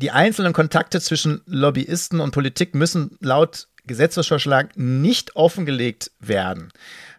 die 0.00 0.10
einzelnen 0.10 0.52
Kontakte 0.52 1.00
zwischen 1.00 1.42
Lobbyisten 1.46 2.20
und 2.20 2.32
Politik 2.32 2.74
müssen 2.74 3.16
laut 3.20 3.68
Gesetzesvorschlag 3.86 4.76
nicht 4.76 5.36
offengelegt 5.36 6.10
werden. 6.20 6.72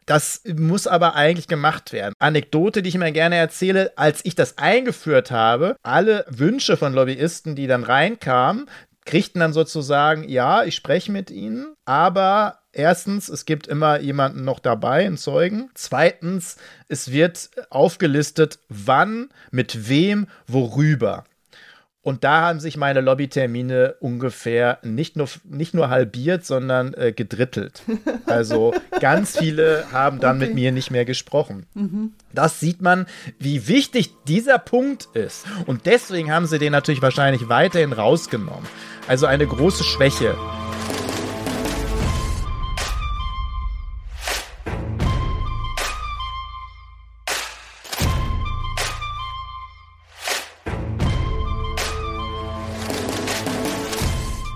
Das 0.05 0.41
muss 0.55 0.87
aber 0.87 1.15
eigentlich 1.15 1.47
gemacht 1.47 1.93
werden. 1.93 2.15
Anekdote, 2.19 2.81
die 2.81 2.89
ich 2.89 2.95
immer 2.95 3.11
gerne 3.11 3.35
erzähle, 3.35 3.93
als 3.97 4.25
ich 4.25 4.35
das 4.35 4.57
eingeführt 4.57 5.31
habe, 5.31 5.75
alle 5.83 6.25
Wünsche 6.27 6.75
von 6.75 6.93
Lobbyisten, 6.93 7.55
die 7.55 7.67
dann 7.67 7.83
reinkamen, 7.83 8.67
kriegten 9.05 9.39
dann 9.39 9.53
sozusagen, 9.53 10.27
ja, 10.27 10.63
ich 10.63 10.75
spreche 10.75 11.11
mit 11.11 11.29
ihnen, 11.29 11.75
aber 11.85 12.59
erstens, 12.71 13.29
es 13.29 13.45
gibt 13.45 13.67
immer 13.67 13.99
jemanden 13.99 14.43
noch 14.43 14.59
dabei, 14.59 15.05
einen 15.05 15.17
Zeugen. 15.17 15.69
Zweitens, 15.75 16.57
es 16.87 17.11
wird 17.11 17.49
aufgelistet, 17.69 18.59
wann, 18.69 19.29
mit 19.51 19.87
wem, 19.87 20.27
worüber. 20.47 21.25
Und 22.03 22.23
da 22.23 22.41
haben 22.41 22.59
sich 22.59 22.77
meine 22.77 22.99
Lobbytermine 22.99 23.95
ungefähr 23.99 24.79
nicht 24.81 25.17
nur, 25.17 25.29
nicht 25.43 25.75
nur 25.75 25.89
halbiert, 25.89 26.43
sondern 26.45 26.93
äh, 26.93 27.11
gedrittelt. 27.11 27.83
Also 28.25 28.73
ganz 29.01 29.37
viele 29.37 29.85
haben 29.91 30.19
dann 30.19 30.37
okay. 30.37 30.47
mit 30.47 30.55
mir 30.55 30.71
nicht 30.71 30.89
mehr 30.89 31.03
gesprochen. 31.03 31.65
Mhm. 31.73 32.13
Das 32.33 32.59
sieht 32.59 32.81
man, 32.81 33.05
wie 33.39 33.67
wichtig 33.67 34.13
dieser 34.25 34.57
Punkt 34.57 35.09
ist. 35.13 35.45
Und 35.65 35.85
deswegen 35.85 36.31
haben 36.31 36.45
sie 36.45 36.57
den 36.57 36.71
natürlich 36.71 37.01
wahrscheinlich 37.01 37.49
weiterhin 37.49 37.91
rausgenommen. 37.91 38.65
Also 39.07 39.25
eine 39.25 39.45
große 39.45 39.83
Schwäche. 39.83 40.35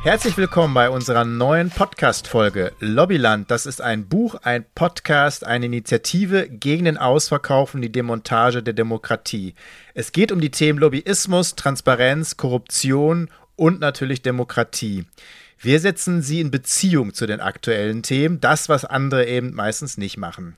Herzlich 0.05 0.37
willkommen 0.37 0.75
bei 0.75 0.87
unserer 0.91 1.25
neuen 1.25 1.71
Podcast-Folge 1.71 2.73
Lobbyland. 2.79 3.49
Das 3.49 3.65
ist 3.65 3.81
ein 3.81 4.07
Buch, 4.07 4.35
ein 4.43 4.63
Podcast, 4.75 5.43
eine 5.43 5.65
Initiative 5.65 6.47
gegen 6.47 6.85
den 6.85 6.99
Ausverkauf 6.99 7.73
und 7.73 7.81
die 7.81 7.91
Demontage 7.91 8.61
der 8.61 8.75
Demokratie. 8.75 9.55
Es 9.95 10.11
geht 10.11 10.31
um 10.31 10.39
die 10.39 10.51
Themen 10.51 10.77
Lobbyismus, 10.77 11.55
Transparenz, 11.55 12.37
Korruption 12.37 13.31
und 13.55 13.79
natürlich 13.79 14.21
Demokratie. 14.21 15.05
Wir 15.57 15.79
setzen 15.79 16.21
sie 16.21 16.39
in 16.39 16.51
Beziehung 16.51 17.15
zu 17.15 17.25
den 17.25 17.41
aktuellen 17.41 18.03
Themen, 18.03 18.39
das, 18.39 18.69
was 18.69 18.85
andere 18.85 19.25
eben 19.25 19.55
meistens 19.55 19.97
nicht 19.97 20.17
machen. 20.17 20.55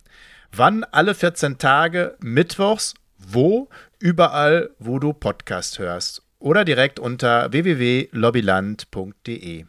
Wann? 0.51 0.83
Alle 0.83 1.15
14 1.15 1.57
Tage, 1.57 2.17
mittwochs, 2.19 2.95
wo? 3.17 3.69
Überall, 3.99 4.71
wo 4.77 4.99
du 4.99 5.13
Podcast 5.13 5.79
hörst 5.79 6.26
oder 6.39 6.65
direkt 6.65 6.99
unter 6.99 7.51
www.lobbyland.de. 7.51 9.65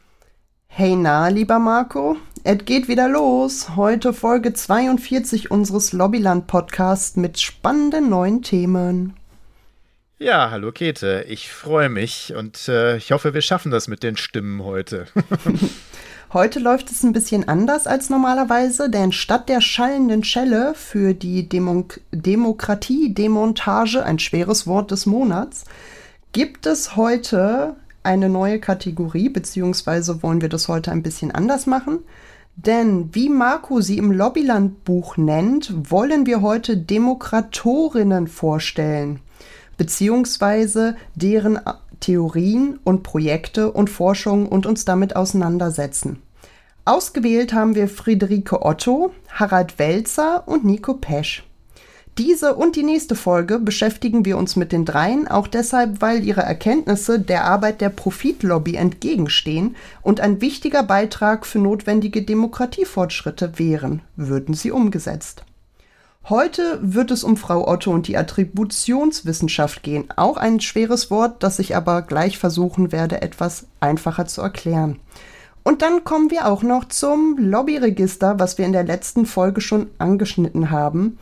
Hey 0.66 0.96
na, 0.96 1.28
lieber 1.28 1.58
Marco, 1.58 2.16
es 2.44 2.64
geht 2.64 2.88
wieder 2.88 3.08
los. 3.08 3.76
Heute 3.76 4.12
Folge 4.12 4.52
42 4.52 5.50
unseres 5.50 5.92
Lobbyland 5.92 6.46
Podcasts 6.46 7.16
mit 7.16 7.40
spannenden 7.40 8.10
neuen 8.10 8.42
Themen. 8.42 9.14
Ja, 10.18 10.50
hallo 10.50 10.72
Käthe, 10.72 11.24
ich 11.28 11.50
freue 11.50 11.88
mich 11.88 12.34
und 12.36 12.68
äh, 12.68 12.96
ich 12.96 13.12
hoffe, 13.12 13.34
wir 13.34 13.40
schaffen 13.40 13.70
das 13.70 13.88
mit 13.88 14.02
den 14.02 14.16
Stimmen 14.16 14.64
heute. 14.64 15.06
Heute 16.30 16.58
läuft 16.58 16.90
es 16.90 17.02
ein 17.04 17.14
bisschen 17.14 17.48
anders 17.48 17.86
als 17.86 18.10
normalerweise, 18.10 18.90
denn 18.90 19.12
statt 19.12 19.48
der 19.48 19.62
schallenden 19.62 20.24
Schelle 20.24 20.74
für 20.74 21.14
die 21.14 21.48
Demo 21.48 21.86
Demokratie-Demontage, 22.12 24.04
ein 24.04 24.18
schweres 24.18 24.66
Wort 24.66 24.90
des 24.90 25.06
Monats, 25.06 25.64
gibt 26.38 26.66
es 26.66 26.94
heute 26.94 27.74
eine 28.04 28.28
neue 28.28 28.60
Kategorie, 28.60 29.28
beziehungsweise 29.28 30.22
wollen 30.22 30.40
wir 30.40 30.48
das 30.48 30.68
heute 30.68 30.92
ein 30.92 31.02
bisschen 31.02 31.32
anders 31.32 31.66
machen. 31.66 31.98
Denn 32.54 33.12
wie 33.12 33.28
Marco 33.28 33.80
sie 33.80 33.98
im 33.98 34.12
Lobbyland-Buch 34.12 35.16
nennt, 35.16 35.90
wollen 35.90 36.26
wir 36.26 36.40
heute 36.40 36.76
Demokratorinnen 36.76 38.28
vorstellen, 38.28 39.18
beziehungsweise 39.78 40.94
deren 41.16 41.58
Theorien 41.98 42.78
und 42.84 43.02
Projekte 43.02 43.72
und 43.72 43.90
Forschungen 43.90 44.46
und 44.46 44.64
uns 44.64 44.84
damit 44.84 45.16
auseinandersetzen. 45.16 46.22
Ausgewählt 46.84 47.52
haben 47.52 47.74
wir 47.74 47.88
Friederike 47.88 48.64
Otto, 48.64 49.12
Harald 49.28 49.80
Welzer 49.80 50.46
und 50.46 50.64
Nico 50.64 50.94
Pesch. 50.94 51.47
Diese 52.18 52.56
und 52.56 52.74
die 52.74 52.82
nächste 52.82 53.14
Folge 53.14 53.60
beschäftigen 53.60 54.24
wir 54.24 54.38
uns 54.38 54.56
mit 54.56 54.72
den 54.72 54.84
dreien, 54.84 55.28
auch 55.28 55.46
deshalb, 55.46 56.02
weil 56.02 56.24
ihre 56.24 56.40
Erkenntnisse 56.40 57.20
der 57.20 57.44
Arbeit 57.44 57.80
der 57.80 57.90
Profitlobby 57.90 58.74
entgegenstehen 58.74 59.76
und 60.02 60.18
ein 60.18 60.40
wichtiger 60.40 60.82
Beitrag 60.82 61.46
für 61.46 61.60
notwendige 61.60 62.22
Demokratiefortschritte 62.22 63.60
wären, 63.60 64.02
würden 64.16 64.54
sie 64.54 64.72
umgesetzt. 64.72 65.44
Heute 66.28 66.80
wird 66.82 67.12
es 67.12 67.22
um 67.22 67.36
Frau 67.36 67.68
Otto 67.68 67.92
und 67.92 68.08
die 68.08 68.16
Attributionswissenschaft 68.16 69.84
gehen, 69.84 70.06
auch 70.16 70.38
ein 70.38 70.58
schweres 70.58 71.12
Wort, 71.12 71.44
das 71.44 71.60
ich 71.60 71.76
aber 71.76 72.02
gleich 72.02 72.36
versuchen 72.36 72.90
werde, 72.90 73.22
etwas 73.22 73.68
einfacher 73.78 74.26
zu 74.26 74.42
erklären. 74.42 74.98
Und 75.62 75.82
dann 75.82 76.02
kommen 76.02 76.30
wir 76.30 76.46
auch 76.46 76.62
noch 76.62 76.86
zum 76.86 77.36
Lobbyregister, 77.38 78.40
was 78.40 78.58
wir 78.58 78.64
in 78.64 78.72
der 78.72 78.84
letzten 78.84 79.26
Folge 79.26 79.60
schon 79.60 79.88
angeschnitten 79.98 80.70
haben. 80.70 81.18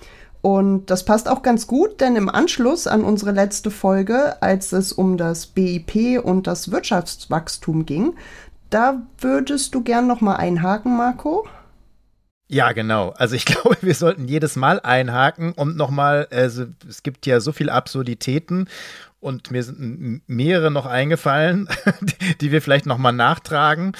Und 0.46 0.90
das 0.92 1.04
passt 1.04 1.28
auch 1.28 1.42
ganz 1.42 1.66
gut, 1.66 2.00
denn 2.00 2.14
im 2.14 2.28
Anschluss 2.28 2.86
an 2.86 3.02
unsere 3.02 3.32
letzte 3.32 3.72
Folge, 3.72 4.40
als 4.40 4.70
es 4.70 4.92
um 4.92 5.16
das 5.16 5.48
BIP 5.48 6.22
und 6.22 6.46
das 6.46 6.70
Wirtschaftswachstum 6.70 7.84
ging, 7.84 8.14
da 8.70 9.02
würdest 9.18 9.74
du 9.74 9.82
gern 9.82 10.06
noch 10.06 10.20
mal 10.20 10.36
einhaken, 10.36 10.96
Marco? 10.96 11.48
Ja, 12.46 12.70
genau. 12.70 13.10
Also 13.16 13.34
ich 13.34 13.44
glaube, 13.44 13.76
wir 13.80 13.96
sollten 13.96 14.28
jedes 14.28 14.54
Mal 14.54 14.78
einhaken 14.78 15.50
und 15.50 15.76
nochmal, 15.76 16.28
also 16.30 16.66
es 16.88 17.02
gibt 17.02 17.26
ja 17.26 17.40
so 17.40 17.50
viele 17.50 17.72
Absurditäten 17.72 18.68
und 19.18 19.50
mir 19.50 19.64
sind 19.64 20.22
mehrere 20.28 20.70
noch 20.70 20.86
eingefallen, 20.86 21.68
die 22.40 22.52
wir 22.52 22.62
vielleicht 22.62 22.86
nochmal 22.86 23.12
nachtragen. 23.12 23.96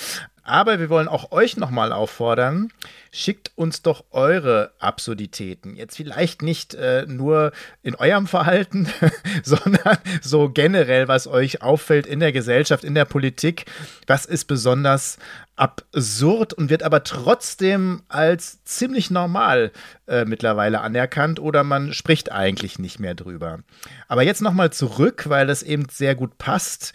Aber 0.47 0.79
wir 0.79 0.89
wollen 0.91 1.09
auch 1.09 1.33
euch 1.33 1.57
nochmal 1.57 1.93
auffordern, 1.93 2.73
schickt 3.11 3.51
uns 3.57 3.83
doch 3.83 4.05
eure 4.13 4.71
Absurditäten. 4.79 5.75
Jetzt 5.75 5.97
vielleicht 5.97 6.41
nicht 6.41 6.73
äh, 6.75 7.05
nur 7.09 7.51
in 7.83 7.97
eurem 7.97 8.29
Verhalten, 8.29 8.89
sondern 9.43 9.99
so 10.23 10.49
generell, 10.49 11.09
was 11.09 11.27
euch 11.27 11.63
auffällt 11.63 12.07
in 12.07 12.21
der 12.21 12.31
Gesellschaft, 12.31 12.85
in 12.85 12.95
der 12.95 13.07
Politik. 13.07 13.65
Was 14.07 14.25
ist 14.25 14.45
besonders 14.45 15.19
absurd 15.57 16.53
und 16.53 16.71
wird 16.71 16.85
aber 16.85 17.03
trotzdem 17.03 18.03
als 18.09 18.63
ziemlich 18.65 19.11
normal 19.11 19.73
äh, 20.07 20.27
mittlerweile 20.27 20.81
anerkannt 20.81 21.41
oder 21.41 21.65
man 21.65 21.93
spricht 21.93 22.31
eigentlich 22.31 22.79
nicht 22.79 23.01
mehr 23.01 23.15
drüber. 23.15 23.61
Aber 24.07 24.23
jetzt 24.23 24.43
nochmal 24.43 24.71
zurück, 24.71 25.25
weil 25.29 25.49
das 25.49 25.65
eben 25.65 25.87
sehr 25.91 26.15
gut 26.15 26.39
passt 26.39 26.93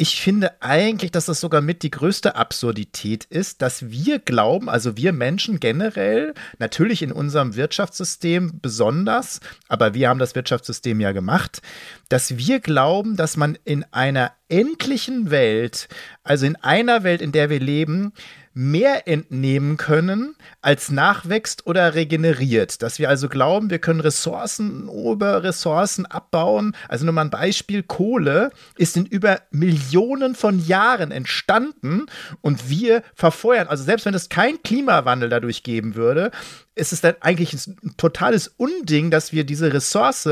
ich 0.00 0.18
finde 0.22 0.62
eigentlich, 0.62 1.10
dass 1.10 1.26
das 1.26 1.40
sogar 1.40 1.60
mit 1.60 1.82
die 1.82 1.90
größte 1.90 2.34
Absurdität 2.34 3.24
ist, 3.24 3.60
dass 3.60 3.90
wir 3.90 4.18
glauben, 4.18 4.70
also 4.70 4.96
wir 4.96 5.12
Menschen 5.12 5.60
generell, 5.60 6.32
natürlich 6.58 7.02
in 7.02 7.12
unserem 7.12 7.54
Wirtschaftssystem 7.54 8.60
besonders, 8.62 9.40
aber 9.68 9.92
wir 9.92 10.08
haben 10.08 10.18
das 10.18 10.34
Wirtschaftssystem 10.34 11.00
ja 11.00 11.12
gemacht, 11.12 11.60
dass 12.08 12.38
wir 12.38 12.60
glauben, 12.60 13.16
dass 13.16 13.36
man 13.36 13.58
in 13.64 13.84
einer 13.92 14.32
endlichen 14.48 15.30
Welt, 15.30 15.88
also 16.24 16.46
in 16.46 16.56
einer 16.56 17.02
Welt, 17.04 17.20
in 17.20 17.32
der 17.32 17.50
wir 17.50 17.60
leben, 17.60 18.14
mehr 18.60 19.08
entnehmen 19.08 19.78
können, 19.78 20.36
als 20.60 20.90
nachwächst 20.90 21.66
oder 21.66 21.94
regeneriert. 21.94 22.82
Dass 22.82 22.98
wir 22.98 23.08
also 23.08 23.30
glauben, 23.30 23.70
wir 23.70 23.78
können 23.78 24.00
Ressourcen 24.00 24.86
über 24.86 25.42
Ressourcen 25.42 26.04
abbauen. 26.04 26.76
Also 26.86 27.06
nur 27.06 27.14
mal 27.14 27.22
ein 27.22 27.30
Beispiel, 27.30 27.82
Kohle 27.82 28.50
ist 28.76 28.98
in 28.98 29.06
über 29.06 29.40
Millionen 29.50 30.34
von 30.34 30.58
Jahren 30.58 31.10
entstanden 31.10 32.04
und 32.42 32.68
wir 32.68 33.02
verfeuern. 33.14 33.66
Also 33.66 33.82
selbst 33.84 34.04
wenn 34.04 34.12
es 34.12 34.28
kein 34.28 34.62
Klimawandel 34.62 35.30
dadurch 35.30 35.62
geben 35.62 35.94
würde, 35.94 36.30
ist 36.74 36.92
es 36.92 37.00
dann 37.00 37.14
eigentlich 37.20 37.54
ein 37.54 37.94
totales 37.96 38.48
Unding, 38.58 39.10
dass 39.10 39.32
wir 39.32 39.44
diese 39.44 39.72
Ressource, 39.72 40.28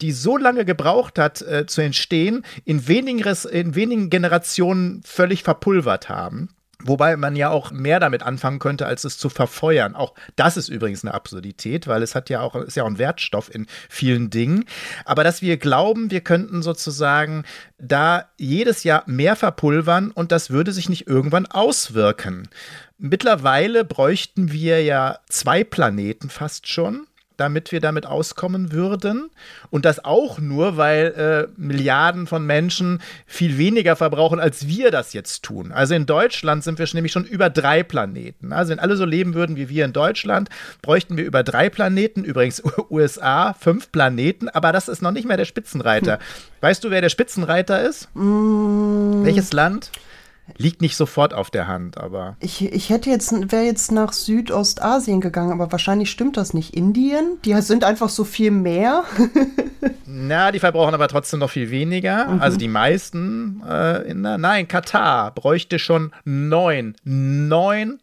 die 0.00 0.10
so 0.10 0.36
lange 0.36 0.64
gebraucht 0.64 1.20
hat 1.20 1.40
äh, 1.42 1.66
zu 1.66 1.82
entstehen, 1.82 2.44
in 2.64 2.88
wenigen, 2.88 3.24
in 3.52 3.76
wenigen 3.76 4.10
Generationen 4.10 5.02
völlig 5.04 5.44
verpulvert 5.44 6.08
haben. 6.08 6.48
Wobei 6.84 7.16
man 7.16 7.36
ja 7.36 7.50
auch 7.50 7.70
mehr 7.70 8.00
damit 8.00 8.22
anfangen 8.22 8.58
könnte, 8.58 8.86
als 8.86 9.04
es 9.04 9.18
zu 9.18 9.28
verfeuern. 9.28 9.94
Auch 9.94 10.14
das 10.36 10.56
ist 10.56 10.68
übrigens 10.68 11.04
eine 11.04 11.14
Absurdität, 11.14 11.86
weil 11.86 12.02
es 12.02 12.14
hat 12.14 12.30
ja 12.30 12.40
auch, 12.40 12.54
ist 12.56 12.76
ja 12.76 12.84
auch 12.84 12.88
ein 12.88 12.98
Wertstoff 12.98 13.54
in 13.54 13.66
vielen 13.88 14.30
Dingen. 14.30 14.64
Aber 15.04 15.24
dass 15.24 15.42
wir 15.42 15.56
glauben, 15.56 16.10
wir 16.10 16.20
könnten 16.20 16.62
sozusagen 16.62 17.44
da 17.78 18.30
jedes 18.38 18.84
Jahr 18.84 19.02
mehr 19.06 19.36
verpulvern 19.36 20.10
und 20.10 20.32
das 20.32 20.50
würde 20.50 20.72
sich 20.72 20.88
nicht 20.88 21.06
irgendwann 21.06 21.46
auswirken. 21.46 22.48
Mittlerweile 22.98 23.84
bräuchten 23.84 24.52
wir 24.52 24.82
ja 24.82 25.18
zwei 25.28 25.64
Planeten 25.64 26.28
fast 26.28 26.68
schon 26.68 27.06
damit 27.40 27.72
wir 27.72 27.80
damit 27.80 28.06
auskommen 28.06 28.72
würden. 28.72 29.30
Und 29.70 29.84
das 29.84 30.04
auch 30.04 30.38
nur, 30.38 30.76
weil 30.76 31.48
äh, 31.48 31.60
Milliarden 31.60 32.26
von 32.26 32.44
Menschen 32.44 33.00
viel 33.26 33.56
weniger 33.58 33.96
verbrauchen, 33.96 34.38
als 34.38 34.66
wir 34.66 34.90
das 34.90 35.12
jetzt 35.12 35.42
tun. 35.42 35.72
Also 35.72 35.94
in 35.94 36.06
Deutschland 36.06 36.62
sind 36.62 36.78
wir 36.78 36.86
nämlich 36.92 37.12
schon 37.12 37.24
über 37.24 37.48
drei 37.50 37.82
Planeten. 37.82 38.52
Also 38.52 38.70
wenn 38.70 38.78
alle 38.78 38.96
so 38.96 39.04
leben 39.04 39.34
würden 39.34 39.56
wie 39.56 39.68
wir 39.68 39.84
in 39.84 39.92
Deutschland, 39.92 40.50
bräuchten 40.82 41.16
wir 41.16 41.24
über 41.24 41.42
drei 41.42 41.70
Planeten. 41.70 42.24
Übrigens 42.24 42.62
USA 42.90 43.54
fünf 43.54 43.90
Planeten, 43.90 44.48
aber 44.48 44.72
das 44.72 44.88
ist 44.88 45.02
noch 45.02 45.12
nicht 45.12 45.26
mehr 45.26 45.36
der 45.36 45.44
Spitzenreiter. 45.44 46.14
Hm. 46.14 46.20
Weißt 46.60 46.84
du, 46.84 46.90
wer 46.90 47.00
der 47.00 47.08
Spitzenreiter 47.08 47.82
ist? 47.82 48.08
Mm. 48.14 49.24
Welches 49.24 49.52
Land? 49.52 49.90
Liegt 50.56 50.82
nicht 50.82 50.96
sofort 50.96 51.34
auf 51.34 51.50
der 51.50 51.68
Hand, 51.68 51.98
aber. 51.98 52.36
Ich, 52.40 52.64
ich 52.64 52.90
hätte 52.90 53.10
jetzt, 53.10 53.32
wäre 53.52 53.64
jetzt 53.64 53.92
nach 53.92 54.12
Südostasien 54.12 55.20
gegangen, 55.20 55.52
aber 55.52 55.70
wahrscheinlich 55.72 56.10
stimmt 56.10 56.36
das 56.36 56.54
nicht. 56.54 56.74
Indien? 56.74 57.38
Die 57.44 57.54
sind 57.62 57.84
einfach 57.84 58.08
so 58.08 58.24
viel 58.24 58.50
mehr. 58.50 59.04
Na, 60.06 60.52
die 60.52 60.58
verbrauchen 60.58 60.94
aber 60.94 61.08
trotzdem 61.08 61.40
noch 61.40 61.50
viel 61.50 61.70
weniger. 61.70 62.26
Mhm. 62.26 62.40
Also 62.40 62.58
die 62.58 62.68
meisten 62.68 63.62
äh, 63.68 64.08
in 64.10 64.22
der, 64.22 64.38
nein, 64.38 64.68
Katar 64.68 65.32
bräuchte 65.34 65.78
schon 65.78 66.12
neun, 66.24 66.94
neun 67.04 68.00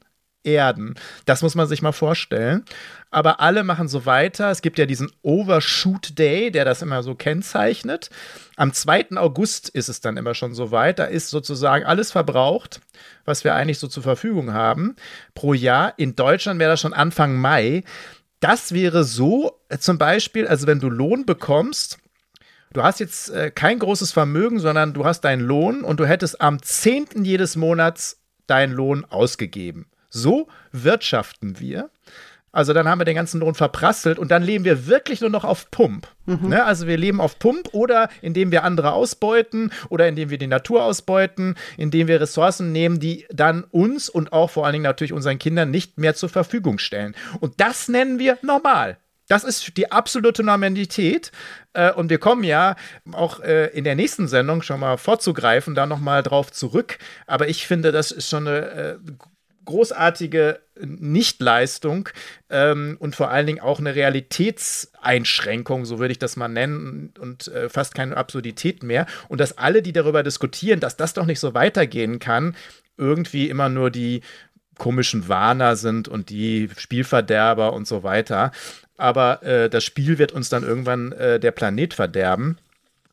Erden. 0.47 0.95
Das 1.25 1.41
muss 1.41 1.55
man 1.55 1.67
sich 1.67 1.81
mal 1.81 1.91
vorstellen. 1.91 2.63
Aber 3.11 3.39
alle 3.39 3.63
machen 3.63 3.87
so 3.87 4.05
weiter. 4.05 4.49
Es 4.49 4.61
gibt 4.61 4.79
ja 4.79 4.85
diesen 4.85 5.11
Overshoot 5.21 6.17
Day, 6.17 6.51
der 6.51 6.65
das 6.65 6.81
immer 6.81 7.03
so 7.03 7.15
kennzeichnet. 7.15 8.09
Am 8.55 8.73
2. 8.73 9.17
August 9.17 9.69
ist 9.69 9.89
es 9.89 10.01
dann 10.01 10.17
immer 10.17 10.33
schon 10.33 10.53
so 10.53 10.71
weit. 10.71 10.99
Da 10.99 11.05
ist 11.05 11.29
sozusagen 11.29 11.85
alles 11.85 12.11
verbraucht, 12.11 12.81
was 13.25 13.43
wir 13.43 13.55
eigentlich 13.55 13.79
so 13.79 13.87
zur 13.87 14.03
Verfügung 14.03 14.53
haben 14.53 14.95
pro 15.35 15.53
Jahr. 15.53 15.93
In 15.97 16.15
Deutschland 16.15 16.59
wäre 16.59 16.71
das 16.71 16.81
schon 16.81 16.93
Anfang 16.93 17.35
Mai. 17.35 17.83
Das 18.39 18.71
wäre 18.71 19.03
so, 19.03 19.59
äh, 19.69 19.77
zum 19.77 19.97
Beispiel, 19.97 20.47
also 20.47 20.67
wenn 20.67 20.79
du 20.79 20.89
Lohn 20.89 21.25
bekommst, 21.25 21.99
du 22.73 22.83
hast 22.83 22.99
jetzt 22.99 23.29
äh, 23.29 23.51
kein 23.51 23.79
großes 23.79 24.11
Vermögen, 24.11 24.59
sondern 24.59 24.93
du 24.93 25.05
hast 25.05 25.21
deinen 25.21 25.41
Lohn 25.41 25.83
und 25.83 25.99
du 25.99 26.05
hättest 26.05 26.39
am 26.39 26.61
10. 26.61 27.23
jedes 27.23 27.55
Monats 27.55 28.21
deinen 28.47 28.73
Lohn 28.73 29.05
ausgegeben. 29.05 29.87
So 30.17 30.47
wirtschaften 30.71 31.59
wir. 31.59 31.89
Also 32.51 32.73
dann 32.73 32.87
haben 32.87 32.99
wir 32.99 33.05
den 33.05 33.15
ganzen 33.15 33.41
Lohn 33.41 33.53
verprasselt 33.53 34.17
und 34.17 34.31
dann 34.31 34.41
leben 34.41 34.65
wir 34.65 34.87
wirklich 34.87 35.21
nur 35.21 35.29
noch 35.29 35.43
auf 35.43 35.69
Pump. 35.69 36.07
Mhm. 36.25 36.49
Ne? 36.49 36.63
Also 36.63 36.87
wir 36.87 36.97
leben 36.97 37.21
auf 37.21 37.37
Pump 37.37 37.69
oder 37.73 38.09
indem 38.21 38.51
wir 38.51 38.63
andere 38.63 38.93
ausbeuten 38.93 39.71
oder 39.89 40.07
indem 40.07 40.31
wir 40.31 40.39
die 40.39 40.47
Natur 40.47 40.83
ausbeuten, 40.83 41.55
indem 41.77 42.07
wir 42.07 42.19
Ressourcen 42.19 42.71
nehmen, 42.71 42.99
die 42.99 43.27
dann 43.29 43.63
uns 43.65 44.09
und 44.09 44.33
auch 44.33 44.49
vor 44.49 44.65
allen 44.65 44.73
Dingen 44.73 44.83
natürlich 44.83 45.13
unseren 45.13 45.37
Kindern 45.37 45.69
nicht 45.69 45.99
mehr 45.99 46.15
zur 46.15 46.29
Verfügung 46.29 46.79
stellen. 46.79 47.15
Und 47.41 47.59
das 47.59 47.89
nennen 47.89 48.17
wir 48.17 48.39
normal. 48.41 48.97
Das 49.27 49.43
ist 49.43 49.75
die 49.77 49.91
absolute 49.91 50.41
Normalität. 50.41 51.31
Äh, 51.73 51.91
und 51.91 52.09
wir 52.09 52.17
kommen 52.17 52.43
ja 52.43 52.75
auch 53.11 53.41
äh, 53.41 53.67
in 53.67 53.83
der 53.83 53.95
nächsten 53.95 54.27
Sendung 54.27 54.61
schon 54.61 54.79
mal 54.79 54.97
vorzugreifen, 54.97 55.75
da 55.75 55.85
nochmal 55.85 56.23
drauf 56.23 56.51
zurück. 56.51 56.97
Aber 57.27 57.47
ich 57.47 57.67
finde, 57.67 57.91
das 57.91 58.11
ist 58.11 58.29
schon 58.29 58.47
eine 58.47 58.57
äh, 58.57 58.97
großartige 59.67 60.59
Nichtleistung 60.79 62.09
ähm, 62.49 62.97
und 62.99 63.15
vor 63.15 63.29
allen 63.29 63.45
Dingen 63.45 63.59
auch 63.59 63.79
eine 63.79 63.93
Realitätseinschränkung, 63.93 65.85
so 65.85 65.99
würde 65.99 66.13
ich 66.13 66.19
das 66.19 66.35
mal 66.35 66.47
nennen, 66.47 67.13
und 67.19 67.47
äh, 67.49 67.69
fast 67.69 67.93
keine 67.93 68.17
Absurdität 68.17 68.81
mehr. 68.81 69.05
Und 69.27 69.39
dass 69.39 69.57
alle, 69.57 69.83
die 69.83 69.93
darüber 69.93 70.23
diskutieren, 70.23 70.79
dass 70.79 70.97
das 70.97 71.13
doch 71.13 71.25
nicht 71.25 71.39
so 71.39 71.53
weitergehen 71.53 72.17
kann, 72.19 72.55
irgendwie 72.97 73.49
immer 73.49 73.69
nur 73.69 73.91
die 73.91 74.21
komischen 74.79 75.27
Warner 75.27 75.75
sind 75.75 76.07
und 76.07 76.29
die 76.29 76.69
Spielverderber 76.77 77.73
und 77.73 77.87
so 77.87 78.03
weiter. 78.03 78.51
Aber 78.97 79.43
äh, 79.43 79.69
das 79.69 79.83
Spiel 79.83 80.17
wird 80.17 80.31
uns 80.31 80.49
dann 80.49 80.63
irgendwann 80.63 81.11
äh, 81.11 81.39
der 81.39 81.51
Planet 81.51 81.93
verderben. 81.93 82.57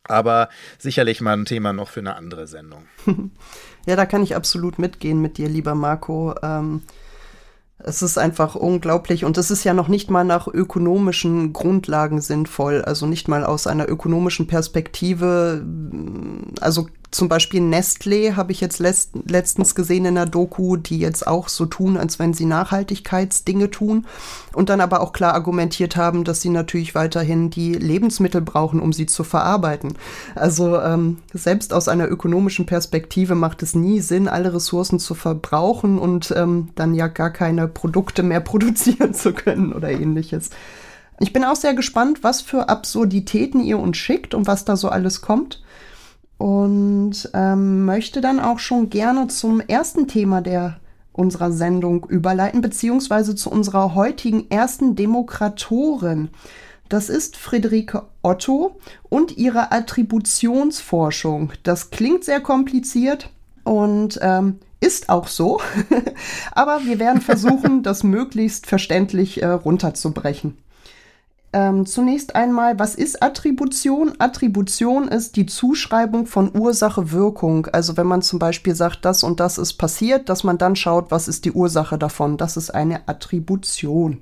Aber 0.07 0.49
sicherlich 0.77 1.21
mal 1.21 1.33
ein 1.33 1.45
Thema 1.45 1.73
noch 1.73 1.89
für 1.89 1.99
eine 1.99 2.15
andere 2.15 2.47
Sendung. 2.47 2.85
Ja, 3.85 3.95
da 3.95 4.05
kann 4.05 4.23
ich 4.23 4.35
absolut 4.35 4.79
mitgehen 4.79 5.21
mit 5.21 5.37
dir, 5.37 5.47
lieber 5.47 5.75
Marco. 5.75 6.35
Ähm, 6.41 6.81
es 7.77 8.01
ist 8.01 8.17
einfach 8.17 8.55
unglaublich 8.55 9.25
und 9.25 9.37
es 9.37 9.51
ist 9.51 9.63
ja 9.63 9.73
noch 9.73 9.89
nicht 9.89 10.09
mal 10.09 10.23
nach 10.23 10.47
ökonomischen 10.47 11.53
Grundlagen 11.53 12.21
sinnvoll, 12.21 12.81
also 12.81 13.05
nicht 13.05 13.27
mal 13.27 13.43
aus 13.43 13.67
einer 13.67 13.87
ökonomischen 13.89 14.47
Perspektive. 14.47 15.63
Also 16.61 16.87
zum 17.11 17.29
Beispiel 17.29 17.61
Nestlé 17.61 18.35
habe 18.35 18.51
ich 18.51 18.61
jetzt 18.61 18.79
letztens 18.79 19.75
gesehen 19.75 20.05
in 20.05 20.15
der 20.15 20.25
Doku, 20.25 20.75
die 20.75 20.99
jetzt 20.99 21.27
auch 21.27 21.49
so 21.49 21.65
tun, 21.65 21.97
als 21.97 22.19
wenn 22.19 22.33
sie 22.33 22.45
Nachhaltigkeitsdinge 22.45 23.71
tun 23.71 24.05
und 24.53 24.69
dann 24.69 24.81
aber 24.81 25.01
auch 25.01 25.13
klar 25.13 25.33
argumentiert 25.33 25.95
haben, 25.95 26.23
dass 26.23 26.41
sie 26.41 26.49
natürlich 26.49 26.95
weiterhin 26.95 27.49
die 27.49 27.73
Lebensmittel 27.73 28.41
brauchen, 28.41 28.79
um 28.79 28.91
sie 28.91 29.05
zu 29.05 29.23
verarbeiten. 29.23 29.93
Also 30.35 30.79
ähm, 30.79 31.19
selbst 31.33 31.73
aus 31.73 31.87
einer 31.87 32.09
ökonomischen 32.09 32.65
Perspektive 32.65 33.35
macht 33.35 33.63
es 33.63 33.75
nie 33.75 34.01
Sinn, 34.01 34.27
alle 34.27 34.53
Ressourcen 34.53 34.99
zu 34.99 35.15
verbrauchen 35.15 35.99
und 35.99 36.33
ähm, 36.35 36.69
dann 36.75 36.93
ja 36.93 37.07
gar 37.07 37.29
keine 37.29 37.67
Produkte 37.67 38.23
mehr 38.23 38.39
produzieren 38.41 39.13
zu 39.13 39.33
können 39.33 39.73
oder 39.73 39.91
ähnliches. 39.91 40.49
Ich 41.19 41.31
bin 41.31 41.45
auch 41.45 41.55
sehr 41.55 41.73
gespannt, 41.73 42.23
was 42.23 42.41
für 42.41 42.67
Absurditäten 42.67 43.63
ihr 43.63 43.79
uns 43.79 43.95
schickt 43.95 44.33
und 44.33 44.47
was 44.47 44.65
da 44.65 44.75
so 44.75 44.89
alles 44.89 45.21
kommt 45.21 45.61
und 46.37 47.29
ähm, 47.33 47.85
möchte 47.85 48.21
dann 48.21 48.39
auch 48.39 48.59
schon 48.59 48.89
gerne 48.89 49.27
zum 49.27 49.61
ersten 49.61 50.07
Thema 50.07 50.41
der 50.41 50.79
unserer 51.13 51.51
Sendung 51.51 52.05
überleiten, 52.09 52.61
beziehungsweise 52.61 53.35
zu 53.35 53.49
unserer 53.49 53.95
heutigen 53.95 54.49
ersten 54.49 54.95
Demokratorin. 54.95 56.29
Das 56.89 57.09
ist 57.09 57.37
Friederike 57.37 58.03
Otto 58.21 58.75
und 59.09 59.37
ihre 59.37 59.71
Attributionsforschung. 59.71 61.53
Das 61.63 61.89
klingt 61.89 62.23
sehr 62.23 62.41
kompliziert 62.41 63.29
und 63.63 64.19
ähm, 64.21 64.59
ist 64.81 65.09
auch 65.09 65.27
so, 65.27 65.61
aber 66.51 66.81
wir 66.85 66.99
werden 66.99 67.21
versuchen, 67.21 67.81
das 67.81 68.03
möglichst 68.03 68.67
verständlich 68.67 69.41
äh, 69.41 69.47
runterzubrechen. 69.47 70.57
Ähm, 71.55 71.85
zunächst 71.85 72.35
einmal, 72.35 72.77
was 72.79 72.95
ist 72.95 73.23
Attribution? 73.23 74.15
Attribution 74.19 75.07
ist 75.07 75.37
die 75.37 75.45
Zuschreibung 75.45 76.25
von 76.25 76.53
Ursache-Wirkung. 76.53 77.67
Also 77.67 77.95
wenn 77.95 78.07
man 78.07 78.21
zum 78.21 78.39
Beispiel 78.39 78.75
sagt, 78.75 79.05
das 79.05 79.23
und 79.23 79.39
das 79.39 79.57
ist 79.57 79.75
passiert, 79.75 80.27
dass 80.27 80.43
man 80.43 80.57
dann 80.57 80.75
schaut, 80.75 81.11
was 81.11 81.29
ist 81.29 81.45
die 81.45 81.53
Ursache 81.53 81.97
davon. 81.97 82.35
Das 82.35 82.57
ist 82.57 82.71
eine 82.71 83.07
Attribution. 83.07 84.19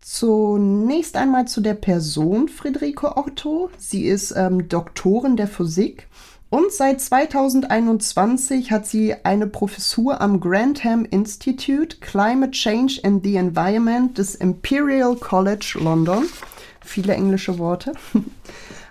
Zunächst 0.00 1.16
einmal 1.16 1.48
zu 1.48 1.60
der 1.60 1.74
Person 1.74 2.46
Friederike 2.46 3.16
Otto. 3.16 3.70
Sie 3.76 4.06
ist 4.06 4.32
ähm, 4.36 4.68
Doktorin 4.68 5.36
der 5.36 5.48
Physik 5.48 6.06
und 6.50 6.72
seit 6.72 7.00
2021 7.00 8.70
hat 8.70 8.86
sie 8.86 9.14
eine 9.24 9.46
Professur 9.46 10.20
am 10.20 10.40
Grantham 10.40 11.04
Institute 11.04 12.00
Climate 12.00 12.52
Change 12.52 13.00
and 13.02 13.22
the 13.22 13.36
Environment 13.36 14.16
des 14.16 14.34
Imperial 14.34 15.14
College 15.16 15.76
London. 15.80 16.24
Viele 16.80 17.14
englische 17.14 17.58
Worte. 17.58 17.92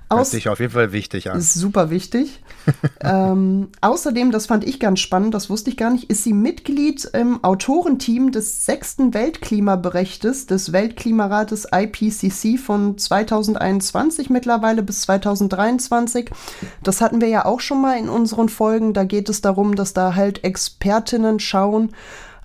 Aus, 0.10 0.20
Hört 0.20 0.28
sich 0.28 0.50
auf 0.50 0.60
jeden 0.62 0.72
Fall 0.72 0.94
wichtig 0.94 1.30
an. 1.30 1.38
Ist 1.38 1.54
super 1.54 1.90
wichtig. 1.90 2.42
ähm, 3.02 3.70
außerdem, 3.82 4.32
das 4.32 4.46
fand 4.46 4.66
ich 4.66 4.80
ganz 4.80 5.02
spannend, 5.02 5.34
das 5.34 5.50
wusste 5.50 5.70
ich 5.70 5.76
gar 5.76 5.90
nicht, 5.90 6.10
ist 6.10 6.24
sie 6.24 6.32
Mitglied 6.32 7.04
im 7.14 7.44
Autorenteam 7.44 8.32
des 8.32 8.66
sechsten 8.66 9.14
Weltklimaberichtes 9.14 10.46
des 10.46 10.72
Weltklimarates 10.72 11.68
IPCC 11.74 12.58
von 12.58 12.98
2021 12.98 14.30
mittlerweile 14.30 14.82
bis 14.82 15.02
2023. 15.02 16.30
Das 16.84 17.02
hatten 17.02 17.20
wir 17.20 17.28
ja 17.28 17.44
auch 17.44 17.60
schon 17.60 17.82
mal 17.82 17.98
in 17.98 18.08
unseren 18.08 18.48
Folgen. 18.48 18.94
Da 18.94 19.04
geht 19.04 19.28
es 19.28 19.42
darum, 19.42 19.76
dass 19.76 19.94
da 19.94 20.16
halt 20.16 20.44
Expertinnen 20.46 21.42
schauen, 21.42 21.92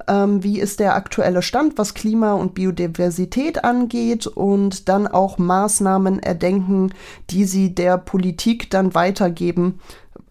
ähm, 0.09 0.43
wie 0.43 0.61
ist 0.61 0.81
der 0.81 0.95
aktuelle 0.95 1.43
Stand, 1.43 1.79
was 1.79 1.95
Klima 1.95 2.33
und 2.35 2.55
Biodiversität 2.55 3.65
angeht 3.65 4.27
und 4.27 4.89
dann 4.89 5.07
auch 5.07 5.39
Maßnahmen 5.39 6.19
erdenken, 6.19 6.93
die 7.31 7.45
sie 7.45 7.75
der 7.75 7.99
Politik 7.99 8.71
dann 8.71 8.95
weitergeben, 8.95 9.81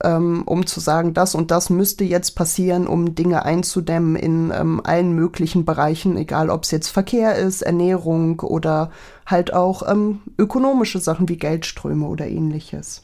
ähm, 0.03 0.43
um 0.45 0.65
zu 0.65 0.79
sagen, 0.79 1.13
das 1.13 1.35
und 1.35 1.51
das 1.51 1.69
müsste 1.69 2.03
jetzt 2.03 2.35
passieren, 2.35 2.87
um 2.87 3.15
Dinge 3.15 3.45
einzudämmen 3.45 4.15
in 4.15 4.51
ähm, 4.51 4.81
allen 4.83 5.13
möglichen 5.13 5.65
Bereichen, 5.65 6.17
egal 6.17 6.49
ob 6.49 6.63
es 6.63 6.71
jetzt 6.71 6.89
Verkehr 6.89 7.35
ist, 7.35 7.61
Ernährung 7.61 8.39
oder 8.39 8.91
halt 9.25 9.53
auch 9.53 9.87
ähm, 9.89 10.21
ökonomische 10.37 10.99
Sachen 10.99 11.29
wie 11.29 11.37
Geldströme 11.37 12.07
oder 12.07 12.27
ähnliches. 12.27 13.03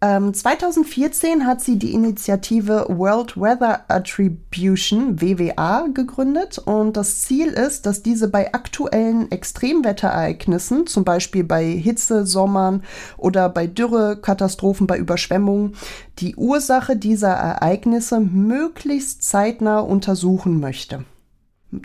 2014 0.00 1.40
ähm, 1.40 1.46
hat 1.46 1.62
sie 1.62 1.78
die 1.78 1.94
Initiative 1.94 2.86
World 2.88 3.40
Weather 3.40 3.84
Attribution 3.88 5.20
WWA 5.20 5.86
gegründet 5.94 6.58
und 6.58 6.96
das 6.96 7.22
Ziel 7.22 7.46
ist, 7.46 7.86
dass 7.86 8.02
diese 8.02 8.28
bei 8.28 8.52
aktuellen 8.52 9.30
Extremwetterereignissen, 9.30 10.86
zum 10.86 11.04
Beispiel 11.04 11.44
bei 11.44 11.64
Hitze, 11.64 12.26
Sommern 12.26 12.82
oder 13.16 13.48
bei 13.48 13.66
Dürre, 13.66 14.18
Katastrophen, 14.20 14.86
bei 14.86 14.98
Überschwemmungen, 14.98 15.74
die 16.18 16.36
Ursache 16.36 16.96
dieser 16.96 17.32
Ereignisse 17.32 18.20
möglichst 18.20 19.22
zeitnah 19.22 19.78
untersuchen 19.80 20.60
möchte. 20.60 21.04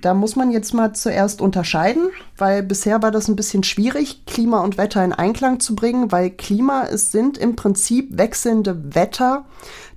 Da 0.02 0.14
muss 0.14 0.36
man 0.36 0.52
jetzt 0.52 0.74
mal 0.74 0.94
zuerst 0.94 1.42
unterscheiden, 1.42 2.10
weil 2.38 2.64
bisher 2.64 3.02
war 3.02 3.12
das 3.12 3.28
ein 3.28 3.36
bisschen 3.36 3.64
schwierig, 3.64 4.26
Klima 4.26 4.62
und 4.62 4.78
Wetter 4.78 5.04
in 5.04 5.14
Einklang 5.14 5.60
zu 5.60 5.76
bringen, 5.76 6.12
weil 6.12 6.30
Klima 6.32 6.84
es 6.84 7.12
sind 7.12 7.38
im 7.38 7.56
Prinzip 7.56 8.18
wechselnde 8.18 8.96
Wetter, 8.96 9.46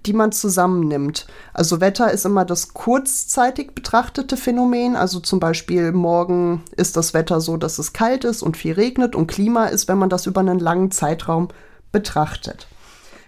die 0.06 0.12
man 0.12 0.32
zusammennimmt. 0.32 1.26
Also 1.52 1.80
Wetter 1.80 2.10
ist 2.10 2.24
immer 2.24 2.44
das 2.44 2.74
kurzzeitig 2.74 3.74
betrachtete 3.74 4.36
Phänomen. 4.36 4.96
Also 4.96 5.20
zum 5.20 5.40
Beispiel 5.40 5.92
morgen 5.92 6.62
ist 6.76 6.96
das 6.96 7.14
Wetter 7.14 7.40
so, 7.40 7.56
dass 7.56 7.78
es 7.78 7.92
kalt 7.92 8.24
ist 8.24 8.42
und 8.42 8.56
viel 8.56 8.72
regnet 8.72 9.14
und 9.14 9.26
Klima 9.26 9.66
ist, 9.66 9.88
wenn 9.88 9.98
man 9.98 10.10
das 10.10 10.26
über 10.26 10.40
einen 10.40 10.58
langen 10.58 10.90
Zeitraum 10.90 11.48
betrachtet. 11.92 12.66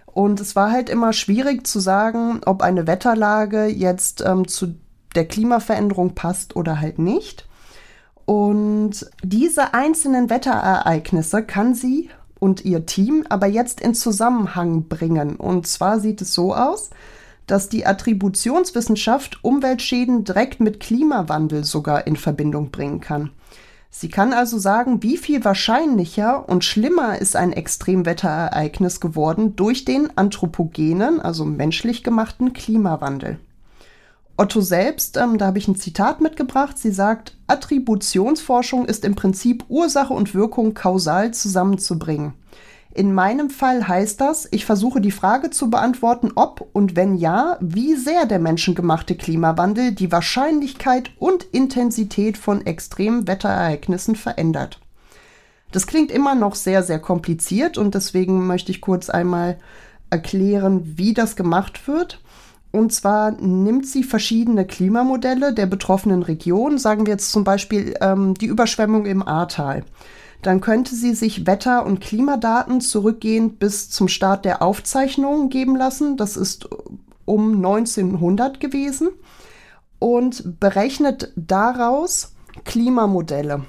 Und 0.06 0.40
es 0.40 0.54
war 0.54 0.70
halt 0.70 0.88
immer 0.88 1.12
schwierig 1.12 1.66
zu 1.66 1.80
sagen, 1.80 2.40
ob 2.46 2.62
eine 2.62 2.86
Wetterlage 2.86 3.66
jetzt 3.66 4.22
ähm, 4.24 4.46
zu 4.46 4.74
der 5.14 5.26
Klimaveränderung 5.26 6.14
passt 6.14 6.56
oder 6.56 6.80
halt 6.80 6.98
nicht. 6.98 7.46
Und 8.26 9.06
diese 9.22 9.74
einzelnen 9.74 10.30
Wetterereignisse 10.30 11.42
kann 11.42 11.74
sie 11.74 12.10
und 12.40 12.64
ihr 12.64 12.86
Team 12.86 13.24
aber 13.28 13.46
jetzt 13.46 13.80
in 13.80 13.94
Zusammenhang 13.94 14.84
bringen. 14.88 15.36
Und 15.36 15.66
zwar 15.66 16.00
sieht 16.00 16.20
es 16.22 16.34
so 16.34 16.54
aus, 16.54 16.90
dass 17.46 17.68
die 17.68 17.86
Attributionswissenschaft 17.86 19.44
Umweltschäden 19.44 20.24
direkt 20.24 20.60
mit 20.60 20.80
Klimawandel 20.80 21.64
sogar 21.64 22.06
in 22.06 22.16
Verbindung 22.16 22.70
bringen 22.70 23.00
kann. 23.00 23.30
Sie 23.90 24.08
kann 24.08 24.32
also 24.32 24.58
sagen, 24.58 25.02
wie 25.04 25.16
viel 25.16 25.44
wahrscheinlicher 25.44 26.48
und 26.48 26.64
schlimmer 26.64 27.18
ist 27.20 27.36
ein 27.36 27.52
Extremwetterereignis 27.52 29.00
geworden 29.00 29.54
durch 29.54 29.84
den 29.84 30.16
anthropogenen, 30.18 31.20
also 31.20 31.44
menschlich 31.44 32.02
gemachten 32.02 32.54
Klimawandel. 32.54 33.38
Otto 34.36 34.60
selbst, 34.60 35.16
ähm, 35.16 35.38
da 35.38 35.46
habe 35.46 35.58
ich 35.58 35.68
ein 35.68 35.76
Zitat 35.76 36.20
mitgebracht, 36.20 36.76
sie 36.76 36.90
sagt, 36.90 37.36
Attributionsforschung 37.46 38.84
ist 38.84 39.04
im 39.04 39.14
Prinzip 39.14 39.64
Ursache 39.68 40.12
und 40.12 40.34
Wirkung 40.34 40.74
kausal 40.74 41.32
zusammenzubringen. 41.32 42.34
In 42.94 43.12
meinem 43.12 43.50
Fall 43.50 43.88
heißt 43.88 44.20
das, 44.20 44.46
ich 44.50 44.64
versuche 44.64 45.00
die 45.00 45.10
Frage 45.10 45.50
zu 45.50 45.68
beantworten, 45.68 46.32
ob 46.36 46.68
und 46.72 46.94
wenn 46.94 47.16
ja, 47.16 47.58
wie 47.60 47.96
sehr 47.96 48.24
der 48.24 48.38
menschengemachte 48.38 49.16
Klimawandel 49.16 49.92
die 49.92 50.12
Wahrscheinlichkeit 50.12 51.10
und 51.18 51.42
Intensität 51.42 52.38
von 52.38 52.64
extremen 52.64 53.26
Wetterereignissen 53.26 54.14
verändert. 54.14 54.80
Das 55.72 55.88
klingt 55.88 56.12
immer 56.12 56.36
noch 56.36 56.54
sehr, 56.54 56.84
sehr 56.84 57.00
kompliziert 57.00 57.78
und 57.78 57.96
deswegen 57.96 58.46
möchte 58.46 58.70
ich 58.70 58.80
kurz 58.80 59.10
einmal 59.10 59.58
erklären, 60.10 60.96
wie 60.96 61.14
das 61.14 61.34
gemacht 61.34 61.88
wird. 61.88 62.20
Und 62.74 62.92
zwar 62.92 63.30
nimmt 63.30 63.86
sie 63.86 64.02
verschiedene 64.02 64.66
Klimamodelle 64.66 65.54
der 65.54 65.66
betroffenen 65.66 66.24
Region, 66.24 66.76
sagen 66.76 67.06
wir 67.06 67.12
jetzt 67.12 67.30
zum 67.30 67.44
Beispiel 67.44 67.94
ähm, 68.00 68.34
die 68.34 68.46
Überschwemmung 68.46 69.06
im 69.06 69.22
Ahrtal. 69.22 69.84
Dann 70.42 70.60
könnte 70.60 70.96
sie 70.96 71.14
sich 71.14 71.46
Wetter- 71.46 71.86
und 71.86 72.00
Klimadaten 72.00 72.80
zurückgehend 72.80 73.60
bis 73.60 73.90
zum 73.90 74.08
Start 74.08 74.44
der 74.44 74.60
Aufzeichnungen 74.60 75.50
geben 75.50 75.76
lassen. 75.76 76.16
Das 76.16 76.36
ist 76.36 76.68
um 77.24 77.54
1900 77.54 78.58
gewesen. 78.58 79.10
Und 80.00 80.58
berechnet 80.58 81.32
daraus 81.36 82.34
Klimamodelle. 82.64 83.62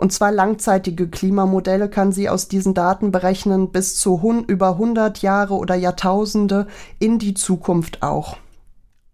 Und 0.00 0.14
zwar 0.14 0.32
langzeitige 0.32 1.10
Klimamodelle 1.10 1.90
kann 1.90 2.10
sie 2.10 2.30
aus 2.30 2.48
diesen 2.48 2.72
Daten 2.72 3.12
berechnen 3.12 3.70
bis 3.70 3.96
zu 3.96 4.42
über 4.46 4.70
100 4.70 5.20
Jahre 5.20 5.52
oder 5.52 5.74
Jahrtausende 5.74 6.68
in 6.98 7.18
die 7.18 7.34
Zukunft 7.34 8.02
auch. 8.02 8.38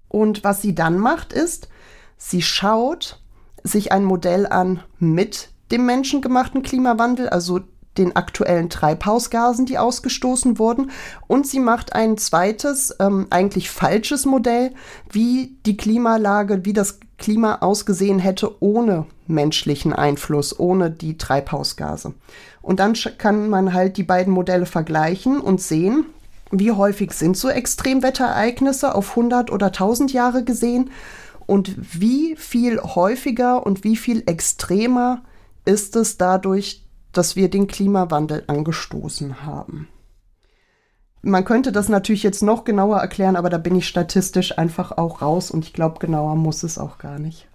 Und 0.06 0.44
was 0.44 0.62
sie 0.62 0.76
dann 0.76 0.96
macht, 0.96 1.32
ist, 1.32 1.68
sie 2.16 2.40
schaut 2.40 3.20
sich 3.64 3.90
ein 3.90 4.04
Modell 4.04 4.46
an 4.46 4.80
mit 5.00 5.50
dem 5.72 5.86
menschengemachten 5.86 6.62
Klimawandel, 6.62 7.30
also 7.30 7.62
den 7.98 8.14
aktuellen 8.14 8.70
Treibhausgasen, 8.70 9.66
die 9.66 9.78
ausgestoßen 9.78 10.60
wurden. 10.60 10.92
Und 11.26 11.48
sie 11.48 11.58
macht 11.58 11.94
ein 11.94 12.16
zweites, 12.16 12.94
ähm, 13.00 13.26
eigentlich 13.30 13.70
falsches 13.70 14.24
Modell, 14.24 14.72
wie 15.10 15.58
die 15.66 15.76
Klimalage, 15.76 16.64
wie 16.64 16.72
das 16.72 17.00
Klima 17.18 17.56
ausgesehen 17.56 18.18
hätte 18.18 18.62
ohne 18.62 19.06
menschlichen 19.26 19.92
Einfluss, 19.92 20.58
ohne 20.58 20.90
die 20.90 21.16
Treibhausgase. 21.16 22.14
Und 22.62 22.80
dann 22.80 22.94
kann 23.18 23.48
man 23.48 23.72
halt 23.72 23.96
die 23.96 24.02
beiden 24.02 24.32
Modelle 24.32 24.66
vergleichen 24.66 25.40
und 25.40 25.60
sehen, 25.60 26.06
wie 26.50 26.72
häufig 26.72 27.12
sind 27.12 27.36
so 27.36 27.48
Extremwetterereignisse 27.48 28.94
auf 28.94 29.10
100 29.10 29.50
oder 29.50 29.66
1000 29.66 30.12
Jahre 30.12 30.44
gesehen 30.44 30.90
und 31.46 31.74
wie 31.78 32.36
viel 32.36 32.80
häufiger 32.80 33.64
und 33.64 33.84
wie 33.84 33.96
viel 33.96 34.22
extremer 34.26 35.22
ist 35.64 35.96
es 35.96 36.18
dadurch, 36.18 36.84
dass 37.12 37.34
wir 37.34 37.50
den 37.50 37.66
Klimawandel 37.66 38.44
angestoßen 38.46 39.44
haben. 39.44 39.88
Man 41.26 41.44
könnte 41.44 41.72
das 41.72 41.88
natürlich 41.88 42.22
jetzt 42.22 42.44
noch 42.44 42.62
genauer 42.62 42.98
erklären, 42.98 43.34
aber 43.34 43.50
da 43.50 43.58
bin 43.58 43.74
ich 43.74 43.88
statistisch 43.88 44.56
einfach 44.58 44.96
auch 44.96 45.22
raus 45.22 45.50
und 45.50 45.64
ich 45.64 45.72
glaube, 45.72 45.98
genauer 45.98 46.36
muss 46.36 46.62
es 46.62 46.78
auch 46.78 46.98
gar 46.98 47.18
nicht. 47.18 47.48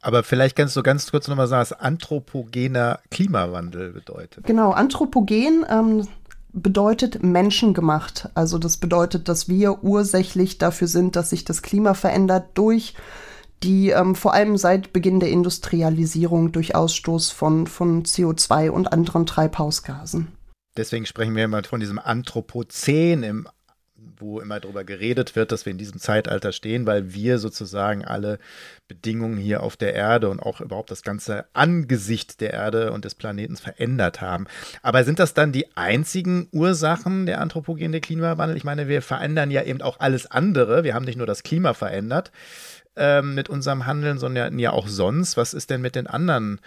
Aber 0.00 0.24
vielleicht 0.24 0.56
kannst 0.56 0.76
du 0.76 0.82
ganz 0.82 1.08
kurz 1.08 1.28
nochmal 1.28 1.46
sagen, 1.46 1.60
was 1.60 1.72
anthropogener 1.72 2.98
Klimawandel 3.12 3.92
bedeutet. 3.92 4.44
Genau, 4.44 4.72
anthropogen 4.72 5.64
ähm, 5.70 6.08
bedeutet 6.52 7.22
menschengemacht. 7.22 8.28
Also 8.34 8.58
das 8.58 8.78
bedeutet, 8.78 9.28
dass 9.28 9.48
wir 9.48 9.84
ursächlich 9.84 10.58
dafür 10.58 10.88
sind, 10.88 11.14
dass 11.14 11.30
sich 11.30 11.44
das 11.44 11.62
Klima 11.62 11.94
verändert 11.94 12.46
durch 12.54 12.94
die 13.62 13.90
ähm, 13.90 14.16
vor 14.16 14.34
allem 14.34 14.56
seit 14.56 14.92
Beginn 14.92 15.20
der 15.20 15.30
Industrialisierung 15.30 16.50
durch 16.50 16.74
Ausstoß 16.74 17.30
von, 17.30 17.68
von 17.68 18.02
CO2 18.02 18.70
und 18.70 18.92
anderen 18.92 19.24
Treibhausgasen. 19.24 20.32
Deswegen 20.76 21.06
sprechen 21.06 21.36
wir 21.36 21.44
immer 21.44 21.62
von 21.64 21.80
diesem 21.80 21.98
Anthropozän, 21.98 23.22
im, 23.22 23.48
wo 23.94 24.40
immer 24.40 24.58
darüber 24.58 24.84
geredet 24.84 25.36
wird, 25.36 25.52
dass 25.52 25.66
wir 25.66 25.70
in 25.70 25.78
diesem 25.78 26.00
Zeitalter 26.00 26.52
stehen, 26.52 26.86
weil 26.86 27.12
wir 27.12 27.38
sozusagen 27.38 28.04
alle 28.04 28.38
Bedingungen 28.88 29.36
hier 29.36 29.62
auf 29.62 29.76
der 29.76 29.94
Erde 29.94 30.30
und 30.30 30.40
auch 30.40 30.60
überhaupt 30.60 30.90
das 30.90 31.02
ganze 31.02 31.44
Angesicht 31.52 32.40
der 32.40 32.52
Erde 32.52 32.92
und 32.92 33.04
des 33.04 33.14
Planeten 33.14 33.56
verändert 33.56 34.20
haben. 34.20 34.46
Aber 34.82 35.04
sind 35.04 35.18
das 35.18 35.34
dann 35.34 35.52
die 35.52 35.76
einzigen 35.76 36.48
Ursachen 36.52 37.26
der 37.26 37.40
anthropogene 37.40 38.00
Klimawandel? 38.00 38.56
Ich 38.56 38.64
meine, 38.64 38.88
wir 38.88 39.02
verändern 39.02 39.50
ja 39.50 39.62
eben 39.62 39.82
auch 39.82 40.00
alles 40.00 40.30
andere. 40.30 40.84
Wir 40.84 40.94
haben 40.94 41.04
nicht 41.04 41.18
nur 41.18 41.26
das 41.26 41.42
Klima 41.42 41.74
verändert 41.74 42.32
ähm, 42.96 43.34
mit 43.34 43.48
unserem 43.48 43.86
Handeln, 43.86 44.18
sondern 44.18 44.58
ja 44.58 44.72
auch 44.72 44.88
sonst. 44.88 45.36
Was 45.36 45.54
ist 45.54 45.70
denn 45.70 45.80
mit 45.80 45.96
den 45.96 46.06
anderen 46.06 46.60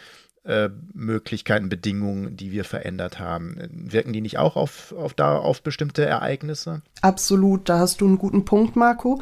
äh, 0.46 0.70
Möglichkeiten, 0.94 1.70
Bedingungen, 1.70 2.38
die 2.38 2.52
wir 2.52 2.66
verändert 2.66 3.20
haben. 3.20 3.58
Wirken 3.72 4.14
die 4.14 4.22
nicht 4.22 4.38
auch 4.38 4.56
auf, 4.56 4.94
auf, 4.98 5.14
da, 5.14 5.38
auf 5.38 5.64
bestimmte 5.64 6.06
Ereignisse? 6.06 6.82
Absolut, 7.02 7.68
da 7.68 7.80
hast 7.80 8.02
du 8.02 8.06
einen 8.06 8.20
guten 8.20 8.46
Punkt, 8.46 8.76
Marco. 8.76 9.20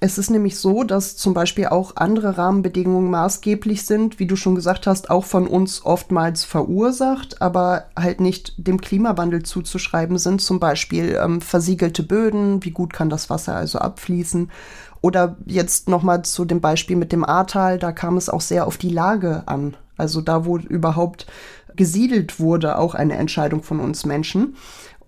Es 0.00 0.18
ist 0.18 0.30
nämlich 0.30 0.58
so, 0.58 0.84
dass 0.84 1.16
zum 1.16 1.32
Beispiel 1.32 1.66
auch 1.66 1.96
andere 1.96 2.36
Rahmenbedingungen 2.36 3.10
maßgeblich 3.10 3.86
sind, 3.86 4.18
wie 4.18 4.26
du 4.26 4.36
schon 4.36 4.54
gesagt 4.54 4.86
hast, 4.86 5.08
auch 5.08 5.24
von 5.24 5.46
uns 5.46 5.84
oftmals 5.84 6.44
verursacht, 6.44 7.40
aber 7.40 7.86
halt 7.98 8.20
nicht 8.20 8.52
dem 8.58 8.80
Klimawandel 8.80 9.42
zuzuschreiben 9.44 10.18
sind. 10.18 10.42
Zum 10.42 10.60
Beispiel 10.60 11.18
ähm, 11.20 11.40
versiegelte 11.40 12.02
Böden, 12.02 12.62
wie 12.64 12.70
gut 12.70 12.92
kann 12.92 13.08
das 13.08 13.30
Wasser 13.30 13.54
also 13.54 13.78
abfließen 13.78 14.50
oder 15.00 15.36
jetzt 15.46 15.88
nochmal 15.88 16.22
zu 16.22 16.44
dem 16.44 16.60
Beispiel 16.60 16.96
mit 16.96 17.12
dem 17.12 17.24
Ahrtal, 17.24 17.78
da 17.78 17.92
kam 17.92 18.16
es 18.16 18.28
auch 18.28 18.40
sehr 18.40 18.66
auf 18.66 18.76
die 18.76 18.90
Lage 18.90 19.44
an. 19.46 19.76
Also 19.96 20.20
da, 20.20 20.44
wo 20.44 20.58
überhaupt 20.58 21.26
gesiedelt 21.74 22.40
wurde, 22.40 22.78
auch 22.78 22.94
eine 22.94 23.16
Entscheidung 23.16 23.62
von 23.62 23.80
uns 23.80 24.06
Menschen. 24.06 24.56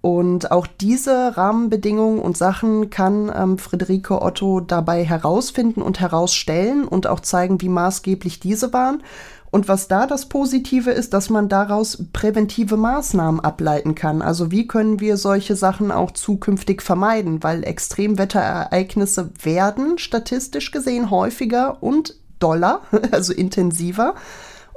Und 0.01 0.53
auch 0.53 0.67
diese 0.67 1.37
Rahmenbedingungen 1.37 2.21
und 2.21 2.37
Sachen 2.37 2.89
kann 2.89 3.33
ähm, 3.35 3.59
Friederike 3.59 4.23
Otto 4.23 4.61
dabei 4.61 5.05
herausfinden 5.05 5.83
und 5.83 5.99
herausstellen 5.99 6.87
und 6.87 7.09
auch 7.09 7.21
zeigen, 7.21 7.61
wie 7.61 7.69
maßgeblich 7.69 8.39
diese 8.39 8.73
waren. 8.73 9.03
Und 9.51 9.67
was 9.67 9.89
da 9.89 10.07
das 10.07 10.27
Positive 10.27 10.91
ist, 10.91 11.15
dass 11.15 11.31
man 11.31 11.49
daraus 11.49 12.05
präventive 12.13 12.77
Maßnahmen 12.77 13.41
ableiten 13.41 13.95
kann. 13.95 14.21
Also 14.21 14.51
wie 14.51 14.67
können 14.67 15.01
wir 15.01 15.17
solche 15.17 15.57
Sachen 15.57 15.91
auch 15.91 16.11
zukünftig 16.11 16.83
vermeiden? 16.83 17.43
Weil 17.43 17.65
Extremwetterereignisse 17.65 19.31
werden 19.43 19.99
statistisch 19.99 20.71
gesehen 20.71 21.11
häufiger 21.11 21.83
und 21.83 22.15
doller, 22.39 22.83
also 23.11 23.33
intensiver. 23.33 24.15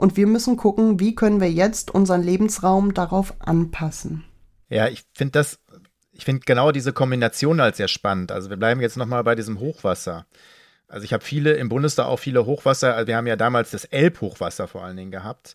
Und 0.01 0.17
wir 0.17 0.25
müssen 0.25 0.57
gucken, 0.57 0.99
wie 0.99 1.13
können 1.13 1.39
wir 1.39 1.51
jetzt 1.51 1.91
unseren 1.91 2.23
Lebensraum 2.23 2.95
darauf 2.95 3.35
anpassen. 3.37 4.23
Ja, 4.67 4.87
ich 4.87 5.03
finde 5.13 5.33
das, 5.33 5.59
ich 6.11 6.25
finde 6.25 6.41
genau 6.43 6.71
diese 6.71 6.91
Kombination 6.91 7.59
als 7.59 7.77
sehr 7.77 7.87
spannend. 7.87 8.31
Also 8.31 8.49
wir 8.49 8.57
bleiben 8.57 8.81
jetzt 8.81 8.97
nochmal 8.97 9.23
bei 9.23 9.35
diesem 9.35 9.59
Hochwasser. 9.59 10.25
Also 10.87 11.03
ich 11.03 11.13
habe 11.13 11.23
viele 11.23 11.53
im 11.53 11.69
Bundestag 11.69 12.07
auch 12.07 12.17
viele 12.17 12.47
Hochwasser. 12.47 12.95
Also 12.95 13.09
wir 13.09 13.15
haben 13.15 13.27
ja 13.27 13.35
damals 13.35 13.69
das 13.69 13.85
Elbhochwasser 13.85 14.67
vor 14.67 14.83
allen 14.83 14.97
Dingen 14.97 15.11
gehabt. 15.11 15.53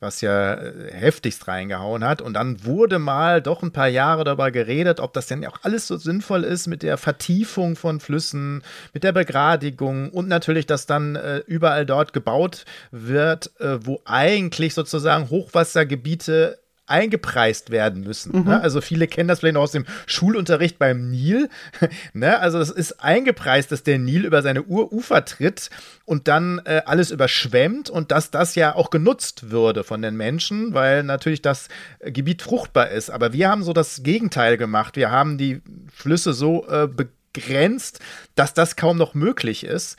Was 0.00 0.20
ja 0.20 0.54
äh, 0.54 0.92
heftigst 0.92 1.48
reingehauen 1.48 2.04
hat. 2.04 2.22
Und 2.22 2.34
dann 2.34 2.64
wurde 2.64 2.98
mal 2.98 3.40
doch 3.40 3.62
ein 3.62 3.72
paar 3.72 3.88
Jahre 3.88 4.24
darüber 4.24 4.50
geredet, 4.50 5.00
ob 5.00 5.12
das 5.12 5.26
denn 5.26 5.44
auch 5.46 5.58
alles 5.62 5.86
so 5.86 5.96
sinnvoll 5.96 6.44
ist 6.44 6.66
mit 6.66 6.82
der 6.82 6.96
Vertiefung 6.96 7.76
von 7.76 8.00
Flüssen, 8.00 8.62
mit 8.92 9.04
der 9.04 9.12
Begradigung 9.12 10.10
und 10.10 10.28
natürlich, 10.28 10.66
dass 10.66 10.86
dann 10.86 11.16
äh, 11.16 11.38
überall 11.46 11.86
dort 11.86 12.12
gebaut 12.12 12.64
wird, 12.90 13.52
äh, 13.60 13.78
wo 13.84 14.00
eigentlich 14.04 14.74
sozusagen 14.74 15.30
Hochwassergebiete 15.30 16.58
eingepreist 16.86 17.70
werden 17.70 18.02
müssen. 18.02 18.36
Mhm. 18.36 18.44
Ne? 18.44 18.60
Also 18.60 18.80
viele 18.80 19.06
kennen 19.06 19.28
das 19.28 19.40
vielleicht 19.40 19.54
noch 19.54 19.62
aus 19.62 19.72
dem 19.72 19.86
Schulunterricht 20.06 20.78
beim 20.78 21.10
Nil. 21.10 21.48
ne? 22.12 22.38
Also 22.38 22.58
es 22.58 22.70
ist 22.70 23.02
eingepreist, 23.02 23.72
dass 23.72 23.82
der 23.82 23.98
Nil 23.98 24.24
über 24.24 24.42
seine 24.42 24.62
Urufer 24.62 25.24
tritt 25.24 25.70
und 26.04 26.28
dann 26.28 26.60
äh, 26.64 26.82
alles 26.86 27.10
überschwemmt 27.10 27.90
und 27.90 28.10
dass 28.10 28.30
das 28.30 28.54
ja 28.54 28.74
auch 28.74 28.90
genutzt 28.90 29.50
würde 29.50 29.84
von 29.84 30.02
den 30.02 30.16
Menschen, 30.16 30.74
weil 30.74 31.02
natürlich 31.02 31.42
das 31.42 31.68
Gebiet 32.00 32.42
fruchtbar 32.42 32.90
ist. 32.90 33.10
Aber 33.10 33.32
wir 33.32 33.48
haben 33.48 33.64
so 33.64 33.72
das 33.72 34.02
Gegenteil 34.02 34.56
gemacht. 34.56 34.96
Wir 34.96 35.10
haben 35.10 35.38
die 35.38 35.62
Flüsse 35.92 36.32
so 36.32 36.66
äh, 36.68 36.88
begrenzt, 36.88 38.00
dass 38.34 38.54
das 38.54 38.76
kaum 38.76 38.96
noch 38.96 39.14
möglich 39.14 39.64
ist 39.64 39.96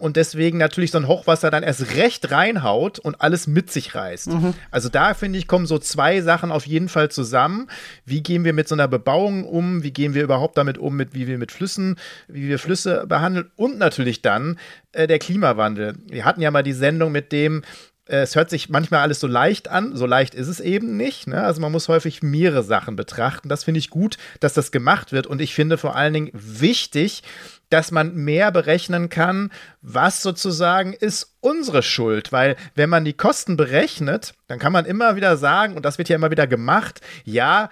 und 0.00 0.16
deswegen 0.16 0.58
natürlich 0.58 0.90
so 0.90 0.98
ein 0.98 1.06
Hochwasser 1.06 1.50
dann 1.50 1.62
erst 1.62 1.94
recht 1.96 2.30
reinhaut 2.30 2.98
und 2.98 3.20
alles 3.20 3.46
mit 3.46 3.70
sich 3.70 3.94
reißt. 3.94 4.28
Mhm. 4.28 4.54
Also 4.70 4.88
da 4.88 5.14
finde 5.14 5.38
ich, 5.38 5.46
kommen 5.46 5.66
so 5.66 5.78
zwei 5.78 6.20
Sachen 6.20 6.50
auf 6.50 6.66
jeden 6.66 6.88
Fall 6.88 7.10
zusammen. 7.10 7.68
Wie 8.04 8.22
gehen 8.22 8.44
wir 8.44 8.52
mit 8.52 8.68
so 8.68 8.74
einer 8.74 8.88
Bebauung 8.88 9.44
um? 9.44 9.82
Wie 9.82 9.92
gehen 9.92 10.14
wir 10.14 10.22
überhaupt 10.22 10.56
damit 10.58 10.78
um, 10.78 10.96
mit, 10.96 11.14
wie 11.14 11.26
wir 11.26 11.38
mit 11.38 11.52
Flüssen, 11.52 11.96
wie 12.28 12.48
wir 12.48 12.58
Flüsse 12.58 13.04
behandeln? 13.06 13.50
Und 13.56 13.78
natürlich 13.78 14.22
dann 14.22 14.58
äh, 14.92 15.06
der 15.06 15.18
Klimawandel. 15.18 15.94
Wir 16.08 16.24
hatten 16.24 16.40
ja 16.40 16.50
mal 16.50 16.62
die 16.62 16.72
Sendung 16.72 17.12
mit 17.12 17.32
dem, 17.32 17.62
äh, 18.10 18.22
es 18.22 18.34
hört 18.34 18.50
sich 18.50 18.68
manchmal 18.68 19.00
alles 19.00 19.20
so 19.20 19.26
leicht 19.26 19.68
an, 19.68 19.96
so 19.96 20.06
leicht 20.06 20.34
ist 20.34 20.48
es 20.48 20.60
eben 20.60 20.96
nicht. 20.96 21.26
Ne? 21.26 21.42
Also 21.42 21.60
man 21.60 21.72
muss 21.72 21.88
häufig 21.88 22.22
mehrere 22.22 22.62
Sachen 22.62 22.96
betrachten. 22.96 23.48
Das 23.48 23.64
finde 23.64 23.78
ich 23.78 23.90
gut, 23.90 24.18
dass 24.40 24.54
das 24.54 24.72
gemacht 24.72 25.12
wird. 25.12 25.26
Und 25.26 25.40
ich 25.40 25.54
finde 25.54 25.78
vor 25.78 25.96
allen 25.96 26.12
Dingen 26.12 26.30
wichtig, 26.32 27.22
dass 27.70 27.90
man 27.90 28.14
mehr 28.14 28.50
berechnen 28.52 29.08
kann, 29.08 29.50
was 29.80 30.22
sozusagen 30.22 30.92
ist 30.92 31.36
unsere 31.40 31.82
Schuld. 31.82 32.32
Weil 32.32 32.56
wenn 32.74 32.90
man 32.90 33.04
die 33.04 33.12
Kosten 33.14 33.56
berechnet, 33.56 34.34
dann 34.48 34.58
kann 34.58 34.72
man 34.72 34.84
immer 34.84 35.16
wieder 35.16 35.36
sagen, 35.36 35.76
und 35.76 35.84
das 35.84 35.98
wird 35.98 36.08
ja 36.08 36.16
immer 36.16 36.30
wieder 36.30 36.46
gemacht, 36.46 37.00
ja, 37.24 37.70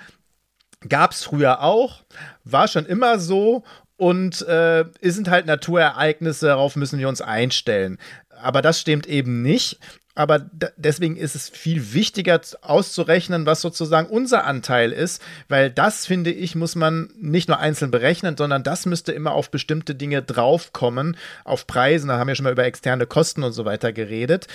gab 0.89 1.13
es 1.13 1.25
früher 1.25 1.63
auch, 1.63 2.05
war 2.45 2.69
schon 2.69 2.87
immer 2.87 3.19
so 3.19 3.65
und 3.97 4.47
äh, 4.47 4.85
sind 5.03 5.29
halt 5.29 5.47
Naturereignisse, 5.47 6.47
darauf 6.47 6.77
müssen 6.77 7.01
wir 7.01 7.09
uns 7.09 7.21
einstellen. 7.21 7.99
Aber 8.41 8.63
das 8.63 8.81
stimmt 8.81 9.07
eben 9.07 9.43
nicht 9.43 9.81
aber 10.19 10.51
deswegen 10.77 11.17
ist 11.17 11.37
es 11.37 11.49
viel 11.49 11.95
wichtiger 11.95 12.41
auszurechnen, 12.63 13.47
was 13.47 13.61
sozusagen 13.61 14.09
unser 14.09 14.45
Anteil 14.45 14.91
ist, 14.91 15.23
weil 15.49 15.71
das, 15.71 16.07
finde 16.07 16.33
ich, 16.33 16.57
muss 16.57 16.75
man 16.75 17.11
nicht 17.21 17.47
nur 17.47 17.61
einzeln 17.61 17.93
berechnen, 17.93 18.37
sondern 18.37 18.65
das 18.65 18.85
müsste 18.85 19.13
immer 19.13 19.31
auf 19.31 19.53
bestimmte 19.53 19.95
Dinge 19.95 20.21
draufkommen, 20.21 21.17
auf 21.45 21.69
Preisen, 21.69 22.09
da 22.09 22.19
haben 22.19 22.27
wir 22.27 22.35
schon 22.35 22.43
mal 22.43 22.53
über 22.53 22.65
externe 22.65 23.07
Kosten 23.07 23.45
und 23.45 23.53
so 23.53 23.65
weiter 23.65 23.93
geredet 23.93 24.49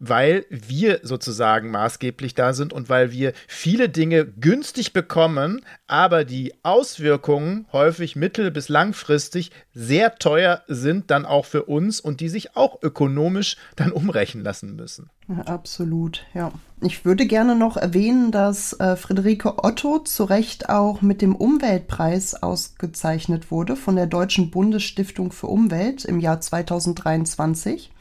weil 0.00 0.46
wir 0.48 1.00
sozusagen 1.02 1.70
maßgeblich 1.70 2.34
da 2.34 2.54
sind 2.54 2.72
und 2.72 2.88
weil 2.88 3.12
wir 3.12 3.34
viele 3.46 3.90
Dinge 3.90 4.24
günstig 4.24 4.94
bekommen, 4.94 5.60
aber 5.86 6.24
die 6.24 6.54
Auswirkungen 6.62 7.66
häufig 7.70 8.16
mittel- 8.16 8.50
bis 8.50 8.70
langfristig 8.70 9.50
sehr 9.74 10.14
teuer 10.16 10.62
sind 10.66 11.10
dann 11.10 11.26
auch 11.26 11.44
für 11.44 11.64
uns 11.64 12.00
und 12.00 12.20
die 12.20 12.30
sich 12.30 12.56
auch 12.56 12.82
ökonomisch 12.82 13.56
dann 13.76 13.92
umrechnen 13.92 14.42
lassen 14.42 14.74
müssen. 14.74 15.09
Absolut, 15.46 16.26
ja. 16.34 16.50
Ich 16.80 17.04
würde 17.04 17.26
gerne 17.26 17.54
noch 17.54 17.76
erwähnen, 17.76 18.32
dass 18.32 18.72
äh, 18.80 18.96
Friederike 18.96 19.62
Otto 19.62 19.98
zu 20.00 20.24
Recht 20.24 20.68
auch 20.68 21.02
mit 21.02 21.22
dem 21.22 21.36
Umweltpreis 21.36 22.42
ausgezeichnet 22.42 23.50
wurde 23.50 23.76
von 23.76 23.96
der 23.96 24.06
Deutschen 24.06 24.50
Bundesstiftung 24.50 25.30
für 25.30 25.46
Umwelt 25.46 26.04
im 26.04 26.18
Jahr 26.18 26.40
2023. 26.40 27.92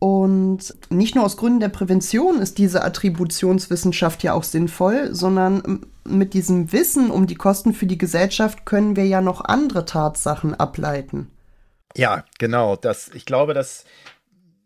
Und 0.00 0.74
nicht 0.88 1.14
nur 1.14 1.24
aus 1.24 1.36
Gründen 1.36 1.60
der 1.60 1.68
Prävention 1.68 2.40
ist 2.40 2.56
diese 2.56 2.82
Attributionswissenschaft 2.82 4.22
ja 4.22 4.32
auch 4.32 4.44
sinnvoll, 4.44 5.14
sondern 5.14 5.84
mit 6.04 6.32
diesem 6.32 6.72
Wissen 6.72 7.10
um 7.10 7.26
die 7.26 7.34
Kosten 7.34 7.74
für 7.74 7.86
die 7.86 7.98
Gesellschaft 7.98 8.64
können 8.64 8.96
wir 8.96 9.06
ja 9.06 9.20
noch 9.20 9.44
andere 9.44 9.84
Tatsachen 9.84 10.54
ableiten. 10.54 11.30
Ja, 11.96 12.24
genau. 12.38 12.76
Das, 12.76 13.10
ich 13.12 13.26
glaube, 13.26 13.52
dass 13.52 13.84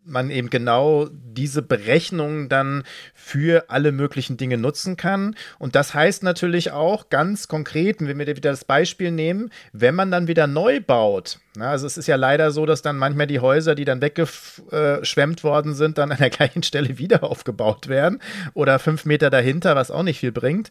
man 0.05 0.31
eben 0.31 0.51
genau 0.51 1.09
diese 1.11 1.63
Berechnungen 1.63 2.49
dann 2.49 2.85
für 3.15 3.71
alle 3.71 3.93
möglichen 3.93 4.37
Dinge 4.37 4.59
nutzen 4.59 4.97
kann. 4.97 5.35
Und 5.59 5.75
das 5.75 5.95
heißt 5.95 6.23
natürlich 6.23 6.73
auch 6.73 7.09
ganz 7.11 7.49
konkret, 7.49 8.01
wenn 8.01 8.19
wir 8.19 8.27
wieder 8.27 8.51
das 8.51 8.65
Beispiel 8.65 9.11
nehmen, 9.11 9.51
wenn 9.73 9.95
man 9.95 10.11
dann 10.11 10.29
wieder 10.29 10.47
neu 10.47 10.81
baut. 10.81 11.39
Na, 11.57 11.71
also 11.71 11.87
es 11.87 11.97
ist 11.97 12.09
ja 12.09 12.17
leider 12.17 12.51
so, 12.51 12.67
dass 12.67 12.83
dann 12.83 12.97
manchmal 12.97 13.29
die 13.29 13.39
Häuser, 13.39 13.77
die 13.77 13.85
dann 13.85 14.03
weggeschwemmt 14.03 15.45
worden 15.45 15.75
sind, 15.75 15.99
dann 15.99 16.11
an 16.11 16.19
der 16.19 16.31
gleichen 16.31 16.65
Stelle 16.65 16.99
wieder 16.99 17.23
aufgebaut 17.23 17.89
werden 17.89 18.21
oder 18.55 18.81
fünf 18.81 19.05
Meter 19.05 19.31
dahinter, 19.31 19.77
was 19.77 19.93
auch 19.93 20.03
nicht 20.03 20.19
viel 20.19 20.33
bringt. 20.33 20.71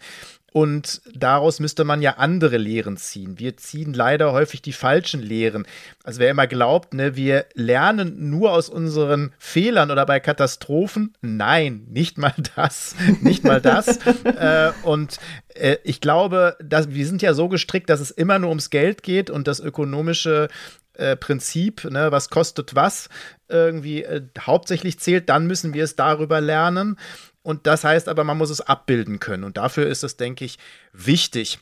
Und 0.53 1.01
daraus 1.15 1.59
müsste 1.59 1.83
man 1.83 2.03
ja 2.03 2.17
andere 2.17 2.57
Lehren 2.57 2.95
ziehen. 2.95 3.39
Wir 3.39 3.57
ziehen 3.57 3.91
leider 3.91 4.33
häufig 4.33 4.61
die 4.61 4.71
falschen 4.71 5.19
Lehren. 5.19 5.65
Also 6.03 6.19
wer 6.19 6.29
immer 6.29 6.45
glaubt, 6.45 6.93
ne, 6.93 7.15
wir 7.15 7.47
lernen 7.55 8.29
nur 8.29 8.51
aus 8.51 8.69
unseren 8.69 9.33
Fehlern 9.39 9.89
oder 9.89 10.05
bei 10.05 10.19
Katastrophen, 10.19 11.15
nein, 11.21 11.87
nicht 11.89 12.19
mal 12.19 12.35
das, 12.55 12.95
nicht 13.21 13.43
mal 13.43 13.61
das. 13.61 13.97
äh, 14.25 14.71
und 14.83 15.17
äh, 15.55 15.77
ich 15.83 16.01
glaube, 16.01 16.57
dass, 16.63 16.89
wir 16.89 17.05
sind 17.05 17.21
ja 17.21 17.33
so 17.33 17.49
gestrickt, 17.49 17.89
dass 17.89 17.99
es 17.99 18.11
immer 18.11 18.39
nur 18.39 18.49
ums 18.49 18.69
Geld 18.69 19.03
geht 19.03 19.29
und 19.29 19.47
das 19.47 19.59
ökonomische 19.59 20.47
äh, 20.93 21.15
Prinzip, 21.15 21.85
ne, 21.85 22.11
was 22.11 22.29
kostet 22.29 22.75
was, 22.75 23.09
irgendwie 23.47 24.03
äh, 24.03 24.21
hauptsächlich 24.39 24.99
zählt, 24.99 25.29
dann 25.29 25.47
müssen 25.47 25.73
wir 25.73 25.83
es 25.83 25.95
darüber 25.95 26.41
lernen. 26.41 26.97
Und 27.41 27.67
das 27.67 27.83
heißt 27.83 28.07
aber, 28.07 28.23
man 28.23 28.37
muss 28.37 28.49
es 28.49 28.61
abbilden 28.61 29.19
können. 29.19 29.43
Und 29.43 29.57
dafür 29.57 29.87
ist 29.87 30.03
es, 30.03 30.17
denke 30.17 30.45
ich, 30.45 30.59
wichtig, 30.93 31.59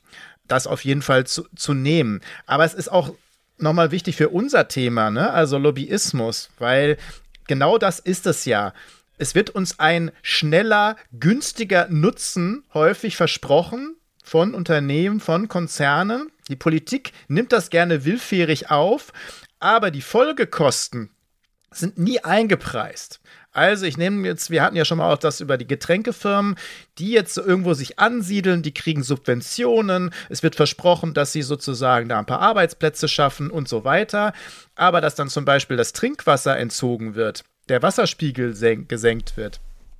das 0.47 0.67
auf 0.67 0.86
jeden 0.86 1.01
Fall 1.01 1.25
zu, 1.25 1.47
zu 1.56 1.73
nehmen. 1.73 2.21
Aber 2.45 2.65
es 2.65 2.73
ist 2.73 2.91
auch 2.91 3.13
nochmal 3.58 3.91
wichtig 3.91 4.15
für 4.15 4.30
unser 4.30 4.67
Thema, 4.67 5.10
ne? 5.10 5.32
also 5.32 5.58
Lobbyismus, 5.58 6.49
weil 6.60 6.97
genau 7.47 7.77
das 7.77 7.99
ist 7.99 8.27
es 8.27 8.45
ja. 8.45 8.73
Es 9.21 9.36
wird 9.36 9.51
uns 9.51 9.77
ein 9.77 10.10
schneller, 10.23 10.95
günstiger 11.12 11.88
Nutzen 11.91 12.63
häufig 12.73 13.17
versprochen 13.17 13.95
von 14.23 14.55
Unternehmen, 14.55 15.19
von 15.19 15.47
Konzernen. 15.47 16.31
Die 16.49 16.55
Politik 16.55 17.12
nimmt 17.27 17.51
das 17.51 17.69
gerne 17.69 18.03
willfährig 18.03 18.71
auf, 18.71 19.13
aber 19.60 19.91
die 19.91 20.01
Folgekosten 20.01 21.12
sind 21.69 21.99
nie 21.99 22.19
eingepreist. 22.23 23.21
Also 23.51 23.86
ich 23.86 23.95
nehme 23.95 24.27
jetzt, 24.27 24.49
wir 24.49 24.63
hatten 24.63 24.75
ja 24.75 24.86
schon 24.86 24.97
mal 24.97 25.13
auch 25.13 25.19
das 25.19 25.39
über 25.39 25.57
die 25.60 25.67
Getränkefirmen, 25.67 26.55
die 26.97 27.12
jetzt 27.12 27.38
irgendwo 27.38 27.75
sich 27.75 27.99
ansiedeln, 27.99 28.63
die 28.63 28.73
kriegen 28.73 29.03
Subventionen, 29.03 30.15
es 30.29 30.41
wird 30.41 30.55
versprochen, 30.55 31.13
dass 31.13 31.31
sie 31.31 31.43
sozusagen 31.43 32.10
da 32.10 32.17
ein 32.17 32.25
paar 32.25 32.39
Arbeitsplätze 32.41 33.07
schaffen 33.07 33.51
und 33.51 33.69
so 33.69 33.84
weiter, 33.84 34.34
aber 34.73 34.99
dass 34.99 35.13
dann 35.13 35.29
zum 35.29 35.45
Beispiel 35.45 35.77
das 35.77 35.93
Trinkwasser 35.93 36.57
entzogen 36.57 37.13
wird, 37.13 37.43
der 37.69 37.82
Wasserspiegel 37.82 38.54
gesenkt 38.88 39.38
wird 39.38 39.60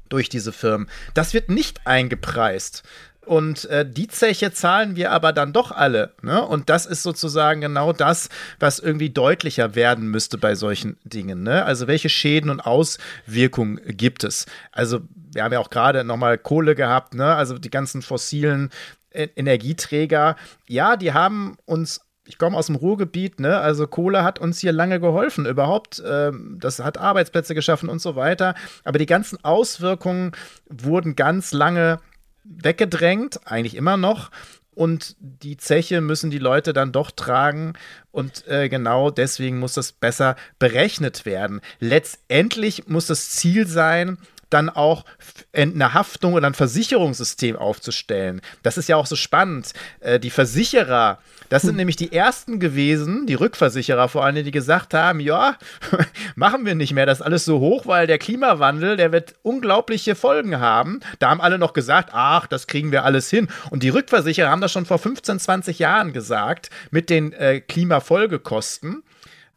durch 0.10 0.30
diese 0.30 0.52
Firmen, 0.52 0.89
das 1.13 1.34
wird 1.34 1.50
nicht 1.50 1.88
eingepreist. 1.88 2.84
Und 3.26 3.65
äh, 3.65 3.88
die 3.88 4.08
Zeche 4.08 4.52
zahlen 4.52 4.95
wir 4.95 5.12
aber 5.12 5.32
dann 5.32 5.54
doch 5.54 5.71
alle. 5.71 6.13
Ne? 6.24 6.43
Und 6.43 6.69
das 6.69 6.88
ist 6.88 7.04
sozusagen 7.04 7.62
genau 7.62 7.93
das, 7.93 8.30
was 8.60 8.80
irgendwie 8.80 9.12
deutlicher 9.12 9.76
werden 9.76 10.08
müsste 10.08 10.39
bei 10.39 10.56
solchen 10.56 10.97
Dingen. 11.04 11.43
Ne? 11.43 11.63
Also 11.63 11.88
welche 11.88 12.10
Schäden 12.10 12.50
und 12.50 12.62
Auswirkungen 12.62 13.80
gibt 13.86 14.24
es? 14.24 14.47
Also 14.71 15.02
wir 15.32 15.43
haben 15.43 15.54
ja 15.54 15.60
auch 15.60 15.69
gerade 15.69 16.04
nochmal 16.04 16.39
Kohle 16.39 16.74
gehabt, 16.74 17.13
ne? 17.13 17.36
also 17.36 17.60
die 17.60 17.69
ganzen 17.69 18.02
fossilen 18.02 18.71
e 19.12 19.28
Energieträger. 19.36 20.36
Ja, 20.67 20.97
die 20.97 21.13
haben 21.13 21.58
uns 21.65 22.02
ich 22.25 22.38
komme 22.38 22.57
aus 22.57 22.67
dem 22.67 22.75
Ruhrgebiet, 22.75 23.39
ne? 23.39 23.60
Also 23.60 23.88
Kohle 23.88 24.23
hat 24.23 24.39
uns 24.39 24.60
hier 24.60 24.71
lange 24.71 24.99
geholfen, 24.99 25.45
überhaupt. 25.45 26.01
Ähm, 26.05 26.57
das 26.60 26.79
hat 26.79 26.97
Arbeitsplätze 26.97 27.55
geschaffen 27.55 27.89
und 27.89 27.99
so 27.99 28.15
weiter. 28.15 28.55
Aber 28.84 28.99
die 28.99 29.05
ganzen 29.05 29.43
Auswirkungen 29.43 30.31
wurden 30.69 31.15
ganz 31.15 31.51
lange 31.51 31.99
weggedrängt, 32.43 33.41
eigentlich 33.45 33.75
immer 33.75 33.97
noch. 33.97 34.29
Und 34.73 35.15
die 35.19 35.57
Zeche 35.57 35.99
müssen 35.99 36.31
die 36.31 36.38
Leute 36.38 36.73
dann 36.73 36.91
doch 36.91 37.12
tragen. 37.12 37.73
Und 38.12 38.47
äh, 38.47 38.69
genau 38.69 39.10
deswegen 39.10 39.60
muss 39.60 39.73
das 39.73 39.91
besser 39.91 40.36
berechnet 40.60 41.25
werden. 41.25 41.60
Letztendlich 41.79 42.88
muss 42.88 43.07
das 43.07 43.31
Ziel 43.31 43.67
sein, 43.67 44.17
dann 44.54 44.70
auch 44.70 45.06
eine 45.54 45.94
Haftung 45.94 46.34
oder 46.34 46.48
ein 46.48 46.54
Versicherungssystem 46.54 47.56
aufzustellen. 47.56 48.42
Das 48.64 48.78
ist 48.78 48.90
ja 48.90 48.96
auch 48.96 49.06
so 49.06 49.16
spannend. 49.16 49.74
Äh, 50.00 50.20
die 50.20 50.30
Versicherer, 50.30 51.20
das 51.50 51.64
sind 51.64 51.72
hm. 51.72 51.78
nämlich 51.78 51.96
die 51.96 52.14
ersten 52.14 52.60
gewesen, 52.60 53.26
die 53.28 53.34
Rückversicherer 53.34 54.08
vor 54.08 54.24
allem, 54.24 54.44
die 54.44 54.52
gesagt 54.52 54.94
haben, 54.94 55.20
ja, 55.20 55.58
machen 56.36 56.66
wir 56.66 56.76
nicht 56.76 56.94
mehr, 56.94 57.06
das 57.06 57.22
alles 57.22 57.46
so 57.46 57.60
hoch, 57.60 57.86
weil 57.86 58.08
der 58.08 58.18
Klimawandel, 58.18 58.98
der 58.98 59.12
wird 59.12 59.36
unglaubliche 59.42 60.16
Folgen 60.16 60.60
haben. 60.60 61.02
Da 61.20 61.30
haben 61.30 61.42
alle 61.42 61.58
noch 61.58 61.74
gesagt, 61.74 62.10
ach, 62.14 62.48
das 62.48 62.68
kriegen 62.68 62.92
wir 62.92 63.04
alles 63.04 63.30
hin. 63.30 63.48
Und 63.70 63.84
die 63.84 63.90
Rückversicherer 63.90 64.50
haben 64.50 64.62
das 64.62 64.72
schon 64.72 64.86
vor 64.86 65.00
15, 65.00 65.40
20 65.40 65.80
Jahren 65.80 66.14
gesagt, 66.14 66.70
mit 66.92 67.10
den 67.10 67.34
äh, 67.34 67.62
Klimafolgekosten. 67.62 69.04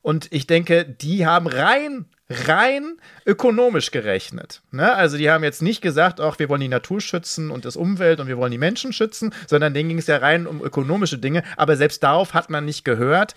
Und 0.02 0.28
ich 0.32 0.46
denke, 0.46 0.84
die 0.84 1.24
haben 1.24 1.46
rein 1.46 2.06
rein 2.28 2.96
ökonomisch 3.26 3.90
gerechnet. 3.90 4.62
Ne? 4.70 4.94
Also 4.94 5.18
die 5.18 5.30
haben 5.30 5.44
jetzt 5.44 5.62
nicht 5.62 5.82
gesagt, 5.82 6.20
ach, 6.20 6.38
wir 6.38 6.48
wollen 6.48 6.60
die 6.60 6.68
Natur 6.68 7.00
schützen 7.00 7.50
und 7.50 7.64
das 7.64 7.76
Umwelt 7.76 8.20
und 8.20 8.28
wir 8.28 8.38
wollen 8.38 8.52
die 8.52 8.58
Menschen 8.58 8.92
schützen, 8.92 9.34
sondern 9.46 9.74
denen 9.74 9.90
ging 9.90 9.98
es 9.98 10.06
ja 10.06 10.16
rein 10.16 10.46
um 10.46 10.62
ökonomische 10.62 11.18
Dinge. 11.18 11.42
Aber 11.56 11.76
selbst 11.76 12.02
darauf 12.02 12.32
hat 12.34 12.50
man 12.50 12.64
nicht 12.64 12.84
gehört. 12.84 13.34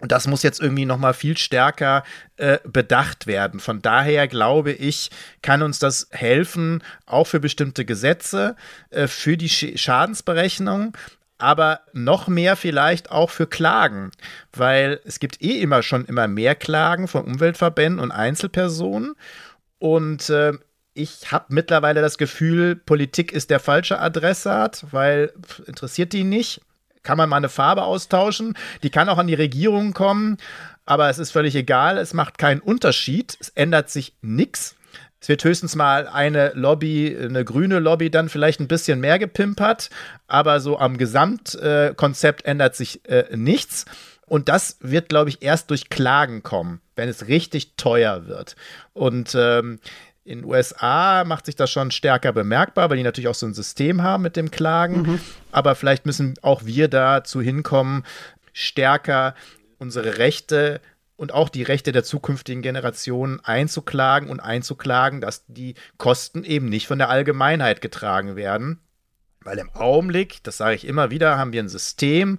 Und 0.00 0.12
das 0.12 0.28
muss 0.28 0.44
jetzt 0.44 0.60
irgendwie 0.60 0.84
noch 0.84 0.98
mal 0.98 1.12
viel 1.12 1.36
stärker 1.36 2.04
äh, 2.36 2.58
bedacht 2.64 3.26
werden. 3.26 3.58
Von 3.58 3.82
daher 3.82 4.28
glaube 4.28 4.70
ich, 4.70 5.10
kann 5.42 5.62
uns 5.62 5.80
das 5.80 6.08
helfen, 6.10 6.84
auch 7.04 7.26
für 7.26 7.40
bestimmte 7.40 7.84
Gesetze, 7.84 8.54
äh, 8.90 9.08
für 9.08 9.36
die 9.36 9.48
Sch 9.48 9.76
Schadensberechnung, 9.76 10.96
aber 11.38 11.80
noch 11.92 12.28
mehr 12.28 12.56
vielleicht 12.56 13.10
auch 13.10 13.30
für 13.30 13.46
Klagen, 13.46 14.10
weil 14.52 15.00
es 15.04 15.20
gibt 15.20 15.42
eh 15.42 15.60
immer 15.60 15.82
schon 15.82 16.04
immer 16.04 16.28
mehr 16.28 16.54
Klagen 16.54 17.08
von 17.08 17.24
Umweltverbänden 17.24 18.00
und 18.00 18.10
Einzelpersonen 18.10 19.14
und 19.78 20.28
äh, 20.30 20.52
ich 20.94 21.30
habe 21.30 21.46
mittlerweile 21.48 22.00
das 22.00 22.18
Gefühl, 22.18 22.74
Politik 22.74 23.32
ist 23.32 23.50
der 23.50 23.60
falsche 23.60 24.00
Adressat, 24.00 24.84
weil 24.90 25.32
pff, 25.40 25.60
interessiert 25.66 26.12
die 26.12 26.24
nicht. 26.24 26.60
Kann 27.04 27.16
man 27.16 27.28
mal 27.28 27.36
eine 27.36 27.48
Farbe 27.48 27.84
austauschen, 27.84 28.54
die 28.82 28.90
kann 28.90 29.08
auch 29.08 29.18
an 29.18 29.28
die 29.28 29.34
Regierung 29.34 29.94
kommen, 29.94 30.36
aber 30.84 31.08
es 31.08 31.18
ist 31.18 31.30
völlig 31.30 31.54
egal, 31.54 31.96
es 31.96 32.12
macht 32.12 32.38
keinen 32.38 32.60
Unterschied, 32.60 33.36
es 33.40 33.50
ändert 33.50 33.88
sich 33.88 34.14
nichts. 34.20 34.74
Es 35.20 35.28
wird 35.28 35.42
höchstens 35.42 35.74
mal 35.74 36.06
eine 36.06 36.52
Lobby, 36.54 37.16
eine 37.20 37.44
grüne 37.44 37.80
Lobby 37.80 38.10
dann 38.10 38.28
vielleicht 38.28 38.60
ein 38.60 38.68
bisschen 38.68 39.00
mehr 39.00 39.18
gepimpert, 39.18 39.90
aber 40.26 40.60
so 40.60 40.78
am 40.78 40.96
Gesamtkonzept 40.96 42.44
äh, 42.44 42.50
ändert 42.50 42.76
sich 42.76 43.04
äh, 43.08 43.36
nichts. 43.36 43.84
Und 44.26 44.48
das 44.48 44.76
wird, 44.80 45.08
glaube 45.08 45.30
ich, 45.30 45.42
erst 45.42 45.70
durch 45.70 45.88
Klagen 45.88 46.42
kommen, 46.42 46.80
wenn 46.96 47.08
es 47.08 47.28
richtig 47.28 47.76
teuer 47.76 48.26
wird. 48.26 48.56
Und 48.92 49.34
ähm, 49.34 49.80
in 50.24 50.40
den 50.40 50.44
USA 50.44 51.24
macht 51.24 51.46
sich 51.46 51.56
das 51.56 51.70
schon 51.70 51.90
stärker 51.90 52.32
bemerkbar, 52.34 52.90
weil 52.90 52.98
die 52.98 53.02
natürlich 53.02 53.28
auch 53.28 53.34
so 53.34 53.46
ein 53.46 53.54
System 53.54 54.02
haben 54.02 54.22
mit 54.22 54.36
dem 54.36 54.50
Klagen. 54.50 55.02
Mhm. 55.02 55.20
Aber 55.50 55.74
vielleicht 55.74 56.04
müssen 56.04 56.34
auch 56.42 56.66
wir 56.66 56.88
dazu 56.88 57.40
hinkommen, 57.40 58.04
stärker 58.52 59.34
unsere 59.78 60.18
Rechte 60.18 60.82
und 61.18 61.34
auch 61.34 61.48
die 61.48 61.64
Rechte 61.64 61.90
der 61.90 62.04
zukünftigen 62.04 62.62
Generationen 62.62 63.40
einzuklagen 63.40 64.30
und 64.30 64.38
einzuklagen, 64.40 65.20
dass 65.20 65.44
die 65.48 65.74
Kosten 65.98 66.44
eben 66.44 66.68
nicht 66.68 66.86
von 66.86 66.98
der 66.98 67.10
Allgemeinheit 67.10 67.80
getragen 67.82 68.36
werden. 68.36 68.78
Weil 69.40 69.58
im 69.58 69.70
Augenblick, 69.70 70.42
das 70.44 70.58
sage 70.58 70.76
ich 70.76 70.86
immer 70.86 71.10
wieder, 71.10 71.36
haben 71.36 71.52
wir 71.52 71.62
ein 71.62 71.68
System, 71.68 72.38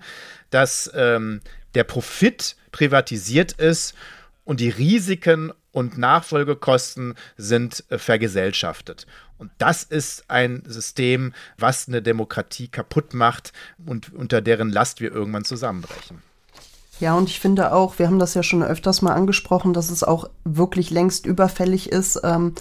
dass 0.50 0.90
ähm, 0.96 1.42
der 1.76 1.84
Profit 1.84 2.56
privatisiert 2.72 3.52
ist 3.52 3.96
und 4.46 4.62
die 4.62 4.70
Risiken 4.70 5.52
und 5.72 5.98
Nachfolgekosten 5.98 7.16
sind 7.36 7.84
äh, 7.90 7.98
vergesellschaftet. 7.98 9.08
Und 9.38 9.52
das 9.58 9.84
ist 9.84 10.30
ein 10.30 10.64
System, 10.66 11.34
was 11.58 11.90
eine 11.90 12.02
Demokratie 12.02 12.70
kaputt 12.70 13.14
macht 13.14 13.52
und 13.86 14.14
unter 14.14 14.42
deren 14.42 14.70
Last 14.70 15.02
wir 15.02 15.12
irgendwann 15.12 15.44
zusammenbrechen. 15.44 16.29
Ja, 17.00 17.16
und 17.16 17.30
ich 17.30 17.40
finde 17.40 17.74
auch, 17.74 17.98
wir 17.98 18.08
haben 18.08 18.20
das 18.20 18.34
ja 18.34 18.44
schon 18.44 18.62
öfters 18.62 19.02
mal 19.02 19.14
angesprochen, 19.14 19.74
dass 19.74 19.90
es 19.90 20.04
auch 20.04 20.30
wirklich 20.44 20.90
längst 20.90 21.26
überfällig 21.26 21.90
ist, 21.92 22.20
ähm, 22.24 22.56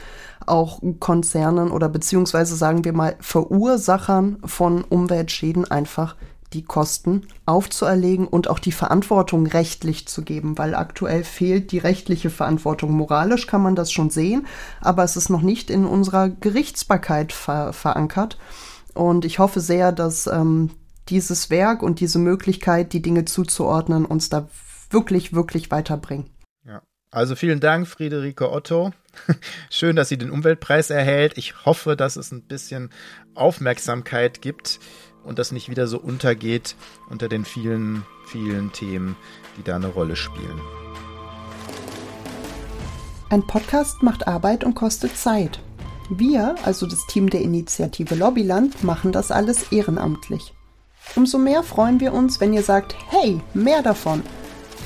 auch 0.46 0.80
Konzernen 1.00 1.72
oder 1.72 1.88
beziehungsweise 1.88 2.54
sagen 2.54 2.84
wir 2.84 2.92
mal 2.92 3.16
Verursachern 3.20 4.38
von 4.44 4.84
Umweltschäden 4.84 5.68
einfach 5.68 6.14
die 6.52 6.62
Kosten 6.62 7.26
aufzuerlegen 7.46 8.26
und 8.26 8.48
auch 8.48 8.58
die 8.58 8.72
Verantwortung 8.72 9.46
rechtlich 9.46 10.08
zu 10.08 10.22
geben, 10.22 10.56
weil 10.56 10.74
aktuell 10.74 11.24
fehlt 11.24 11.72
die 11.72 11.78
rechtliche 11.78 12.30
Verantwortung. 12.30 12.92
Moralisch 12.92 13.46
kann 13.46 13.62
man 13.62 13.74
das 13.74 13.92
schon 13.92 14.08
sehen, 14.08 14.46
aber 14.80 15.04
es 15.04 15.16
ist 15.16 15.28
noch 15.28 15.42
nicht 15.42 15.68
in 15.68 15.84
unserer 15.84 16.28
Gerichtsbarkeit 16.28 17.32
ver 17.32 17.72
verankert. 17.72 18.38
Und 18.94 19.24
ich 19.24 19.38
hoffe 19.38 19.60
sehr, 19.60 19.92
dass 19.92 20.26
ähm, 20.26 20.70
dieses 21.08 21.50
Werk 21.50 21.82
und 21.82 22.00
diese 22.00 22.18
Möglichkeit, 22.18 22.92
die 22.92 23.02
Dinge 23.02 23.24
zuzuordnen, 23.24 24.04
uns 24.04 24.28
da 24.28 24.48
wirklich, 24.90 25.32
wirklich 25.32 25.70
weiterbringen. 25.70 26.30
Ja. 26.64 26.82
Also 27.10 27.36
vielen 27.36 27.60
Dank, 27.60 27.86
Friederike 27.86 28.50
Otto. 28.50 28.92
Schön, 29.70 29.96
dass 29.96 30.08
sie 30.08 30.18
den 30.18 30.30
Umweltpreis 30.30 30.90
erhält. 30.90 31.36
Ich 31.36 31.64
hoffe, 31.64 31.96
dass 31.96 32.16
es 32.16 32.32
ein 32.32 32.42
bisschen 32.42 32.90
Aufmerksamkeit 33.34 34.42
gibt 34.42 34.80
und 35.24 35.38
das 35.38 35.52
nicht 35.52 35.68
wieder 35.68 35.86
so 35.86 35.98
untergeht 35.98 36.76
unter 37.08 37.28
den 37.28 37.44
vielen, 37.44 38.04
vielen 38.26 38.72
Themen, 38.72 39.16
die 39.56 39.62
da 39.62 39.76
eine 39.76 39.88
Rolle 39.88 40.16
spielen. 40.16 40.60
Ein 43.30 43.46
Podcast 43.46 44.02
macht 44.02 44.26
Arbeit 44.26 44.64
und 44.64 44.74
kostet 44.74 45.16
Zeit. 45.16 45.60
Wir, 46.08 46.54
also 46.64 46.86
das 46.86 47.06
Team 47.06 47.28
der 47.28 47.42
Initiative 47.42 48.14
Lobbyland, 48.14 48.82
machen 48.82 49.12
das 49.12 49.30
alles 49.30 49.70
ehrenamtlich. 49.70 50.54
Umso 51.16 51.38
mehr 51.38 51.62
freuen 51.62 52.00
wir 52.00 52.12
uns, 52.12 52.40
wenn 52.40 52.52
ihr 52.52 52.62
sagt, 52.62 52.94
hey, 53.10 53.40
mehr 53.54 53.82
davon. 53.82 54.22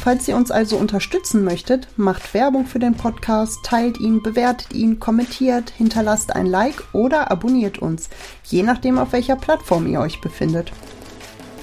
Falls 0.03 0.27
ihr 0.27 0.35
uns 0.35 0.51
also 0.51 0.79
unterstützen 0.79 1.45
möchtet, 1.45 1.87
macht 1.97 2.35
Werbung 2.35 2.67
für 2.67 2.81
den 2.81 2.95
Podcast, 2.95 3.61
teilt 3.63 4.01
ihn, 4.01 4.21
bewertet 4.21 4.73
ihn, 4.73 4.99
kommentiert, 4.99 5.71
hinterlasst 5.71 6.35
ein 6.35 6.47
Like 6.47 6.83
oder 6.93 7.31
abonniert 7.31 7.79
uns, 7.79 8.11
je 8.43 8.65
nachdem 8.65 8.99
auf 8.99 9.13
welcher 9.13 9.37
Plattform 9.37 9.87
ihr 9.87 10.01
euch 10.01 10.21
befindet. 10.21 10.73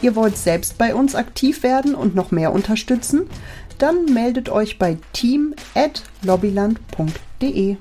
Ihr 0.01 0.15
wollt 0.15 0.37
selbst 0.37 0.77
bei 0.77 0.95
uns 0.95 1.15
aktiv 1.15 1.63
werden 1.63 1.95
und 1.95 2.15
noch 2.15 2.31
mehr 2.31 2.53
unterstützen? 2.53 3.29
Dann 3.77 4.05
meldet 4.05 4.47
euch 4.47 4.79
bei 4.79 4.99
team@lobbyland.de. 5.11 7.75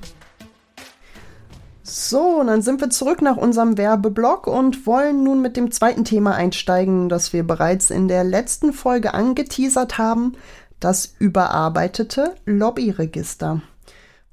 So, 1.91 2.39
und 2.39 2.47
dann 2.47 2.61
sind 2.61 2.81
wir 2.81 2.91
zurück 2.91 3.23
nach 3.23 3.35
unserem 3.35 3.75
Werbeblock 3.75 4.45
und 4.45 4.85
wollen 4.85 5.23
nun 5.23 5.41
mit 5.41 5.57
dem 5.57 5.71
zweiten 5.71 6.05
Thema 6.05 6.35
einsteigen, 6.35 7.09
das 7.09 7.33
wir 7.33 7.41
bereits 7.41 7.89
in 7.89 8.07
der 8.07 8.23
letzten 8.23 8.73
Folge 8.73 9.15
angeteasert 9.15 9.97
haben, 9.97 10.33
das 10.79 11.15
überarbeitete 11.17 12.35
Lobbyregister. 12.45 13.63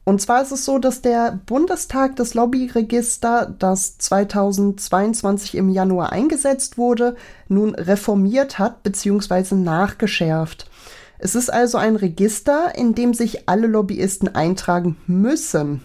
Und 0.04 0.20
zwar 0.20 0.42
ist 0.42 0.52
es 0.52 0.66
so, 0.66 0.78
dass 0.78 1.00
der 1.00 1.40
Bundestag 1.46 2.16
das 2.16 2.34
Lobbyregister, 2.34 3.54
das 3.58 3.96
2022 3.96 5.54
im 5.54 5.70
Januar 5.70 6.12
eingesetzt 6.12 6.76
wurde, 6.76 7.16
nun 7.48 7.74
reformiert 7.74 8.58
hat 8.58 8.82
bzw. 8.82 9.54
nachgeschärft. 9.54 10.70
Es 11.18 11.34
ist 11.34 11.50
also 11.50 11.78
ein 11.78 11.96
Register, 11.96 12.74
in 12.76 12.94
dem 12.94 13.14
sich 13.14 13.48
alle 13.48 13.66
Lobbyisten 13.66 14.34
eintragen 14.34 14.98
müssen 15.06 15.80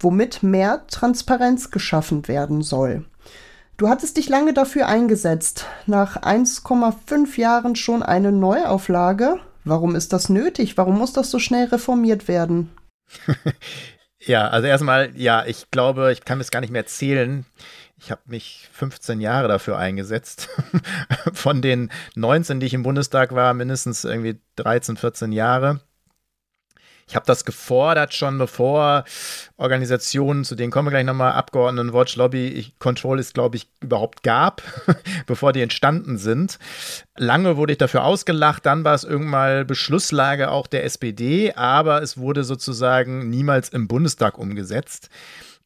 womit 0.00 0.42
mehr 0.42 0.86
Transparenz 0.88 1.70
geschaffen 1.70 2.26
werden 2.26 2.62
soll. 2.62 3.04
Du 3.76 3.88
hattest 3.88 4.18
dich 4.18 4.28
lange 4.28 4.52
dafür 4.52 4.88
eingesetzt. 4.88 5.64
Nach 5.86 6.18
1,5 6.18 7.40
Jahren 7.40 7.76
schon 7.76 8.02
eine 8.02 8.30
Neuauflage. 8.30 9.38
Warum 9.64 9.94
ist 9.94 10.12
das 10.12 10.28
nötig? 10.28 10.76
Warum 10.76 10.98
muss 10.98 11.12
das 11.12 11.30
so 11.30 11.38
schnell 11.38 11.66
reformiert 11.68 12.28
werden? 12.28 12.70
ja, 14.18 14.48
also 14.48 14.66
erstmal, 14.66 15.16
ja, 15.16 15.46
ich 15.46 15.70
glaube, 15.70 16.12
ich 16.12 16.24
kann 16.24 16.40
es 16.40 16.50
gar 16.50 16.60
nicht 16.60 16.72
mehr 16.72 16.86
zählen. 16.86 17.46
Ich 17.96 18.10
habe 18.10 18.22
mich 18.26 18.68
15 18.72 19.20
Jahre 19.20 19.48
dafür 19.48 19.78
eingesetzt. 19.78 20.48
Von 21.32 21.62
den 21.62 21.90
19, 22.16 22.60
die 22.60 22.66
ich 22.66 22.74
im 22.74 22.82
Bundestag 22.82 23.34
war, 23.34 23.52
mindestens 23.54 24.04
irgendwie 24.04 24.40
13, 24.56 24.96
14 24.96 25.32
Jahre. 25.32 25.80
Ich 27.10 27.16
habe 27.16 27.26
das 27.26 27.44
gefordert 27.44 28.14
schon, 28.14 28.38
bevor 28.38 29.04
Organisationen, 29.56 30.44
zu 30.44 30.54
denen 30.54 30.70
kommen 30.70 30.86
wir 30.86 30.90
gleich 30.92 31.04
nochmal, 31.04 31.32
Abgeordneten 31.32 31.92
Watch 31.92 32.14
Lobby 32.14 32.72
Control 32.78 33.18
es, 33.18 33.32
glaube 33.32 33.56
ich, 33.56 33.68
überhaupt 33.80 34.22
gab, 34.22 34.62
bevor 35.26 35.52
die 35.52 35.60
entstanden 35.60 36.18
sind. 36.18 36.60
Lange 37.16 37.56
wurde 37.56 37.72
ich 37.72 37.78
dafür 37.78 38.04
ausgelacht, 38.04 38.64
dann 38.64 38.84
war 38.84 38.94
es 38.94 39.02
irgendwann 39.02 39.66
Beschlusslage 39.66 40.52
auch 40.52 40.68
der 40.68 40.84
SPD, 40.84 41.52
aber 41.54 42.00
es 42.00 42.16
wurde 42.16 42.44
sozusagen 42.44 43.28
niemals 43.28 43.70
im 43.70 43.88
Bundestag 43.88 44.38
umgesetzt, 44.38 45.08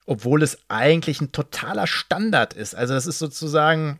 obwohl 0.07 0.42
es 0.42 0.57
eigentlich 0.68 1.20
ein 1.20 1.33
totaler 1.33 1.87
Standard 1.87 2.54
ist. 2.54 2.74
Also 2.74 2.94
das 2.94 3.07
ist 3.07 3.18
sozusagen 3.18 3.98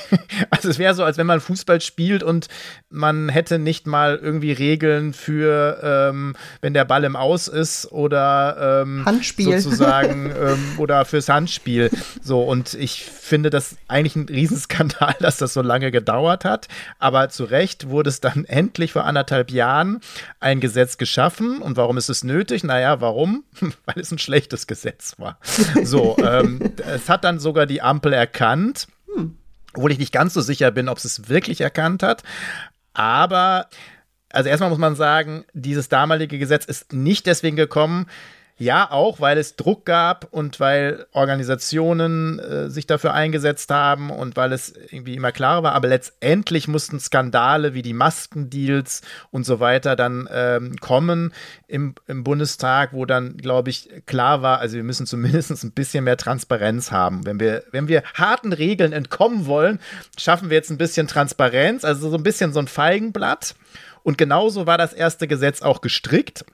also 0.50 0.68
es 0.68 0.78
wäre 0.78 0.94
so, 0.94 1.04
als 1.04 1.18
wenn 1.18 1.26
man 1.26 1.40
Fußball 1.40 1.80
spielt 1.80 2.22
und 2.22 2.48
man 2.90 3.28
hätte 3.28 3.58
nicht 3.58 3.86
mal 3.86 4.18
irgendwie 4.20 4.52
Regeln 4.52 5.12
für, 5.12 5.80
ähm, 5.82 6.34
wenn 6.60 6.74
der 6.74 6.84
Ball 6.84 7.04
im 7.04 7.16
Aus 7.16 7.48
ist 7.48 7.90
oder 7.92 8.82
ähm, 8.82 9.04
Handspiel 9.04 9.60
sozusagen 9.60 10.30
ähm, 10.36 10.78
oder 10.78 11.04
fürs 11.04 11.28
Handspiel. 11.28 11.90
So 12.22 12.42
und 12.42 12.74
ich 12.74 13.04
finde 13.04 13.50
das 13.50 13.76
eigentlich 13.88 14.16
ein 14.16 14.28
Riesenskandal, 14.28 15.14
dass 15.20 15.38
das 15.38 15.54
so 15.54 15.62
lange 15.62 15.90
gedauert 15.90 16.44
hat. 16.44 16.68
Aber 16.98 17.28
zu 17.28 17.44
Recht 17.44 17.88
wurde 17.88 18.10
es 18.10 18.20
dann 18.20 18.44
endlich 18.46 18.92
vor 18.92 19.04
anderthalb 19.04 19.50
Jahren 19.50 20.00
ein 20.40 20.60
Gesetz 20.60 20.98
geschaffen. 20.98 21.62
Und 21.62 21.76
warum 21.76 21.96
ist 21.96 22.08
es 22.08 22.24
nötig? 22.24 22.64
Naja, 22.64 23.00
warum? 23.00 23.44
Weil 23.60 24.00
es 24.00 24.10
ein 24.10 24.18
schlechtes 24.18 24.66
Gesetz 24.66 25.14
war. 25.18 25.38
So, 25.82 26.16
ähm, 26.22 26.72
es 26.86 27.08
hat 27.08 27.24
dann 27.24 27.38
sogar 27.38 27.66
die 27.66 27.82
Ampel 27.82 28.12
erkannt. 28.12 28.86
Obwohl 29.74 29.92
ich 29.92 29.98
nicht 29.98 30.12
ganz 30.12 30.34
so 30.34 30.40
sicher 30.40 30.70
bin, 30.70 30.88
ob 30.88 30.98
es 30.98 31.04
es 31.04 31.28
wirklich 31.28 31.60
erkannt 31.60 32.02
hat. 32.02 32.22
Aber, 32.94 33.68
also 34.30 34.48
erstmal 34.48 34.70
muss 34.70 34.78
man 34.78 34.96
sagen, 34.96 35.44
dieses 35.52 35.88
damalige 35.88 36.38
Gesetz 36.38 36.64
ist 36.64 36.92
nicht 36.92 37.26
deswegen 37.26 37.56
gekommen, 37.56 38.06
ja, 38.58 38.90
auch 38.90 39.20
weil 39.20 39.38
es 39.38 39.56
Druck 39.56 39.86
gab 39.86 40.28
und 40.30 40.60
weil 40.60 41.06
Organisationen 41.12 42.38
äh, 42.38 42.70
sich 42.70 42.86
dafür 42.86 43.14
eingesetzt 43.14 43.70
haben 43.70 44.10
und 44.10 44.36
weil 44.36 44.52
es 44.52 44.74
irgendwie 44.90 45.14
immer 45.14 45.32
klarer 45.32 45.62
war. 45.62 45.72
Aber 45.72 45.88
letztendlich 45.88 46.68
mussten 46.68 47.00
Skandale 47.00 47.74
wie 47.74 47.82
die 47.82 47.94
Maskendeals 47.94 49.02
und 49.30 49.44
so 49.44 49.58
weiter 49.58 49.96
dann 49.96 50.28
ähm, 50.30 50.76
kommen 50.76 51.32
im, 51.66 51.94
im 52.06 52.22
Bundestag, 52.24 52.92
wo 52.92 53.06
dann, 53.06 53.36
glaube 53.36 53.70
ich, 53.70 53.88
klar 54.06 54.42
war, 54.42 54.60
also 54.60 54.76
wir 54.76 54.84
müssen 54.84 55.06
zumindest 55.06 55.50
ein 55.64 55.72
bisschen 55.72 56.04
mehr 56.04 56.16
Transparenz 56.16 56.92
haben. 56.92 57.26
Wenn 57.26 57.40
wir, 57.40 57.64
wenn 57.72 57.88
wir 57.88 58.02
harten 58.14 58.52
Regeln 58.52 58.92
entkommen 58.92 59.46
wollen, 59.46 59.80
schaffen 60.18 60.50
wir 60.50 60.56
jetzt 60.56 60.70
ein 60.70 60.78
bisschen 60.78 61.08
Transparenz, 61.08 61.84
also 61.84 62.10
so 62.10 62.16
ein 62.16 62.22
bisschen 62.22 62.52
so 62.52 62.60
ein 62.60 62.68
Feigenblatt. 62.68 63.54
Und 64.02 64.18
genauso 64.18 64.66
war 64.66 64.78
das 64.78 64.92
erste 64.92 65.26
Gesetz 65.26 65.62
auch 65.62 65.80
gestrickt. 65.80 66.44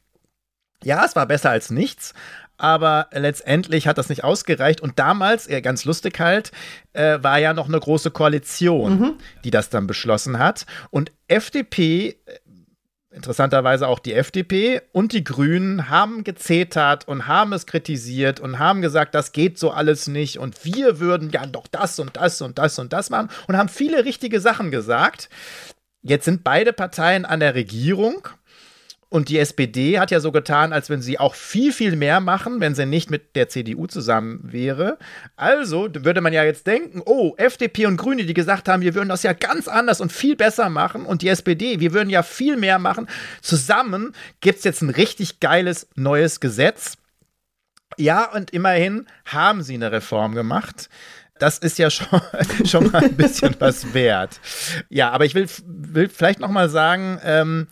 Ja, 0.84 1.04
es 1.04 1.16
war 1.16 1.26
besser 1.26 1.50
als 1.50 1.70
nichts, 1.70 2.14
aber 2.58 3.08
letztendlich 3.12 3.86
hat 3.86 3.98
das 3.98 4.08
nicht 4.08 4.24
ausgereicht. 4.24 4.80
Und 4.80 4.98
damals, 4.98 5.48
ganz 5.62 5.84
lustig 5.84 6.18
halt, 6.18 6.52
äh, 6.92 7.18
war 7.22 7.38
ja 7.38 7.54
noch 7.54 7.68
eine 7.68 7.78
große 7.78 8.10
Koalition, 8.10 9.00
mhm. 9.00 9.14
die 9.44 9.50
das 9.50 9.70
dann 9.70 9.86
beschlossen 9.86 10.38
hat. 10.38 10.66
Und 10.90 11.12
FDP, 11.28 12.16
äh, 12.26 12.38
interessanterweise 13.10 13.88
auch 13.88 14.00
die 14.00 14.12
FDP 14.12 14.82
und 14.92 15.12
die 15.12 15.24
Grünen 15.24 15.88
haben 15.88 16.24
gezetert 16.24 17.08
und 17.08 17.26
haben 17.26 17.52
es 17.52 17.66
kritisiert 17.66 18.38
und 18.38 18.58
haben 18.58 18.82
gesagt, 18.82 19.14
das 19.14 19.32
geht 19.32 19.58
so 19.58 19.70
alles 19.70 20.08
nicht 20.08 20.38
und 20.38 20.64
wir 20.64 21.00
würden 21.00 21.30
ja 21.30 21.46
doch 21.46 21.66
das 21.68 21.98
und 21.98 22.16
das 22.16 22.42
und 22.42 22.58
das 22.58 22.78
und 22.78 22.92
das 22.92 23.08
machen 23.08 23.30
und 23.46 23.56
haben 23.56 23.68
viele 23.70 24.04
richtige 24.04 24.40
Sachen 24.40 24.70
gesagt. 24.70 25.30
Jetzt 26.02 26.26
sind 26.26 26.44
beide 26.44 26.72
Parteien 26.72 27.24
an 27.24 27.40
der 27.40 27.54
Regierung 27.54 28.28
und 29.10 29.30
die 29.30 29.38
SPD 29.38 29.98
hat 29.98 30.10
ja 30.10 30.20
so 30.20 30.32
getan, 30.32 30.74
als 30.74 30.90
wenn 30.90 31.00
sie 31.00 31.18
auch 31.18 31.34
viel, 31.34 31.72
viel 31.72 31.96
mehr 31.96 32.20
machen, 32.20 32.60
wenn 32.60 32.74
sie 32.74 32.84
nicht 32.84 33.10
mit 33.10 33.36
der 33.36 33.48
CDU 33.48 33.86
zusammen 33.86 34.40
wäre. 34.42 34.98
Also 35.34 35.88
würde 35.92 36.20
man 36.20 36.34
ja 36.34 36.44
jetzt 36.44 36.66
denken, 36.66 37.00
oh, 37.06 37.34
FDP 37.38 37.86
und 37.86 37.96
Grüne, 37.96 38.26
die 38.26 38.34
gesagt 38.34 38.68
haben, 38.68 38.82
wir 38.82 38.94
würden 38.94 39.08
das 39.08 39.22
ja 39.22 39.32
ganz 39.32 39.66
anders 39.66 40.02
und 40.02 40.12
viel 40.12 40.36
besser 40.36 40.68
machen. 40.68 41.06
Und 41.06 41.22
die 41.22 41.28
SPD, 41.28 41.80
wir 41.80 41.94
würden 41.94 42.10
ja 42.10 42.22
viel 42.22 42.58
mehr 42.58 42.78
machen. 42.78 43.08
Zusammen 43.40 44.12
gibt 44.40 44.58
es 44.58 44.64
jetzt 44.64 44.82
ein 44.82 44.90
richtig 44.90 45.40
geiles 45.40 45.88
neues 45.94 46.40
Gesetz. 46.40 46.98
Ja, 47.96 48.30
und 48.30 48.50
immerhin 48.50 49.06
haben 49.24 49.62
sie 49.62 49.74
eine 49.74 49.90
Reform 49.90 50.34
gemacht. 50.34 50.90
Das 51.38 51.58
ist 51.58 51.78
ja 51.78 51.88
schon, 51.88 52.20
schon 52.66 52.90
mal 52.90 53.04
ein 53.04 53.16
bisschen 53.16 53.56
was 53.58 53.94
wert. 53.94 54.38
Ja, 54.90 55.10
aber 55.12 55.24
ich 55.24 55.34
will, 55.34 55.48
will 55.64 56.10
vielleicht 56.10 56.40
noch 56.40 56.50
mal 56.50 56.68
sagen, 56.68 57.18
ähm, 57.24 57.68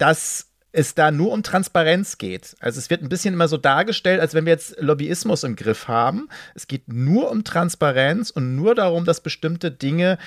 dass 0.00 0.46
es 0.72 0.94
da 0.94 1.10
nur 1.10 1.32
um 1.32 1.42
Transparenz 1.42 2.16
geht. 2.18 2.56
Also 2.60 2.78
es 2.78 2.90
wird 2.90 3.02
ein 3.02 3.08
bisschen 3.08 3.34
immer 3.34 3.48
so 3.48 3.56
dargestellt, 3.56 4.20
als 4.20 4.34
wenn 4.34 4.46
wir 4.46 4.52
jetzt 4.52 4.80
Lobbyismus 4.80 5.42
im 5.42 5.56
Griff 5.56 5.88
haben. 5.88 6.28
Es 6.54 6.68
geht 6.68 6.92
nur 6.92 7.30
um 7.30 7.44
Transparenz 7.44 8.30
und 8.30 8.54
nur 8.54 8.74
darum, 8.74 9.04
dass 9.04 9.20
bestimmte 9.20 9.70
Dinge 9.70 10.18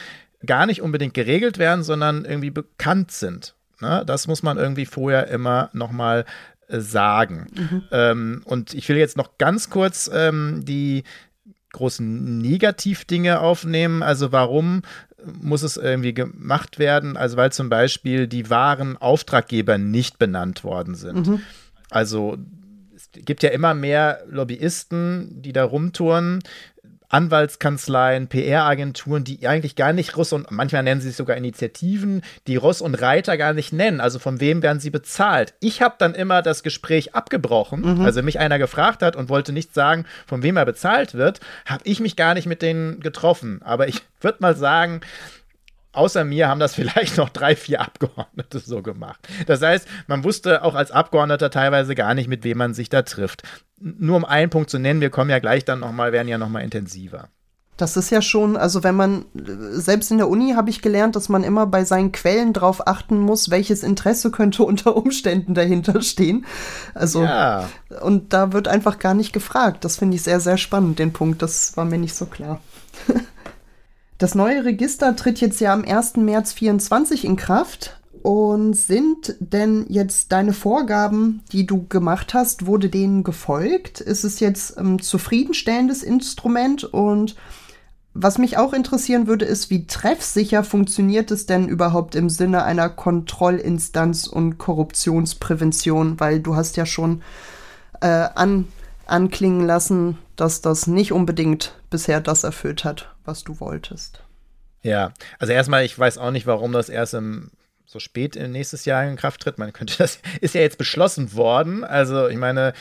gar 0.46 0.66
nicht 0.66 0.82
unbedingt 0.82 1.14
geregelt 1.14 1.58
werden, 1.58 1.84
sondern 1.84 2.26
irgendwie 2.26 2.50
bekannt 2.50 3.12
sind. 3.12 3.56
Ne? 3.80 4.04
Das 4.06 4.28
muss 4.28 4.44
man 4.44 4.58
irgendwie 4.58 4.86
vorher 4.86 5.28
immer 5.30 5.70
noch 5.72 5.92
mal 5.92 6.26
äh, 6.68 6.80
sagen. 6.80 7.48
Mhm. 7.56 7.84
Ähm, 7.92 8.42
und 8.44 8.74
ich 8.74 8.90
will 8.90 8.98
jetzt 8.98 9.16
noch 9.16 9.38
ganz 9.38 9.70
kurz 9.70 10.12
ähm, 10.14 10.66
die 10.66 11.04
großen 11.72 12.38
Negativdinge 12.40 13.40
aufnehmen. 13.40 14.04
Also 14.04 14.32
warum 14.34 14.84
muss 15.42 15.64
es 15.64 15.78
irgendwie 15.78 16.14
gemacht 16.14 16.80
werden? 16.80 17.18
Also 17.18 17.38
weil 17.38 17.52
zum 17.52 17.70
Beispiel 17.70 18.28
die 18.28 18.50
wahren 18.50 18.98
Auftraggeber 18.98 19.78
nicht 19.78 20.20
benannt 20.20 20.64
worden 20.64 20.96
sind. 20.96 21.28
Mhm. 21.28 21.42
Also 21.90 22.38
es 22.96 23.10
gibt 23.12 23.44
ja 23.44 23.50
immer 23.50 23.74
mehr 23.74 24.24
Lobbyisten, 24.30 25.42
die 25.42 25.54
da 25.54 25.64
rumtouren, 25.64 26.40
Anwaltskanzleien, 27.14 28.28
PR-Agenturen, 28.28 29.24
die 29.24 29.48
eigentlich 29.48 29.76
gar 29.76 29.94
nicht 29.94 30.18
Russ 30.18 30.34
und 30.34 30.50
manchmal 30.50 30.82
nennen 30.82 31.00
sie 31.00 31.10
sich 31.10 31.16
sogar 31.16 31.38
Initiativen, 31.38 32.24
die 32.48 32.56
Ross 32.56 32.82
und 32.82 32.96
Reiter 32.96 33.38
gar 33.38 33.54
nicht 33.54 33.72
nennen. 33.72 34.02
Also 34.02 34.18
von 34.18 34.40
wem 34.40 34.64
werden 34.64 34.80
sie 34.80 34.90
bezahlt? 34.90 35.54
Ich 35.60 35.82
habe 35.82 35.96
dann 36.00 36.16
immer 36.16 36.42
das 36.42 36.64
Gespräch 36.64 37.14
abgebrochen. 37.14 37.82
Mhm. 37.82 38.02
Also 38.02 38.24
mich 38.24 38.40
einer 38.40 38.58
gefragt 38.58 39.04
hat 39.04 39.16
und 39.16 39.30
wollte 39.30 39.54
nicht 39.54 39.76
sagen, 39.76 40.06
von 40.26 40.42
wem 40.42 40.58
er 40.58 40.66
bezahlt 40.66 41.14
wird, 41.14 41.40
habe 41.66 41.84
ich 41.86 42.00
mich 42.00 42.16
gar 42.16 42.34
nicht 42.34 42.48
mit 42.48 42.64
denen 42.64 43.00
getroffen. 43.00 43.62
Aber 43.64 43.88
ich 43.88 44.02
würde 44.22 44.40
mal 44.40 44.56
sagen, 44.56 45.02
außer 45.94 46.24
mir 46.24 46.50
haben 46.50 46.60
das 46.60 46.76
vielleicht 46.76 47.18
noch 47.18 47.30
drei, 47.30 47.56
vier 47.56 47.82
Abgeordnete 47.82 48.60
so 48.60 48.82
gemacht. 48.82 49.28
Das 49.48 49.62
heißt, 49.62 49.88
man 50.08 50.24
wusste 50.24 50.64
auch 50.64 50.76
als 50.76 50.92
Abgeordneter 50.92 51.50
teilweise 51.50 51.96
gar 51.96 52.14
nicht, 52.14 52.28
mit 52.28 52.44
wem 52.44 52.58
man 52.58 52.74
sich 52.74 52.90
da 52.90 53.04
trifft. 53.04 53.44
Nur 53.80 54.18
um 54.18 54.26
einen 54.26 54.50
Punkt 54.50 54.70
zu 54.70 54.80
nennen, 54.80 55.02
wir 55.02 55.10
kommen 55.10 55.30
ja 55.30 55.40
gleich 55.40 55.66
dann 55.66 55.80
nochmal, 55.80 56.12
werden 56.12 56.28
ja 56.28 56.38
nochmal 56.38 56.64
intensiver. 56.64 57.30
Das 57.76 57.98
ist 57.98 58.12
ja 58.12 58.22
schon, 58.22 58.56
also 58.56 58.84
wenn 58.84 58.96
man, 58.96 59.26
selbst 59.34 60.12
in 60.12 60.18
der 60.18 60.30
Uni 60.30 60.54
habe 60.54 60.70
ich 60.70 60.84
gelernt, 60.84 61.16
dass 61.16 61.28
man 61.28 61.44
immer 61.44 61.66
bei 61.66 61.84
seinen 61.86 62.12
Quellen 62.12 62.54
drauf 62.54 62.88
achten 62.88 63.18
muss, 63.18 63.50
welches 63.50 63.82
Interesse 63.82 64.30
könnte 64.30 64.64
unter 64.64 64.96
Umständen 64.96 65.56
dahinter 65.56 66.02
stehen. 66.02 66.46
Also, 66.94 67.24
ja. 67.24 67.68
und 68.02 68.32
da 68.32 68.54
wird 68.54 68.68
einfach 68.68 69.00
gar 69.00 69.16
nicht 69.16 69.34
gefragt. 69.34 69.84
Das 69.86 69.98
finde 69.98 70.16
ich 70.16 70.24
sehr, 70.24 70.40
sehr 70.40 70.58
spannend, 70.58 71.00
den 71.00 71.14
Punkt. 71.14 71.42
Das 71.42 71.76
war 71.76 71.86
mir 71.86 71.98
nicht 71.98 72.16
so 72.16 72.28
klar. 72.28 72.62
Das 74.18 74.36
neue 74.36 74.64
Register 74.66 75.16
tritt 75.16 75.42
jetzt 75.42 75.60
ja 75.60 75.74
am 75.74 75.84
1. 75.84 76.18
März 76.18 76.52
2024 76.52 77.26
in 77.26 77.36
Kraft. 77.36 78.00
Und 78.24 78.74
sind 78.74 79.36
denn 79.40 79.86
jetzt 79.90 80.32
deine 80.32 80.54
Vorgaben, 80.54 81.42
die 81.52 81.66
du 81.66 81.88
gemacht 81.88 82.34
hast, 82.34 82.66
wurde 82.66 82.88
denen 82.88 83.26
gefolgt? 83.26 84.00
Ist 84.00 84.24
es 84.24 84.40
jetzt 84.40 84.78
ein 84.78 85.00
zufriedenstellendes 85.00 86.04
Instrument? 86.04 86.86
Und 86.86 87.36
was 88.14 88.38
mich 88.38 88.58
auch 88.58 88.72
interessieren 88.72 89.28
würde, 89.28 89.44
ist, 89.44 89.70
wie 89.70 89.88
treffsicher 89.88 90.64
funktioniert 90.64 91.32
es 91.32 91.48
denn 91.48 91.68
überhaupt 91.68 92.16
im 92.16 92.30
Sinne 92.30 92.64
einer 92.64 92.88
Kontrollinstanz 92.88 94.28
und 94.28 94.58
Korruptionsprävention? 94.58 96.22
Weil 96.22 96.40
du 96.40 96.56
hast 96.56 96.78
ja 96.78 96.86
schon 96.86 97.24
äh, 98.00 98.08
an, 98.08 98.70
anklingen 99.06 99.66
lassen, 99.66 100.18
dass 100.36 100.62
das 100.62 100.88
nicht 100.88 101.12
unbedingt 101.12 101.76
bisher 101.90 102.22
das 102.22 102.44
erfüllt 102.44 102.84
hat, 102.84 103.14
was 103.26 103.44
du 103.44 103.60
wolltest. 103.60 104.24
Ja, 104.82 105.14
also 105.40 105.54
erstmal, 105.54 105.86
ich 105.86 105.98
weiß 105.98 106.18
auch 106.18 106.32
nicht, 106.32 106.46
warum 106.46 106.72
das 106.72 106.90
erst 106.90 107.14
im 107.14 107.52
so 107.86 108.00
spät 108.00 108.36
nächstes 108.36 108.86
Jahr 108.86 109.06
in 109.06 109.16
Kraft 109.16 109.42
tritt. 109.42 109.58
Man 109.58 109.72
könnte 109.72 109.96
das 110.00 110.20
ist 110.42 110.56
ja 110.56 110.62
jetzt 110.62 110.78
beschlossen 110.78 111.34
worden. 111.34 111.84
Also 111.84 112.28
ich 112.28 112.38
meine, 112.38 112.74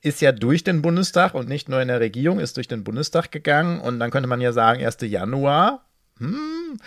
ist 0.00 0.20
ja 0.20 0.32
durch 0.32 0.64
den 0.64 0.82
Bundestag 0.82 1.34
und 1.34 1.48
nicht 1.48 1.68
nur 1.68 1.80
in 1.80 1.88
der 1.88 2.00
Regierung, 2.00 2.38
ist 2.38 2.56
durch 2.56 2.68
den 2.68 2.84
Bundestag 2.84 3.32
gegangen 3.32 3.80
und 3.80 3.98
dann 3.98 4.10
könnte 4.10 4.28
man 4.28 4.40
ja 4.40 4.52
sagen 4.52 4.84
1. 4.84 4.98
Januar. 5.02 5.84
Hm, 6.18 6.78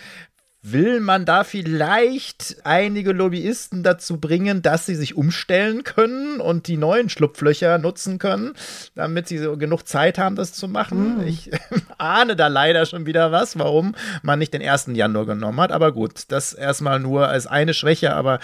Will 0.67 0.99
man 0.99 1.25
da 1.25 1.43
vielleicht 1.43 2.58
einige 2.63 3.12
Lobbyisten 3.12 3.84
dazu 3.84 4.19
bringen, 4.19 4.63
dass 4.63 4.88
sie 4.88 4.95
sich 4.95 5.15
umstellen 5.15 5.84
können 5.84 6.39
und 6.39 6.65
die 6.67 6.78
neuen 6.78 7.10
Schlupflöcher 7.10 7.78
nutzen 7.78 8.17
können, 8.17 8.54
damit 8.95 9.28
sie 9.28 9.38
so 9.38 9.58
genug 9.58 9.88
Zeit 9.88 10.17
haben, 10.17 10.36
das 10.36 10.54
zu 10.54 10.67
machen? 10.67 11.19
Mm. 11.19 11.28
Ich 11.28 11.51
ahne 11.99 12.36
da 12.36 12.47
leider 12.47 12.88
schon 12.88 13.06
wieder 13.06 13.32
was, 13.32 13.60
warum 13.60 13.93
man 14.23 14.39
nicht 14.39 14.56
den 14.56 14.67
1. 14.67 14.88
Januar 14.93 15.28
genommen 15.28 15.62
hat. 15.62 15.71
Aber 15.71 15.91
gut, 15.91 16.23
das 16.30 16.54
erstmal 16.54 16.99
nur 16.99 17.28
als 17.28 17.45
eine 17.45 17.75
Schwäche, 17.75 18.15
aber 18.15 18.39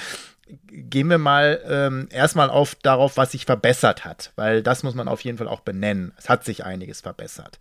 gehen 0.68 1.10
wir 1.10 1.18
mal 1.18 1.60
ähm, 1.68 2.08
erstmal 2.12 2.52
auf 2.52 2.76
darauf, 2.76 3.18
was 3.18 3.32
sich 3.32 3.46
verbessert 3.46 4.06
hat, 4.06 4.32
weil 4.36 4.62
das 4.62 4.84
muss 4.84 4.94
man 4.94 5.08
auf 5.08 5.22
jeden 5.22 5.40
Fall 5.40 5.48
auch 5.48 5.62
benennen. 5.62 6.14
Es 6.18 6.30
hat 6.30 6.46
sich 6.46 6.66
einiges 6.66 7.02
verbessert. 7.02 7.58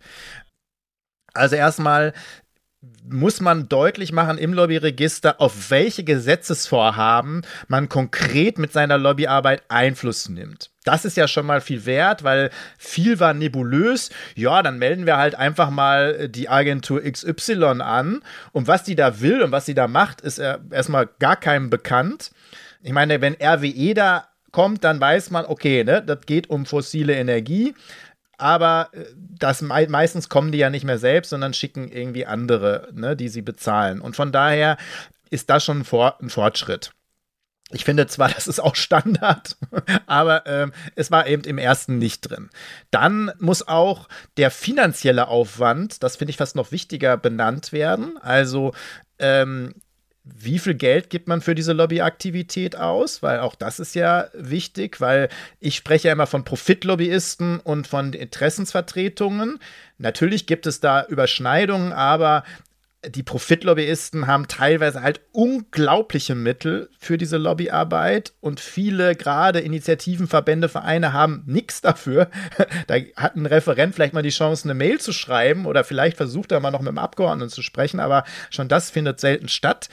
Also 1.33 1.55
erstmal 1.55 2.13
muss 3.07 3.41
man 3.41 3.69
deutlich 3.69 4.11
machen 4.11 4.39
im 4.39 4.53
Lobbyregister, 4.53 5.39
auf 5.39 5.69
welche 5.69 6.03
Gesetzesvorhaben 6.03 7.43
man 7.67 7.89
konkret 7.89 8.57
mit 8.57 8.73
seiner 8.73 8.97
Lobbyarbeit 8.97 9.61
Einfluss 9.69 10.29
nimmt. 10.29 10.71
Das 10.83 11.05
ist 11.05 11.15
ja 11.15 11.27
schon 11.27 11.45
mal 11.45 11.61
viel 11.61 11.85
wert, 11.85 12.23
weil 12.23 12.49
viel 12.79 13.19
war 13.19 13.35
nebulös. 13.35 14.09
Ja, 14.33 14.63
dann 14.63 14.79
melden 14.79 15.05
wir 15.05 15.17
halt 15.17 15.35
einfach 15.35 15.69
mal 15.69 16.27
die 16.27 16.49
Agentur 16.49 17.03
XY 17.03 17.81
an. 17.81 18.23
Und 18.51 18.67
was 18.67 18.83
die 18.83 18.95
da 18.95 19.21
will 19.21 19.43
und 19.43 19.51
was 19.51 19.67
sie 19.67 19.75
da 19.75 19.87
macht, 19.87 20.21
ist 20.21 20.39
erstmal 20.39 21.07
gar 21.19 21.35
keinem 21.35 21.69
bekannt. 21.69 22.31
Ich 22.81 22.93
meine, 22.93 23.21
wenn 23.21 23.35
RWE 23.35 23.93
da 23.93 24.27
kommt, 24.51 24.83
dann 24.83 24.99
weiß 24.99 25.29
man, 25.29 25.45
okay, 25.45 25.83
ne, 25.83 26.01
das 26.01 26.21
geht 26.25 26.49
um 26.49 26.65
fossile 26.65 27.13
Energie 27.13 27.75
aber 28.41 28.89
äh, 28.93 29.05
das 29.15 29.61
meistens 29.61 30.29
kommen 30.29 30.51
die 30.51 30.57
ja 30.57 30.69
nicht 30.69 30.83
mehr 30.83 30.97
selbst, 30.97 31.29
sondern 31.29 31.53
schicken 31.53 31.91
irgendwie 31.91 32.25
andere, 32.25 32.89
ne, 32.93 33.15
die 33.15 33.29
sie 33.29 33.41
bezahlen. 33.41 34.01
Und 34.01 34.15
von 34.15 34.31
daher 34.31 34.77
ist 35.29 35.49
das 35.49 35.63
schon 35.63 35.79
ein, 35.79 35.85
Vor 35.85 36.19
ein 36.21 36.29
Fortschritt. 36.29 36.91
Ich 37.71 37.85
finde 37.85 38.07
zwar, 38.07 38.29
das 38.33 38.47
ist 38.47 38.59
auch 38.59 38.75
Standard, 38.75 39.57
aber 40.07 40.45
ähm, 40.47 40.73
es 40.95 41.11
war 41.11 41.27
eben 41.27 41.43
im 41.43 41.59
ersten 41.59 41.99
nicht 41.99 42.21
drin. 42.21 42.49
Dann 42.89 43.31
muss 43.39 43.67
auch 43.67 44.09
der 44.37 44.49
finanzielle 44.49 45.27
Aufwand, 45.27 46.01
das 46.01 46.17
finde 46.17 46.31
ich 46.31 46.37
fast 46.37 46.55
noch 46.55 46.71
wichtiger, 46.71 47.17
benannt 47.17 47.71
werden. 47.71 48.17
Also 48.17 48.73
ähm, 49.19 49.75
wie 50.23 50.59
viel 50.59 50.75
Geld 50.75 51.09
gibt 51.09 51.27
man 51.27 51.41
für 51.41 51.55
diese 51.55 51.73
Lobbyaktivität 51.73 52.75
aus? 52.75 53.23
Weil 53.23 53.39
auch 53.39 53.55
das 53.55 53.79
ist 53.79 53.95
ja 53.95 54.27
wichtig, 54.33 55.01
weil 55.01 55.29
ich 55.59 55.75
spreche 55.75 56.09
ja 56.09 56.13
immer 56.13 56.27
von 56.27 56.43
Profitlobbyisten 56.43 57.59
und 57.59 57.87
von 57.87 58.13
Interessensvertretungen. 58.13 59.59
Natürlich 59.97 60.45
gibt 60.45 60.67
es 60.67 60.79
da 60.79 61.05
Überschneidungen, 61.05 61.91
aber 61.91 62.43
die 63.07 63.23
Profitlobbyisten 63.23 64.27
haben 64.27 64.47
teilweise 64.47 65.01
halt 65.01 65.21
unglaubliche 65.31 66.35
Mittel 66.35 66.89
für 66.99 67.17
diese 67.17 67.37
Lobbyarbeit 67.37 68.33
und 68.41 68.59
viele 68.59 69.15
gerade 69.15 69.59
Initiativen, 69.59 70.27
Verbände, 70.27 70.69
Vereine 70.69 71.11
haben 71.11 71.43
nichts 71.47 71.81
dafür. 71.81 72.29
Da 72.87 72.95
hat 73.15 73.35
ein 73.35 73.45
Referent 73.45 73.95
vielleicht 73.95 74.13
mal 74.13 74.21
die 74.21 74.29
Chance, 74.29 74.65
eine 74.65 74.73
Mail 74.73 74.99
zu 74.99 75.13
schreiben 75.13 75.65
oder 75.65 75.83
vielleicht 75.83 76.17
versucht 76.17 76.51
er 76.51 76.59
mal 76.59 76.71
noch 76.71 76.81
mit 76.81 76.89
dem 76.89 76.97
Abgeordneten 76.97 77.49
zu 77.49 77.61
sprechen, 77.61 77.99
aber 77.99 78.23
schon 78.49 78.67
das 78.67 78.89
findet 78.89 79.19
selten 79.19 79.47
statt. 79.47 79.89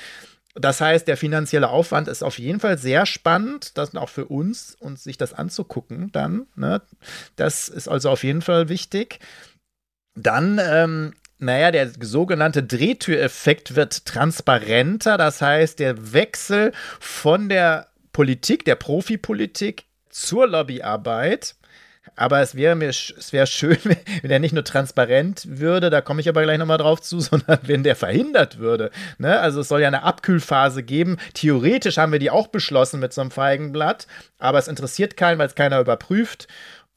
Das 0.55 0.81
heißt, 0.81 1.07
der 1.07 1.16
finanzielle 1.16 1.68
Aufwand 1.68 2.09
ist 2.09 2.23
auf 2.23 2.38
jeden 2.38 2.61
Fall 2.61 2.79
sehr 2.79 3.07
spannend, 3.07 3.79
das 3.79 3.94
auch 3.94 4.09
für 4.09 4.27
uns, 4.27 4.77
uns 4.81 5.05
sich 5.05 5.16
das 5.16 5.33
anzugucken 5.33 6.11
dann. 6.12 6.47
Ne? 6.57 6.83
Das 7.37 7.68
ist 7.68 7.88
also 7.88 8.11
auf 8.11 8.25
jeden 8.25 8.42
Fall 8.42 8.68
wichtig. 8.68 9.21
Dann 10.14 10.61
ähm, 10.61 11.14
naja, 11.38 11.70
der 11.70 11.90
sogenannte 12.01 12.62
Drehtüreffekt 12.62 13.77
wird 13.77 14.05
transparenter. 14.05 15.16
Das 15.16 15.40
heißt, 15.40 15.79
der 15.79 16.12
Wechsel 16.12 16.72
von 17.01 17.48
der 17.48 17.88
Politik, 18.12 18.64
der 18.64 18.74
Profipolitik 18.74 19.85
zur 20.11 20.48
Lobbyarbeit. 20.48 21.55
Aber 22.16 22.40
es 22.40 22.57
wäre 22.57 22.74
mir 22.74 22.88
es 22.88 23.33
wäre 23.33 23.46
schön, 23.46 23.79
wenn 24.22 24.31
er 24.31 24.40
nicht 24.40 24.55
nur 24.55 24.64
transparent 24.64 25.42
würde, 25.46 25.90
da 25.90 26.01
komme 26.01 26.20
ich 26.20 26.29
aber 26.29 26.42
gleich 26.42 26.59
nochmal 26.59 26.79
drauf 26.79 27.01
zu, 27.01 27.20
sondern 27.20 27.61
wenn 27.62 27.85
der 27.85 27.94
verhindert 27.94 28.59
würde. 28.59 28.90
Ne? 29.18 29.38
Also 29.38 29.61
es 29.61 29.68
soll 29.68 29.83
ja 29.83 29.88
eine 29.88 30.03
Abkühlphase 30.03 30.83
geben. 30.83 31.18
Theoretisch 31.35 31.98
haben 31.98 32.12
wir 32.12 32.18
die 32.18 32.31
auch 32.31 32.48
beschlossen 32.48 32.98
mit 32.98 33.12
so 33.12 33.20
einem 33.20 33.31
Feigenblatt, 33.31 34.07
aber 34.38 34.59
es 34.59 34.68
interessiert 34.68 35.16
keinen, 35.16 35.38
weil 35.38 35.46
es 35.46 35.55
keiner 35.55 35.81
überprüft 35.81 36.48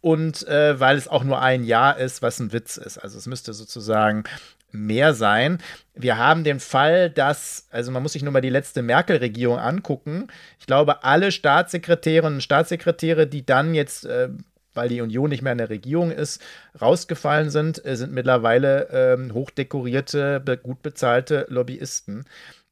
und 0.01 0.47
äh, 0.47 0.79
weil 0.79 0.97
es 0.97 1.07
auch 1.07 1.23
nur 1.23 1.41
ein 1.41 1.63
Jahr 1.63 1.97
ist, 1.97 2.21
was 2.21 2.39
ein 2.39 2.51
Witz 2.51 2.77
ist. 2.77 2.97
Also 2.97 3.17
es 3.17 3.27
müsste 3.27 3.53
sozusagen 3.53 4.23
mehr 4.71 5.13
sein. 5.13 5.59
Wir 5.93 6.17
haben 6.17 6.43
den 6.43 6.59
Fall, 6.59 7.09
dass, 7.09 7.67
also 7.71 7.91
man 7.91 8.01
muss 8.01 8.13
sich 8.13 8.23
nur 8.23 8.33
mal 8.33 8.41
die 8.41 8.49
letzte 8.49 8.81
Merkel-Regierung 8.81 9.59
angucken. 9.59 10.27
Ich 10.59 10.65
glaube, 10.65 11.03
alle 11.03 11.31
Staatssekretärinnen 11.31 12.35
und 12.35 12.41
Staatssekretäre, 12.41 13.27
die 13.27 13.45
dann 13.45 13.73
jetzt, 13.73 14.05
äh, 14.05 14.29
weil 14.73 14.89
die 14.89 15.01
Union 15.01 15.29
nicht 15.29 15.41
mehr 15.41 15.51
in 15.51 15.57
der 15.57 15.69
Regierung 15.69 16.11
ist, 16.11 16.41
rausgefallen 16.79 17.49
sind, 17.49 17.85
äh, 17.85 17.95
sind 17.95 18.13
mittlerweile 18.13 18.89
äh, 18.89 19.33
hochdekorierte, 19.33 20.41
gut 20.63 20.81
bezahlte 20.81 21.45
Lobbyisten. 21.49 22.25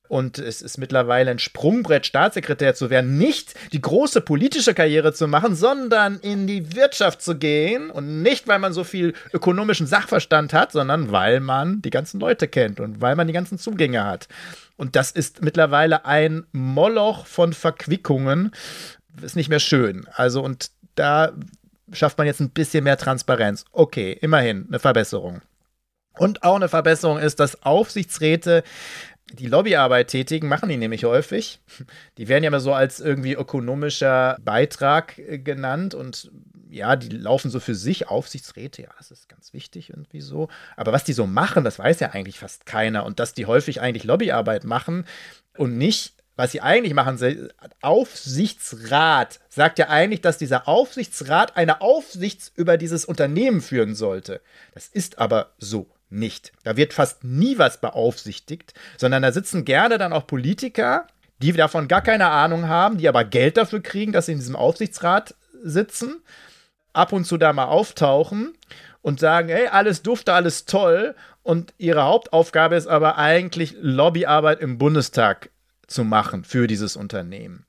Und 0.09 0.39
es 0.39 0.63
ist 0.63 0.79
mittlerweile 0.79 1.29
ein 1.29 1.37
Sprungbrett, 1.37 2.03
Staatssekretär 2.03 2.73
zu 2.73 2.89
werden, 2.89 3.19
nicht 3.19 3.53
die 3.71 3.79
große 3.79 4.21
politische 4.21 4.73
Karriere 4.73 5.13
zu 5.13 5.27
machen, 5.27 5.53
sondern 5.55 6.17
in 6.17 6.47
die 6.47 6.75
Wirtschaft 6.75 7.21
zu 7.21 7.37
gehen. 7.37 7.91
Und 7.91 8.23
nicht, 8.23 8.47
weil 8.47 8.57
man 8.57 8.73
so 8.73 8.83
viel 8.83 9.13
ökonomischen 9.33 9.85
Sachverstand 9.85 10.51
hat, 10.51 10.71
sondern 10.71 11.11
weil 11.11 11.39
man 11.41 11.83
die 11.83 11.91
ganzen 11.91 12.19
Leute 12.19 12.47
kennt 12.47 12.79
und 12.79 13.01
weil 13.01 13.15
man 13.15 13.27
die 13.27 13.33
ganzen 13.33 13.59
Zugänge 13.59 14.03
hat. 14.03 14.27
Und 14.77 14.95
das 14.95 15.11
ist 15.11 15.43
mittlerweile 15.43 16.05
ein 16.05 16.43
Moloch 16.53 17.27
von 17.27 17.53
Verquickungen. 17.53 18.51
Ist 19.21 19.35
nicht 19.35 19.49
mehr 19.49 19.59
schön. 19.59 20.07
Also, 20.15 20.41
und 20.41 20.71
da 20.95 21.33
schafft 21.93 22.17
man 22.17 22.25
jetzt 22.25 22.39
ein 22.39 22.49
bisschen 22.49 22.83
mehr 22.83 22.97
Transparenz. 22.97 23.63
Okay, 23.73 24.17
immerhin 24.19 24.65
eine 24.69 24.79
Verbesserung. 24.79 25.41
Und 26.19 26.43
auch 26.43 26.55
eine 26.55 26.67
Verbesserung 26.67 27.17
ist, 27.17 27.39
dass 27.39 27.63
Aufsichtsräte 27.63 28.63
die 29.33 29.47
Lobbyarbeit 29.47 30.07
tätigen, 30.07 30.47
machen 30.47 30.69
die 30.69 30.77
nämlich 30.77 31.05
häufig. 31.05 31.59
Die 32.17 32.27
werden 32.27 32.43
ja 32.43 32.49
immer 32.49 32.59
so 32.59 32.73
als 32.73 32.99
irgendwie 32.99 33.33
ökonomischer 33.33 34.37
Beitrag 34.41 35.17
äh, 35.17 35.39
genannt 35.39 35.93
und 35.93 36.31
ja, 36.69 36.95
die 36.95 37.09
laufen 37.09 37.49
so 37.49 37.59
für 37.59 37.73
sich, 37.73 38.09
Aufsichtsräte, 38.09 38.83
ja, 38.83 38.89
das 38.97 39.09
ist 39.09 39.27
ganz 39.27 39.53
wichtig 39.53 39.89
irgendwie 39.89 40.21
so. 40.21 40.49
Aber 40.77 40.91
was 40.91 41.03
die 41.03 41.13
so 41.13 41.25
machen, 41.25 41.63
das 41.63 41.79
weiß 41.79 41.99
ja 41.99 42.11
eigentlich 42.11 42.39
fast 42.39 42.67
keiner. 42.67 43.05
Und 43.05 43.19
dass 43.19 43.33
die 43.33 43.47
häufig 43.47 43.81
eigentlich 43.81 44.03
Lobbyarbeit 44.03 44.65
machen 44.65 45.05
und 45.57 45.77
nicht, 45.77 46.13
was 46.35 46.51
sie 46.51 46.61
eigentlich 46.61 46.93
machen, 46.93 47.49
Aufsichtsrat 47.81 49.39
sagt 49.49 49.79
ja 49.79 49.89
eigentlich, 49.89 50.21
dass 50.21 50.37
dieser 50.37 50.67
Aufsichtsrat 50.67 51.57
eine 51.57 51.81
Aufsicht 51.81 52.51
über 52.55 52.77
dieses 52.77 53.03
Unternehmen 53.03 53.61
führen 53.61 53.95
sollte. 53.95 54.39
Das 54.73 54.87
ist 54.87 55.17
aber 55.17 55.51
so 55.57 55.87
nicht. 56.09 56.51
Da 56.63 56.77
wird 56.77 56.93
fast 56.93 57.23
nie 57.23 57.57
was 57.57 57.81
beaufsichtigt, 57.81 58.73
sondern 58.97 59.21
da 59.21 59.31
sitzen 59.31 59.65
gerne 59.65 59.97
dann 59.97 60.13
auch 60.13 60.27
Politiker, 60.27 61.07
die 61.41 61.53
davon 61.53 61.87
gar 61.87 62.01
keine 62.01 62.27
Ahnung 62.27 62.67
haben, 62.67 62.97
die 62.97 63.07
aber 63.07 63.23
Geld 63.23 63.57
dafür 63.57 63.81
kriegen, 63.81 64.11
dass 64.11 64.25
sie 64.25 64.33
in 64.33 64.39
diesem 64.39 64.55
Aufsichtsrat 64.55 65.35
sitzen, 65.63 66.21
ab 66.93 67.13
und 67.13 67.25
zu 67.25 67.37
da 67.37 67.53
mal 67.53 67.65
auftauchen 67.65 68.53
und 69.01 69.19
sagen, 69.19 69.49
hey, 69.49 69.67
alles 69.67 70.01
dufte, 70.01 70.33
alles 70.33 70.65
toll. 70.65 71.15
Und 71.43 71.73
ihre 71.77 72.03
Hauptaufgabe 72.03 72.75
ist 72.75 72.87
aber 72.87 73.17
eigentlich 73.17 73.75
Lobbyarbeit 73.79 74.59
im 74.59 74.77
Bundestag 74.77 75.49
zu 75.87 76.03
machen 76.03 76.43
für 76.43 76.67
dieses 76.67 76.95
Unternehmen. 76.95 77.65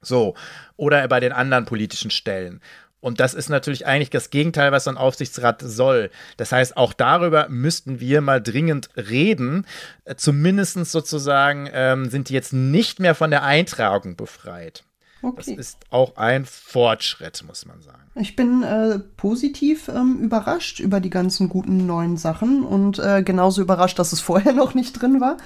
So, 0.00 0.34
oder 0.76 1.06
bei 1.08 1.20
den 1.20 1.32
anderen 1.32 1.64
politischen 1.64 2.10
Stellen. 2.10 2.60
Und 3.02 3.18
das 3.18 3.34
ist 3.34 3.50
natürlich 3.50 3.84
eigentlich 3.84 4.10
das 4.10 4.30
Gegenteil, 4.30 4.70
was 4.70 4.86
ein 4.86 4.96
Aufsichtsrat 4.96 5.60
soll. 5.60 6.10
Das 6.36 6.52
heißt, 6.52 6.76
auch 6.76 6.92
darüber 6.92 7.48
müssten 7.48 7.98
wir 7.98 8.20
mal 8.20 8.40
dringend 8.40 8.88
reden. 8.96 9.66
Äh, 10.04 10.14
Zumindest 10.14 10.72
sozusagen 10.86 11.68
ähm, 11.72 12.08
sind 12.10 12.28
die 12.28 12.34
jetzt 12.34 12.52
nicht 12.52 13.00
mehr 13.00 13.16
von 13.16 13.30
der 13.30 13.42
Eintragung 13.42 14.14
befreit. 14.14 14.84
Okay. 15.20 15.34
Das 15.36 15.48
ist 15.48 15.78
auch 15.90 16.16
ein 16.16 16.44
Fortschritt, 16.44 17.44
muss 17.46 17.66
man 17.66 17.80
sagen. 17.82 18.02
Ich 18.14 18.36
bin 18.36 18.62
äh, 18.62 18.98
positiv 19.16 19.88
ähm, 19.88 20.18
überrascht 20.20 20.78
über 20.78 21.00
die 21.00 21.10
ganzen 21.10 21.48
guten 21.48 21.86
neuen 21.86 22.16
Sachen 22.16 22.64
und 22.64 22.98
äh, 22.98 23.22
genauso 23.24 23.62
überrascht, 23.62 23.98
dass 23.98 24.12
es 24.12 24.20
vorher 24.20 24.52
noch 24.52 24.74
nicht 24.74 25.00
drin 25.00 25.20
war. 25.20 25.38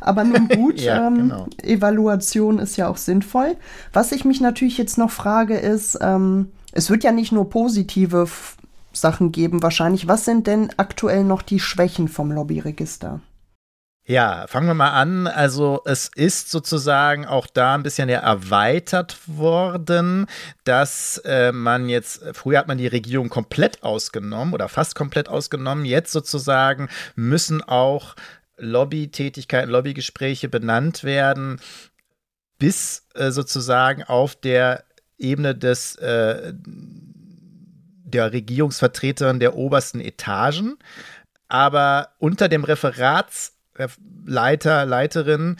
Aber 0.00 0.24
nun 0.24 0.48
gut, 0.54 0.80
ja, 0.80 1.06
ähm, 1.06 1.14
genau. 1.16 1.46
Evaluation 1.62 2.58
ist 2.58 2.76
ja 2.76 2.88
auch 2.88 2.96
sinnvoll. 2.96 3.56
Was 3.92 4.10
ich 4.10 4.24
mich 4.24 4.40
natürlich 4.40 4.78
jetzt 4.78 4.98
noch 4.98 5.10
frage, 5.10 5.58
ist, 5.58 5.98
ähm, 6.00 6.50
es 6.74 6.90
wird 6.90 7.04
ja 7.04 7.12
nicht 7.12 7.32
nur 7.32 7.48
positive 7.48 8.28
Sachen 8.92 9.32
geben 9.32 9.62
wahrscheinlich. 9.62 10.08
Was 10.08 10.24
sind 10.24 10.46
denn 10.46 10.70
aktuell 10.76 11.24
noch 11.24 11.42
die 11.42 11.60
Schwächen 11.60 12.08
vom 12.08 12.32
Lobbyregister? 12.32 13.20
Ja, 14.06 14.46
fangen 14.48 14.66
wir 14.66 14.74
mal 14.74 14.90
an. 14.90 15.26
Also 15.26 15.80
es 15.86 16.10
ist 16.14 16.50
sozusagen 16.50 17.24
auch 17.24 17.46
da 17.46 17.74
ein 17.74 17.82
bisschen 17.82 18.10
erweitert 18.10 19.18
worden, 19.26 20.26
dass 20.64 21.18
äh, 21.24 21.52
man 21.52 21.88
jetzt, 21.88 22.22
früher 22.34 22.58
hat 22.58 22.68
man 22.68 22.76
die 22.76 22.86
Regierung 22.86 23.30
komplett 23.30 23.82
ausgenommen 23.82 24.52
oder 24.52 24.68
fast 24.68 24.94
komplett 24.94 25.30
ausgenommen. 25.30 25.86
Jetzt 25.86 26.12
sozusagen 26.12 26.90
müssen 27.14 27.62
auch 27.62 28.14
Lobbytätigkeiten, 28.58 29.70
Lobbygespräche 29.70 30.50
benannt 30.50 31.02
werden, 31.02 31.58
bis 32.58 33.06
äh, 33.14 33.30
sozusagen 33.30 34.02
auf 34.02 34.36
der 34.36 34.84
Ebene 35.18 35.54
des 35.54 35.96
äh, 35.96 36.54
der 38.04 38.32
Regierungsvertreterin 38.32 39.40
der 39.40 39.56
obersten 39.56 40.00
Etagen. 40.00 40.78
Aber 41.48 42.10
unter 42.18 42.48
dem 42.48 42.64
Referatsleiter, 42.64 44.86
Leiterin, 44.86 45.56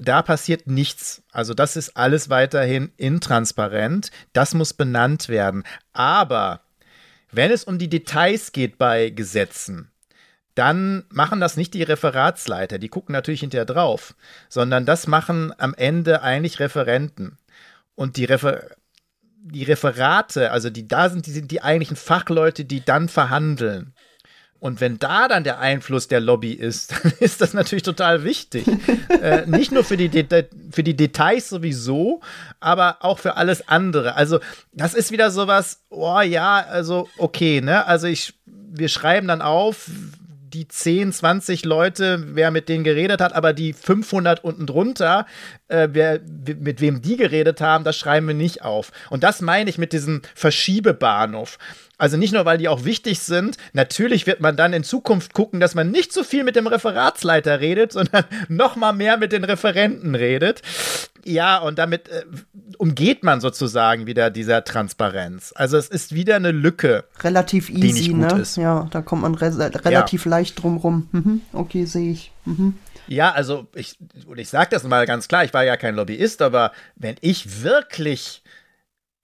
da 0.00 0.22
passiert 0.22 0.66
nichts. 0.66 1.22
Also 1.32 1.54
das 1.54 1.76
ist 1.76 1.96
alles 1.96 2.30
weiterhin 2.30 2.92
intransparent. 2.96 4.10
Das 4.32 4.54
muss 4.54 4.72
benannt 4.72 5.28
werden. 5.28 5.64
Aber 5.92 6.60
wenn 7.32 7.50
es 7.50 7.64
um 7.64 7.78
die 7.78 7.88
Details 7.88 8.52
geht 8.52 8.78
bei 8.78 9.10
Gesetzen, 9.10 9.90
dann 10.54 11.04
machen 11.10 11.38
das 11.38 11.58
nicht 11.58 11.74
die 11.74 11.82
Referatsleiter, 11.82 12.78
die 12.78 12.88
gucken 12.88 13.12
natürlich 13.12 13.40
hinterher 13.40 13.66
drauf, 13.66 14.14
sondern 14.48 14.86
das 14.86 15.06
machen 15.06 15.52
am 15.58 15.74
Ende 15.74 16.22
eigentlich 16.22 16.60
Referenten. 16.60 17.36
Und 17.94 18.16
die, 18.16 18.24
Refer 18.24 18.62
die 19.42 19.64
Referate, 19.64 20.50
also 20.50 20.70
die 20.70 20.88
da 20.88 21.08
sind, 21.08 21.26
die 21.26 21.30
sind 21.30 21.50
die 21.50 21.62
eigentlichen 21.62 21.96
Fachleute, 21.96 22.64
die 22.64 22.84
dann 22.84 23.08
verhandeln. 23.08 23.94
Und 24.58 24.80
wenn 24.80 24.98
da 24.98 25.28
dann 25.28 25.44
der 25.44 25.60
Einfluss 25.60 26.08
der 26.08 26.20
Lobby 26.20 26.52
ist, 26.52 26.92
dann 27.04 27.12
ist 27.20 27.40
das 27.40 27.54
natürlich 27.54 27.82
total 27.82 28.24
wichtig. 28.24 28.66
äh, 29.22 29.46
nicht 29.46 29.70
nur 29.70 29.84
für 29.84 29.96
die, 29.96 30.10
für 30.70 30.82
die 30.82 30.96
Details 30.96 31.48
sowieso, 31.48 32.20
aber 32.60 32.98
auch 33.00 33.18
für 33.18 33.36
alles 33.36 33.68
andere. 33.68 34.14
Also, 34.14 34.40
das 34.72 34.94
ist 34.94 35.12
wieder 35.12 35.30
sowas, 35.30 35.82
oh 35.90 36.20
ja, 36.20 36.64
also, 36.68 37.08
okay, 37.18 37.60
ne? 37.60 37.86
Also, 37.86 38.06
ich, 38.06 38.34
wir 38.44 38.88
schreiben 38.88 39.28
dann 39.28 39.42
auf, 39.42 39.90
die 40.56 40.68
10, 40.68 41.12
20 41.12 41.64
Leute, 41.66 42.24
wer 42.34 42.50
mit 42.50 42.70
denen 42.70 42.82
geredet 42.82 43.20
hat, 43.20 43.34
aber 43.34 43.52
die 43.52 43.74
500 43.74 44.42
unten 44.42 44.66
drunter, 44.66 45.26
äh, 45.68 45.88
wer, 45.92 46.20
mit 46.58 46.80
wem 46.80 47.02
die 47.02 47.16
geredet 47.16 47.60
haben, 47.60 47.84
das 47.84 47.98
schreiben 47.98 48.28
wir 48.28 48.34
nicht 48.34 48.62
auf. 48.62 48.90
Und 49.10 49.22
das 49.22 49.42
meine 49.42 49.68
ich 49.68 49.76
mit 49.76 49.92
diesem 49.92 50.22
Verschiebebahnhof. 50.34 51.58
Also 51.98 52.18
nicht 52.18 52.32
nur, 52.32 52.44
weil 52.44 52.58
die 52.58 52.68
auch 52.68 52.84
wichtig 52.84 53.20
sind, 53.20 53.56
natürlich 53.72 54.26
wird 54.26 54.40
man 54.40 54.56
dann 54.56 54.74
in 54.74 54.84
Zukunft 54.84 55.32
gucken, 55.32 55.60
dass 55.60 55.74
man 55.74 55.90
nicht 55.90 56.12
so 56.12 56.24
viel 56.24 56.44
mit 56.44 56.54
dem 56.54 56.66
Referatsleiter 56.66 57.60
redet, 57.60 57.92
sondern 57.96 58.24
noch 58.48 58.76
mal 58.76 58.92
mehr 58.92 59.16
mit 59.16 59.32
den 59.32 59.44
Referenten 59.44 60.14
redet. 60.14 60.62
Ja, 61.24 61.58
und 61.58 61.78
damit 61.78 62.08
äh, 62.08 62.24
umgeht 62.78 63.24
man 63.24 63.40
sozusagen 63.40 64.06
wieder 64.06 64.30
dieser 64.30 64.62
Transparenz. 64.62 65.52
Also 65.56 65.76
es 65.76 65.88
ist 65.88 66.14
wieder 66.14 66.36
eine 66.36 66.52
Lücke. 66.52 67.04
Relativ 67.20 67.68
easy, 67.70 68.12
ne? 68.12 68.28
Ist. 68.40 68.56
Ja, 68.56 68.86
da 68.90 69.02
kommt 69.02 69.22
man 69.22 69.34
re 69.34 69.56
relativ 69.84 70.24
ja. 70.24 70.30
leicht 70.30 70.62
drum 70.62 70.76
rum. 70.76 71.08
Mhm. 71.10 71.40
Okay, 71.52 71.84
sehe 71.86 72.12
ich. 72.12 72.30
Mhm. 72.44 72.74
Ja, 73.08 73.32
also 73.32 73.66
ich, 73.74 73.98
und 74.26 74.38
ich 74.38 74.48
sage 74.48 74.68
das 74.70 74.84
mal 74.84 75.06
ganz 75.06 75.28
klar, 75.28 75.44
ich 75.44 75.54
war 75.54 75.64
ja 75.64 75.76
kein 75.76 75.94
Lobbyist, 75.94 76.42
aber 76.42 76.72
wenn 76.96 77.16
ich 77.20 77.62
wirklich 77.62 78.42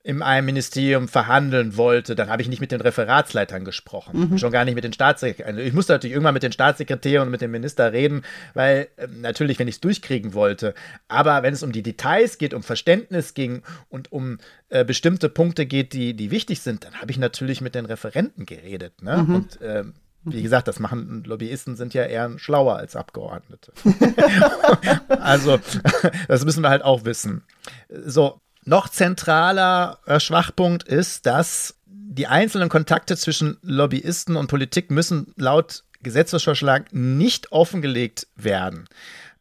in 0.04 0.20
einem 0.20 0.46
Ministerium 0.46 1.06
verhandeln 1.06 1.76
wollte, 1.76 2.16
dann 2.16 2.28
habe 2.28 2.42
ich 2.42 2.48
nicht 2.48 2.60
mit 2.60 2.72
den 2.72 2.80
Referatsleitern 2.80 3.64
gesprochen, 3.64 4.30
mhm. 4.30 4.38
schon 4.38 4.50
gar 4.50 4.64
nicht 4.64 4.74
mit 4.74 4.82
den 4.82 4.92
Staatssekretären. 4.92 5.54
Also 5.56 5.66
ich 5.66 5.72
musste 5.72 5.92
natürlich 5.92 6.14
irgendwann 6.14 6.34
mit 6.34 6.42
den 6.42 6.50
Staatssekretären 6.50 7.28
und 7.28 7.30
mit 7.30 7.40
dem 7.40 7.52
Minister 7.52 7.92
reden, 7.92 8.22
weil 8.54 8.88
äh, 8.96 9.06
natürlich, 9.06 9.60
wenn 9.60 9.68
ich 9.68 9.76
es 9.76 9.80
durchkriegen 9.80 10.34
wollte, 10.34 10.74
aber 11.06 11.44
wenn 11.44 11.54
es 11.54 11.62
um 11.62 11.70
die 11.70 11.84
Details 11.84 12.38
geht, 12.38 12.52
um 12.52 12.64
Verständnis 12.64 13.34
ging 13.34 13.62
und 13.90 14.10
um 14.10 14.38
äh, 14.70 14.84
bestimmte 14.84 15.28
Punkte 15.28 15.66
geht, 15.66 15.92
die, 15.92 16.14
die 16.14 16.32
wichtig 16.32 16.62
sind, 16.62 16.84
dann 16.84 16.94
habe 16.94 17.12
ich 17.12 17.18
natürlich 17.18 17.60
mit 17.60 17.76
den 17.76 17.86
Referenten 17.86 18.44
geredet. 18.44 19.02
Ne? 19.02 19.18
Mhm. 19.18 19.34
Und 19.36 19.60
äh, 19.60 19.84
wie 20.24 20.42
gesagt, 20.42 20.68
das 20.68 20.78
machen 20.78 21.24
Lobbyisten 21.24 21.76
sind 21.76 21.94
ja 21.94 22.04
eher 22.04 22.38
schlauer 22.38 22.76
als 22.76 22.96
Abgeordnete. 22.96 23.72
also, 25.08 25.60
das 26.28 26.44
müssen 26.44 26.62
wir 26.62 26.70
halt 26.70 26.82
auch 26.82 27.04
wissen. 27.04 27.44
So, 27.88 28.40
noch 28.64 28.88
zentraler 28.88 29.98
äh, 30.06 30.20
Schwachpunkt 30.20 30.84
ist, 30.84 31.26
dass 31.26 31.76
die 31.86 32.26
einzelnen 32.26 32.68
Kontakte 32.68 33.16
zwischen 33.16 33.58
Lobbyisten 33.62 34.36
und 34.36 34.48
Politik 34.48 34.90
müssen 34.90 35.32
laut 35.36 35.84
Gesetzesvorschlag 36.02 36.92
nicht 36.92 37.52
offengelegt 37.52 38.26
werden. 38.36 38.88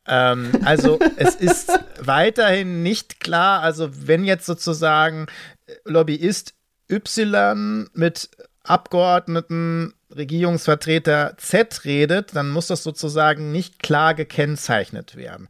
Ähm, 0.08 0.52
also 0.64 1.00
es 1.18 1.36
ist 1.36 1.72
weiterhin 2.00 2.84
nicht 2.84 3.20
klar, 3.20 3.62
also 3.62 3.90
wenn 4.08 4.24
jetzt 4.24 4.46
sozusagen 4.46 5.28
Lobbyist 5.86 6.54
Y 6.90 7.90
mit 7.94 8.30
Abgeordneten 8.64 9.94
Regierungsvertreter 10.16 11.36
Z 11.38 11.86
redet, 11.86 12.36
dann 12.36 12.52
muss 12.52 12.68
das 12.68 12.84
sozusagen 12.84 13.52
nicht 13.52 13.82
klar 13.82 14.14
gekennzeichnet 14.14 15.16
werden. 15.16 15.48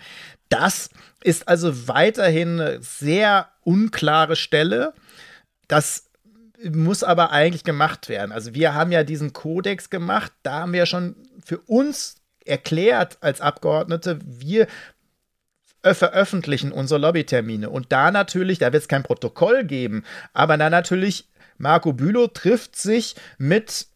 Das 0.49 0.89
ist 1.23 1.47
also 1.47 1.87
weiterhin 1.87 2.59
eine 2.59 2.81
sehr 2.81 3.49
unklare 3.61 4.35
Stelle. 4.35 4.93
Das 5.67 6.09
muss 6.63 7.03
aber 7.03 7.31
eigentlich 7.31 7.63
gemacht 7.63 8.09
werden. 8.09 8.31
Also 8.31 8.53
wir 8.53 8.73
haben 8.73 8.91
ja 8.91 9.03
diesen 9.03 9.33
Kodex 9.33 9.89
gemacht, 9.89 10.31
da 10.43 10.61
haben 10.61 10.73
wir 10.73 10.85
schon 10.85 11.15
für 11.43 11.59
uns 11.59 12.17
erklärt 12.45 13.17
als 13.21 13.41
Abgeordnete, 13.41 14.19
wir 14.23 14.67
veröffentlichen 15.83 16.71
unsere 16.71 16.99
Lobbytermine. 16.99 17.69
Und 17.69 17.91
da 17.91 18.11
natürlich, 18.11 18.59
da 18.59 18.71
wird 18.71 18.83
es 18.83 18.87
kein 18.87 19.03
Protokoll 19.03 19.63
geben, 19.63 20.03
aber 20.33 20.57
da 20.57 20.69
natürlich 20.69 21.27
Marco 21.57 21.93
Bülow 21.93 22.27
trifft 22.27 22.75
sich 22.75 23.15
mit 23.37 23.87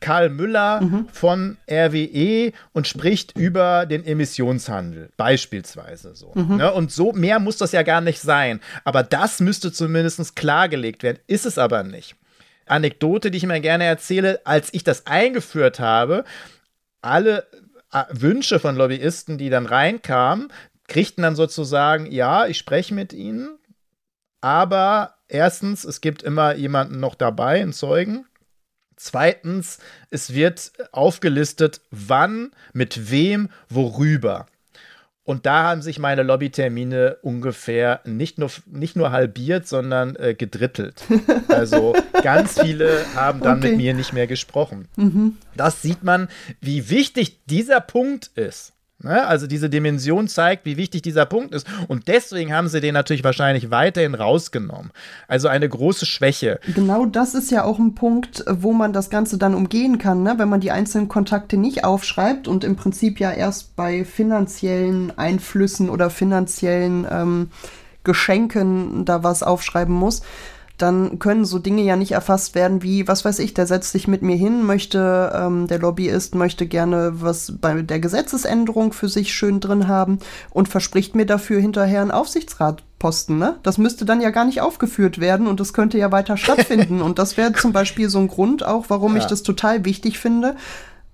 Karl 0.00 0.30
Müller 0.30 0.80
mhm. 0.80 1.08
von 1.12 1.58
RWE 1.70 2.52
und 2.72 2.88
spricht 2.88 3.36
über 3.36 3.86
den 3.86 4.04
Emissionshandel, 4.04 5.10
beispielsweise 5.16 6.14
so. 6.14 6.32
Mhm. 6.34 6.56
Ne? 6.56 6.72
Und 6.72 6.90
so 6.90 7.12
mehr 7.12 7.38
muss 7.38 7.58
das 7.58 7.72
ja 7.72 7.82
gar 7.82 8.00
nicht 8.00 8.20
sein. 8.20 8.60
Aber 8.84 9.02
das 9.02 9.40
müsste 9.40 9.72
zumindest 9.72 10.34
klargelegt 10.36 11.02
werden, 11.02 11.18
ist 11.26 11.46
es 11.46 11.58
aber 11.58 11.82
nicht. 11.82 12.16
Anekdote, 12.66 13.30
die 13.30 13.38
ich 13.38 13.46
mir 13.46 13.60
gerne 13.60 13.84
erzähle, 13.84 14.40
als 14.44 14.72
ich 14.72 14.84
das 14.84 15.06
eingeführt 15.06 15.80
habe, 15.80 16.24
alle 17.02 17.46
äh, 17.92 18.04
Wünsche 18.10 18.60
von 18.60 18.76
Lobbyisten, 18.76 19.38
die 19.38 19.50
dann 19.50 19.66
reinkamen, 19.66 20.52
kriegten 20.88 21.22
dann 21.22 21.36
sozusagen, 21.36 22.10
ja, 22.10 22.46
ich 22.46 22.58
spreche 22.58 22.94
mit 22.94 23.12
ihnen, 23.12 23.58
aber 24.40 25.14
erstens, 25.28 25.84
es 25.84 26.00
gibt 26.00 26.22
immer 26.22 26.54
jemanden 26.54 27.00
noch 27.00 27.14
dabei, 27.14 27.60
einen 27.60 27.72
Zeugen. 27.72 28.26
Zweitens, 29.02 29.78
es 30.10 30.34
wird 30.34 30.72
aufgelistet, 30.92 31.80
wann, 31.90 32.50
mit 32.74 33.10
wem, 33.10 33.48
worüber. 33.70 34.46
Und 35.24 35.46
da 35.46 35.62
haben 35.62 35.80
sich 35.80 35.98
meine 35.98 36.22
Lobbytermine 36.22 37.16
ungefähr 37.22 38.02
nicht 38.04 38.36
nur, 38.36 38.50
nicht 38.66 38.96
nur 38.96 39.10
halbiert, 39.10 39.66
sondern 39.66 40.16
äh, 40.16 40.34
gedrittelt. 40.34 41.02
Also 41.48 41.94
ganz 42.22 42.60
viele 42.60 43.06
haben 43.14 43.40
dann 43.40 43.58
okay. 43.58 43.70
mit 43.70 43.78
mir 43.78 43.94
nicht 43.94 44.12
mehr 44.12 44.26
gesprochen. 44.26 44.86
Mhm. 44.96 45.38
Das 45.56 45.80
sieht 45.80 46.02
man, 46.02 46.28
wie 46.60 46.90
wichtig 46.90 47.44
dieser 47.46 47.80
Punkt 47.80 48.26
ist. 48.34 48.74
Ne? 49.02 49.26
Also 49.26 49.46
diese 49.46 49.70
Dimension 49.70 50.28
zeigt, 50.28 50.66
wie 50.66 50.76
wichtig 50.76 51.02
dieser 51.02 51.26
Punkt 51.26 51.54
ist. 51.54 51.66
Und 51.88 52.08
deswegen 52.08 52.54
haben 52.54 52.68
sie 52.68 52.80
den 52.80 52.94
natürlich 52.94 53.24
wahrscheinlich 53.24 53.70
weiterhin 53.70 54.14
rausgenommen. 54.14 54.90
Also 55.28 55.48
eine 55.48 55.68
große 55.68 56.06
Schwäche. 56.06 56.60
Genau 56.74 57.06
das 57.06 57.34
ist 57.34 57.50
ja 57.50 57.64
auch 57.64 57.78
ein 57.78 57.94
Punkt, 57.94 58.44
wo 58.48 58.72
man 58.72 58.92
das 58.92 59.10
Ganze 59.10 59.38
dann 59.38 59.54
umgehen 59.54 59.98
kann, 59.98 60.22
ne? 60.22 60.34
wenn 60.36 60.48
man 60.48 60.60
die 60.60 60.70
einzelnen 60.70 61.08
Kontakte 61.08 61.56
nicht 61.56 61.84
aufschreibt 61.84 62.48
und 62.48 62.64
im 62.64 62.76
Prinzip 62.76 63.20
ja 63.20 63.30
erst 63.32 63.76
bei 63.76 64.04
finanziellen 64.04 65.16
Einflüssen 65.16 65.88
oder 65.88 66.10
finanziellen 66.10 67.06
ähm, 67.10 67.50
Geschenken 68.04 69.04
da 69.04 69.22
was 69.22 69.42
aufschreiben 69.42 69.94
muss 69.94 70.22
dann 70.82 71.18
können 71.18 71.44
so 71.44 71.58
Dinge 71.58 71.82
ja 71.82 71.96
nicht 71.96 72.12
erfasst 72.12 72.54
werden 72.54 72.82
wie, 72.82 73.06
was 73.08 73.24
weiß 73.24 73.38
ich, 73.40 73.54
der 73.54 73.66
setzt 73.66 73.92
sich 73.92 74.08
mit 74.08 74.22
mir 74.22 74.36
hin, 74.36 74.64
möchte, 74.64 75.32
ähm, 75.34 75.66
der 75.66 75.78
Lobbyist 75.78 76.34
möchte 76.34 76.66
gerne 76.66 77.12
was 77.14 77.54
bei 77.60 77.82
der 77.82 78.00
Gesetzesänderung 78.00 78.92
für 78.92 79.08
sich 79.08 79.32
schön 79.34 79.60
drin 79.60 79.88
haben 79.88 80.18
und 80.50 80.68
verspricht 80.68 81.14
mir 81.14 81.26
dafür 81.26 81.60
hinterher 81.60 82.02
einen 82.02 82.10
Aufsichtsratposten. 82.10 83.38
Ne? 83.38 83.56
Das 83.62 83.78
müsste 83.78 84.04
dann 84.04 84.20
ja 84.20 84.30
gar 84.30 84.44
nicht 84.44 84.60
aufgeführt 84.60 85.20
werden 85.20 85.46
und 85.46 85.60
das 85.60 85.72
könnte 85.72 85.98
ja 85.98 86.12
weiter 86.12 86.36
stattfinden. 86.38 87.02
und 87.02 87.18
das 87.18 87.36
wäre 87.36 87.52
zum 87.52 87.72
Beispiel 87.72 88.08
so 88.08 88.18
ein 88.18 88.28
Grund 88.28 88.64
auch, 88.64 88.86
warum 88.88 89.12
ja. 89.16 89.18
ich 89.18 89.26
das 89.26 89.42
total 89.42 89.84
wichtig 89.84 90.18
finde. 90.18 90.56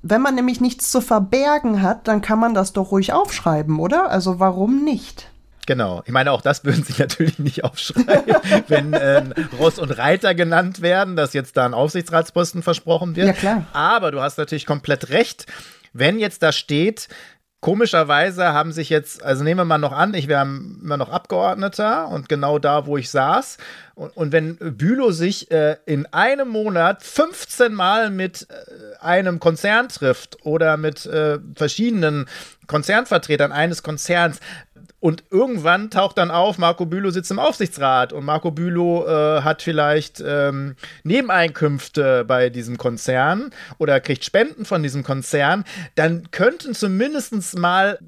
Wenn 0.03 0.23
man 0.23 0.37
nämlich 0.37 0.61
nichts 0.61 0.91
zu 0.91 1.01
verbergen 1.01 1.83
hat, 1.83 2.07
dann 2.07 2.23
kann 2.23 2.39
man 2.39 2.55
das 2.55 2.73
doch 2.73 2.93
ruhig 2.93 3.13
aufschreiben, 3.13 3.81
oder? 3.81 4.11
Also 4.11 4.39
warum 4.39 4.85
nicht? 4.85 5.31
Genau. 5.67 6.03
Ich 6.07 6.13
meine, 6.13 6.33
auch 6.33 6.41
das 6.41 6.65
würden 6.65 6.85
sie 6.85 6.95
natürlich 6.99 7.39
nicht 7.39 7.65
aufschreiben, 7.65 8.37
wenn 8.69 8.93
äh, 8.93 9.23
Ross 9.59 9.79
und 9.79 9.91
Reiter 9.91 10.35
genannt 10.35 10.81
werden, 10.81 11.17
dass 11.17 11.33
jetzt 11.33 11.57
da 11.57 11.67
ein 11.67 11.75
Aufsichtsratsposten 11.75 12.63
versprochen 12.63 13.17
wird. 13.17 13.27
Ja, 13.27 13.33
klar. 13.33 13.67
Aber 13.73 14.13
du 14.13 14.21
hast 14.21 14.39
natürlich 14.39 14.67
komplett 14.67 15.11
recht. 15.11 15.47
Wenn 15.93 16.19
jetzt 16.19 16.43
da 16.43 16.53
steht, 16.53 17.09
Komischerweise 17.61 18.53
haben 18.53 18.71
sich 18.71 18.91
jetzt, 18.91 19.25
also 19.25 19.43
nehmen 19.43 19.59
wir 19.59 19.65
mal 19.65 19.79
noch 19.79 19.91
an, 19.91 20.15
ich 20.15 20.29
wäre 20.29 20.43
immer 20.43 20.97
noch 20.99 21.09
Abgeordneter 21.09 22.07
und 22.09 22.29
genau 22.29 22.61
da, 22.61 22.87
wo 22.87 22.97
ich 22.99 23.11
saß. 23.11 23.57
Und, 23.95 24.17
und 24.17 24.31
wenn 24.31 24.57
Bülow 24.57 25.11
sich 25.11 25.51
äh, 25.51 25.77
in 25.87 26.07
einem 26.13 26.49
Monat 26.49 27.03
15 27.03 27.73
Mal 27.73 28.11
mit 28.11 28.47
äh, 28.51 29.03
einem 29.03 29.41
Konzern 29.41 29.89
trifft 29.89 30.45
oder 30.45 30.77
mit 30.77 31.07
äh, 31.07 31.39
verschiedenen 31.57 32.27
Konzernvertretern 32.67 33.53
eines 33.53 33.83
Konzerns, 33.83 34.39
und 35.07 35.23
irgendwann 35.31 35.89
taucht 35.89 36.19
dann 36.19 36.33
auf, 36.33 36.59
Marco 36.59 36.85
Bülow 36.85 37.11
sitzt 37.11 37.31
im 37.31 37.39
Aufsichtsrat 37.39 38.13
und 38.13 38.25
Marco 38.25 38.51
Bülow 38.51 39.07
äh, 39.07 39.43
hat 39.43 39.63
vielleicht 39.63 40.21
ähm, 40.21 40.75
Nebeneinkünfte 41.05 42.25
bei 42.25 42.51
diesem 42.51 42.77
Konzern 42.77 43.53
oder 43.79 44.01
kriegt 44.01 44.25
Spenden 44.25 44.65
von 44.65 44.83
diesem 44.83 45.05
Konzern, 45.05 45.63
dann 45.95 46.33
könnten 46.33 46.75
zumindest 46.75 47.57
mal 47.57 48.01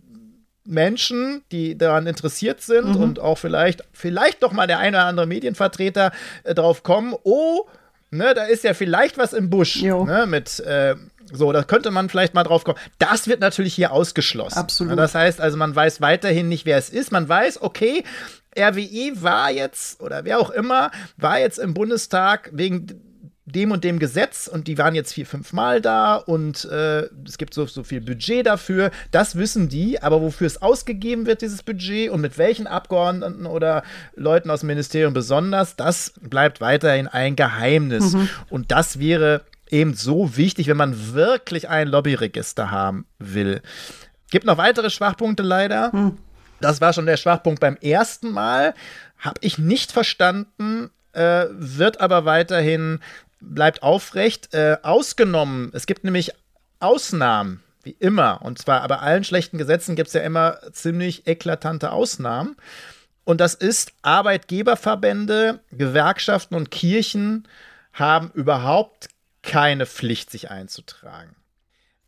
Menschen, 0.65 1.43
die 1.53 1.79
daran 1.79 2.09
interessiert 2.09 2.63
sind 2.63 2.97
mhm. 2.97 3.01
und 3.01 3.21
auch 3.21 3.39
vielleicht, 3.39 3.85
vielleicht 3.93 4.43
doch 4.43 4.51
mal 4.51 4.67
der 4.67 4.81
eine 4.81 4.97
oder 4.97 5.07
andere 5.07 5.27
Medienvertreter 5.29 6.11
äh, 6.43 6.53
drauf 6.53 6.83
kommen, 6.83 7.15
oh, 7.23 7.69
ne, 8.11 8.35
da 8.35 8.43
ist 8.43 8.65
ja 8.65 8.75
vielleicht 8.75 9.19
was 9.19 9.35
im 9.35 9.51
Busch, 9.51 9.81
ne, 9.83 10.27
mit, 10.27 10.59
äh, 10.59 10.97
so, 11.33 11.53
da 11.53 11.63
könnte 11.63 11.91
man 11.91 12.09
vielleicht 12.09 12.35
mal 12.35 12.45
drauf 12.45 12.65
kommen. 12.65 12.79
Das 12.99 13.29
wird 13.29 13.41
natürlich 13.41 13.75
hier 13.75 13.93
ausgeschlossen. 13.93 14.59
Absolut. 14.59 14.99
Das 14.99 15.15
heißt 15.15 15.41
also, 15.41 15.57
man 15.57 15.75
weiß 15.75 16.01
weiterhin 16.01 16.49
nicht, 16.49 16.67
wer 16.67 16.79
es 16.79 16.89
ist. 16.89 17.13
Man 17.13 17.29
weiß, 17.29 17.63
okay, 17.63 18.05
RWE 18.59 19.23
war 19.23 19.51
jetzt, 19.51 20.01
oder 20.01 20.25
wer 20.25 20.41
auch 20.41 20.51
immer, 20.51 20.91
war 21.17 21.39
jetzt 21.39 21.59
im 21.59 21.75
Bundestag 21.75 22.51
wegen 22.53 22.87
dem 23.53 23.71
und 23.71 23.83
dem 23.85 23.99
Gesetz 23.99 24.47
und 24.47 24.69
die 24.69 24.79
waren 24.79 24.95
jetzt 24.95 25.15
vier, 25.15 25.27
fünf 25.27 25.53
Mal 25.53 25.81
da 25.81 26.17
und 26.17 26.67
äh, 26.67 27.09
es 27.27 27.39
gibt 27.39 27.55
so, 27.55 27.67
so 27.67 27.83
viel 27.83 28.01
Budget 28.01 28.47
dafür. 28.47 28.91
Das 29.11 29.37
wissen 29.37 29.69
die, 29.69 30.03
aber 30.03 30.21
wofür 30.21 30.47
es 30.47 30.61
ausgegeben 30.61 31.27
wird, 31.27 31.41
dieses 31.41 31.63
Budget 31.63 32.11
und 32.11 32.21
mit 32.21 32.37
welchen 32.37 32.67
Abgeordneten 32.67 33.47
oder 33.47 33.83
Leuten 34.15 34.51
aus 34.51 34.61
dem 34.61 34.67
Ministerium 34.67 35.15
besonders, 35.15 35.77
das 35.77 36.13
bleibt 36.21 36.61
weiterhin 36.61 37.09
ein 37.09 37.37
Geheimnis. 37.37 38.13
Mhm. 38.13 38.29
Und 38.51 38.71
das 38.71 38.99
wäre 38.99 39.43
eben 39.73 39.95
so 39.95 40.37
wichtig, 40.37 40.67
wenn 40.67 40.77
man 40.77 41.15
wirklich 41.15 41.69
ein 41.69 41.89
Lobbyregister 41.89 42.71
haben 42.71 43.07
will. 43.19 43.63
Gibt 44.31 44.47
noch 44.47 44.59
weitere 44.59 44.91
Schwachpunkte 44.91 45.43
leider. 45.43 45.95
Mhm. 45.95 46.19
Das 46.61 46.81
war 46.81 46.93
schon 46.93 47.07
der 47.07 47.17
Schwachpunkt 47.17 47.61
beim 47.61 47.77
ersten 47.77 48.31
Mal. 48.31 48.75
Habe 49.19 49.39
ich 49.43 49.59
nicht 49.59 49.93
verstanden, 49.93 50.91
äh, 51.13 51.47
wird 51.51 52.01
aber 52.01 52.25
weiterhin, 52.25 53.01
bleibt 53.41 53.83
aufrecht. 53.83 54.53
Äh, 54.55 54.79
ausgenommen, 54.83 55.71
es 55.73 55.87
gibt 55.87 56.05
nämlich 56.05 56.33
Ausnahmen, 56.81 57.63
wie 57.83 57.97
immer. 57.99 58.43
Und 58.43 58.59
zwar 58.59 58.87
bei 58.89 58.99
allen 58.99 59.25
schlechten 59.25 59.59
Gesetzen 59.59 59.97
gibt 59.97 60.09
es 60.09 60.15
ja 60.15 60.23
immer 60.23 60.59
ziemlich 60.73 61.27
eklatante 61.27 61.93
Ausnahmen. 61.93 62.57
Und 63.25 63.41
das 63.41 63.55
ist, 63.55 63.93
Arbeitgeberverbände, 64.03 65.61
Gewerkschaften 65.71 66.55
und 66.55 66.71
Kirchen 66.71 67.47
haben 67.93 68.31
überhaupt 68.33 69.09
keine 69.49 69.87
Pflicht, 69.87 70.31
sich 70.31 70.51
einzutragen. 70.51 71.35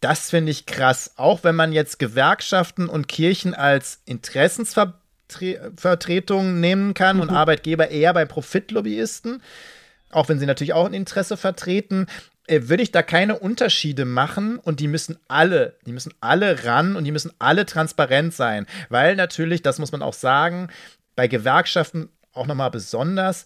Das 0.01 0.31
finde 0.31 0.53
ich 0.53 0.67
krass. 0.67 1.15
Auch 1.17 1.43
wenn 1.43 1.57
man 1.57 1.73
jetzt 1.73 1.99
Gewerkschaften 1.99 2.89
und 2.89 3.09
Kirchen 3.09 3.55
als 3.55 4.03
Interessensvertretungen 4.05 6.61
nehmen 6.61 6.95
kann 6.95 7.17
mhm. 7.17 7.23
und 7.23 7.31
Arbeitgeber 7.31 7.91
eher 7.91 8.15
bei 8.15 8.27
Profitlobbyisten, 8.27 9.43
auch 10.11 10.29
wenn 10.29 10.39
sie 10.39 10.47
natürlich 10.47 10.75
auch 10.75 10.87
ein 10.87 10.95
Interesse 10.95 11.37
vertreten, 11.37 12.07
äh, 12.47 12.69
würde 12.69 12.83
ich 12.83 12.93
da 12.93 13.03
keine 13.03 13.39
Unterschiede 13.39 14.05
machen 14.05 14.59
und 14.59 14.81
die 14.81 14.89
müssen 14.89 15.19
alle, 15.29 15.77
die 15.87 15.93
müssen 15.93 16.13
alle 16.21 16.65
ran 16.65 16.97
und 16.97 17.05
die 17.05 17.13
müssen 17.13 17.33
alle 17.39 17.65
transparent 17.65 18.35
sein, 18.35 18.67
weil 18.91 19.17
natürlich, 19.17 19.63
das 19.63 19.79
muss 19.79 19.93
man 19.93 20.03
auch 20.03 20.15
sagen, 20.15 20.69
bei 21.17 21.29
Gewerkschaften 21.29 22.11
auch 22.33 22.47
nochmal 22.47 22.71
besonders, 22.71 23.45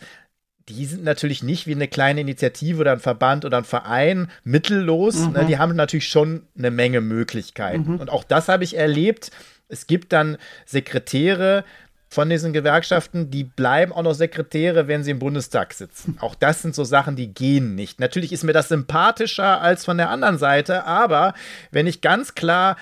die 0.69 0.87
sind 0.87 1.05
natürlich 1.05 1.43
nicht 1.43 1.67
wie 1.67 1.75
eine 1.75 1.89
kleine 1.89 2.23
Initiative 2.23 2.81
oder 2.81 2.93
ein 2.93 3.01
Verband 3.01 3.45
oder 3.45 3.59
ein 3.59 3.65
Verein 3.65 4.31
mittellos. 4.45 5.17
Ne? 5.17 5.27
Mhm. 5.27 5.33
Ne? 5.33 5.45
Die 5.47 5.59
haben 5.59 5.77
natürlich 5.77 6.09
schon 6.09 6.43
eine 6.57 6.71
Menge 6.71 7.01
Möglichkeiten. 7.01 7.95
Mhm. 7.95 8.01
Und 8.01 8.11
auch 8.11 8.25
das 8.25 8.49
habe 8.49 8.65
ich 8.65 8.77
erlebt. 8.77 9.31
Es 9.69 9.87
gibt 9.87 10.13
dann 10.13 10.39
Sekretäre 10.65 11.65
von 12.09 12.31
diesen 12.31 12.53
Gewerkschaften, 12.53 13.31
die 13.31 13.43
bleiben 13.43 13.93
auch 13.93 14.03
noch 14.03 14.15
Sekretäre, 14.15 14.87
wenn 14.87 15.03
sie 15.03 15.11
im 15.11 15.19
Bundestag 15.19 15.73
sitzen. 15.75 16.17
Auch 16.21 16.37
das 16.37 16.63
sind 16.63 16.75
so 16.75 16.85
Sachen, 16.85 17.17
die 17.17 17.35
gehen 17.35 17.75
nicht. 17.75 17.99
Natürlich 17.99 18.33
ist 18.33 18.45
mir 18.45 18.53
das 18.53 18.69
sympathischer 18.69 19.61
als 19.61 19.85
von 19.85 19.97
der 19.97 20.11
anderen 20.11 20.39
Seite, 20.39 20.85
aber 20.85 21.35
wenn 21.73 21.89
ich 21.89 22.03
ganz 22.03 22.35
klar 22.35 22.77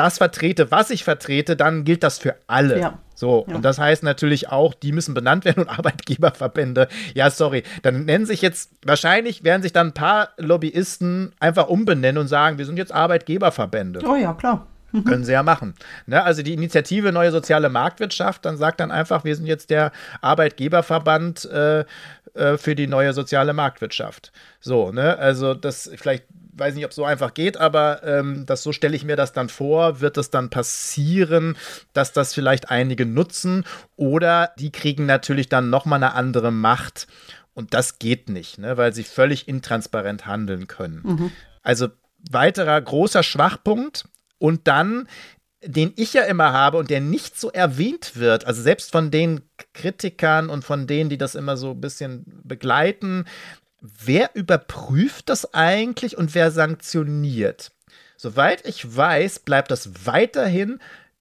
das 0.00 0.16
vertrete, 0.16 0.70
was 0.70 0.88
ich 0.88 1.04
vertrete, 1.04 1.56
dann 1.56 1.84
gilt 1.84 2.02
das 2.02 2.16
für 2.18 2.34
alle. 2.46 2.80
Ja. 2.80 2.98
So, 3.14 3.44
ja. 3.46 3.54
und 3.54 3.66
das 3.66 3.78
heißt 3.78 4.02
natürlich 4.02 4.48
auch, 4.48 4.72
die 4.72 4.92
müssen 4.92 5.12
benannt 5.12 5.44
werden 5.44 5.64
und 5.64 5.68
Arbeitgeberverbände. 5.78 6.88
Ja, 7.12 7.28
sorry. 7.28 7.64
Dann 7.82 8.06
nennen 8.06 8.24
sich 8.24 8.40
jetzt, 8.40 8.70
wahrscheinlich 8.82 9.44
werden 9.44 9.60
sich 9.60 9.74
dann 9.74 9.88
ein 9.88 9.92
paar 9.92 10.30
Lobbyisten 10.38 11.34
einfach 11.38 11.68
umbenennen 11.68 12.18
und 12.18 12.28
sagen, 12.28 12.56
wir 12.56 12.64
sind 12.64 12.78
jetzt 12.78 12.92
Arbeitgeberverbände. 12.92 14.00
Oh 14.06 14.16
ja, 14.16 14.32
klar. 14.32 14.66
Mhm. 14.92 15.04
Können 15.04 15.24
sie 15.24 15.32
ja 15.32 15.42
machen. 15.42 15.74
Ne? 16.06 16.24
Also 16.24 16.42
die 16.42 16.54
Initiative 16.54 17.12
Neue 17.12 17.30
Soziale 17.30 17.68
Marktwirtschaft, 17.68 18.46
dann 18.46 18.56
sagt 18.56 18.80
dann 18.80 18.90
einfach, 18.90 19.22
wir 19.24 19.36
sind 19.36 19.44
jetzt 19.44 19.68
der 19.68 19.92
Arbeitgeberverband 20.22 21.44
äh, 21.44 21.84
äh, 22.32 22.56
für 22.56 22.74
die 22.74 22.86
neue 22.86 23.12
soziale 23.12 23.52
Marktwirtschaft. 23.52 24.32
So, 24.60 24.92
ne? 24.92 25.18
Also 25.18 25.52
das 25.52 25.90
vielleicht 25.96 26.24
weiß 26.60 26.74
nicht, 26.74 26.84
ob 26.84 26.90
es 26.90 26.96
so 26.96 27.04
einfach 27.04 27.34
geht, 27.34 27.56
aber 27.56 28.02
ähm, 28.04 28.44
das, 28.46 28.62
so 28.62 28.72
stelle 28.72 28.94
ich 28.94 29.04
mir 29.04 29.16
das 29.16 29.32
dann 29.32 29.48
vor. 29.48 30.00
Wird 30.00 30.16
es 30.18 30.30
dann 30.30 30.50
passieren, 30.50 31.56
dass 31.92 32.12
das 32.12 32.34
vielleicht 32.34 32.70
einige 32.70 33.06
nutzen 33.06 33.64
oder 33.96 34.52
die 34.58 34.70
kriegen 34.70 35.06
natürlich 35.06 35.48
dann 35.48 35.70
nochmal 35.70 36.02
eine 36.02 36.14
andere 36.14 36.52
Macht 36.52 37.06
und 37.54 37.74
das 37.74 37.98
geht 37.98 38.28
nicht, 38.28 38.58
ne, 38.58 38.76
weil 38.76 38.94
sie 38.94 39.04
völlig 39.04 39.48
intransparent 39.48 40.26
handeln 40.26 40.66
können. 40.66 41.00
Mhm. 41.02 41.32
Also 41.62 41.88
weiterer 42.30 42.80
großer 42.80 43.22
Schwachpunkt 43.22 44.04
und 44.38 44.68
dann 44.68 45.08
den 45.62 45.92
ich 45.96 46.14
ja 46.14 46.22
immer 46.22 46.52
habe 46.52 46.78
und 46.78 46.88
der 46.88 47.00
nicht 47.00 47.38
so 47.38 47.50
erwähnt 47.50 48.16
wird, 48.16 48.46
also 48.46 48.62
selbst 48.62 48.90
von 48.90 49.10
den 49.10 49.42
Kritikern 49.74 50.48
und 50.48 50.64
von 50.64 50.86
denen, 50.86 51.10
die 51.10 51.18
das 51.18 51.34
immer 51.34 51.56
so 51.56 51.72
ein 51.72 51.80
bisschen 51.80 52.24
begleiten, 52.44 53.26
wer 53.80 54.30
überprüft 54.34 55.28
das 55.28 55.54
eigentlich 55.54 56.16
und 56.16 56.34
wer 56.34 56.50
sanktioniert? 56.50 57.72
Soweit 58.16 58.66
ich 58.66 58.96
weiß, 58.96 59.40
bleibt 59.40 59.70
das 59.70 60.06
weiterhin 60.06 60.78